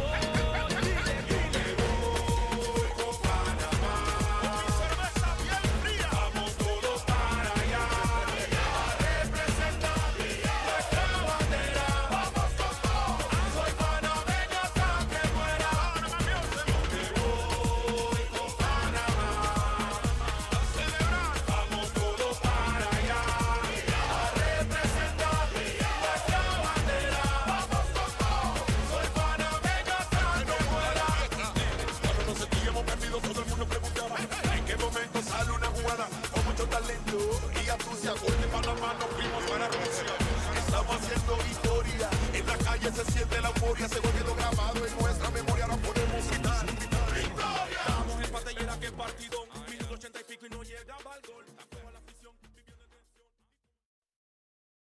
calle 42.78 42.92
se 42.92 43.04
siente 43.12 43.40
la 43.40 43.48
euforia, 43.48 43.88
grabado 44.36 44.86
en 44.86 44.98
nuestra 44.98 45.30
memoria. 45.30 45.66
No 45.66 45.76
podemos 45.78 46.30
gritar. 46.30 46.66
¡Victoria! 46.66 47.78
Estamos 47.86 48.84
en 48.84 48.94
partido. 48.94 49.38
Minuto 49.70 49.94
ochenta 49.94 50.20
y 50.20 50.24
pico 50.24 50.46
y 50.46 50.48
no 50.50 50.62
llegaba 50.62 51.14
al 51.14 51.20
gol. 51.22 51.44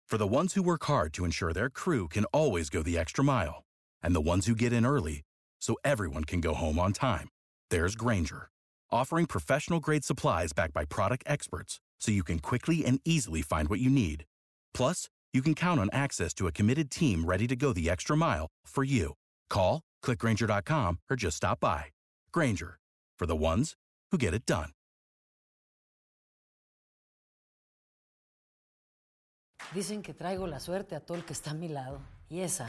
For 0.06 0.18
the 0.18 0.26
ones 0.26 0.54
who 0.54 0.62
work 0.62 0.84
hard 0.84 1.12
to 1.14 1.24
ensure 1.24 1.52
their 1.52 1.70
crew 1.70 2.06
can 2.08 2.24
always 2.26 2.70
go 2.70 2.82
the 2.82 2.98
extra 2.98 3.24
mile, 3.24 3.64
and 4.00 4.14
the 4.14 4.20
ones 4.20 4.46
who 4.46 4.54
get 4.54 4.72
in 4.72 4.86
early 4.86 5.22
so 5.60 5.76
everyone 5.82 6.24
can 6.24 6.40
go 6.40 6.54
home 6.54 6.78
on 6.78 6.92
time, 6.92 7.28
there's 7.70 7.96
Granger, 7.96 8.48
offering 8.92 9.26
professional 9.26 9.80
grade 9.80 10.04
supplies 10.04 10.52
backed 10.52 10.74
by 10.74 10.84
product 10.84 11.24
experts 11.26 11.80
so 11.98 12.12
you 12.12 12.22
can 12.22 12.38
quickly 12.38 12.84
and 12.84 13.00
easily 13.04 13.42
find 13.42 13.68
what 13.68 13.80
you 13.80 13.90
need. 13.90 14.24
Plus, 14.72 15.08
you 15.34 15.42
can 15.42 15.54
count 15.54 15.80
on 15.80 15.90
access 15.92 16.32
to 16.34 16.46
a 16.46 16.52
committed 16.52 16.90
team 16.90 17.24
ready 17.26 17.46
to 17.48 17.56
go 17.56 17.72
the 17.72 17.90
extra 17.90 18.16
mile 18.16 18.46
for 18.64 18.84
you. 18.84 19.14
Call, 19.50 19.82
clickgranger.com, 20.04 21.00
or 21.10 21.16
just 21.16 21.36
stop 21.36 21.60
by. 21.60 21.86
Granger, 22.32 22.78
for 23.18 23.26
the 23.26 23.36
ones 23.36 23.74
who 24.10 24.18
get 24.18 24.32
it 24.32 24.46
done. 24.46 24.70
Dicen 29.74 30.02
que 30.02 30.14
traigo 30.14 30.46
la 30.46 30.60
suerte 30.60 30.94
a 30.94 31.00
todo 31.00 31.18
el 31.18 31.24
que 31.24 31.34
está 31.34 31.50
a 31.50 31.54
mi 31.54 31.68
lado. 31.68 32.00
Y 32.30 32.40
esa 32.40 32.68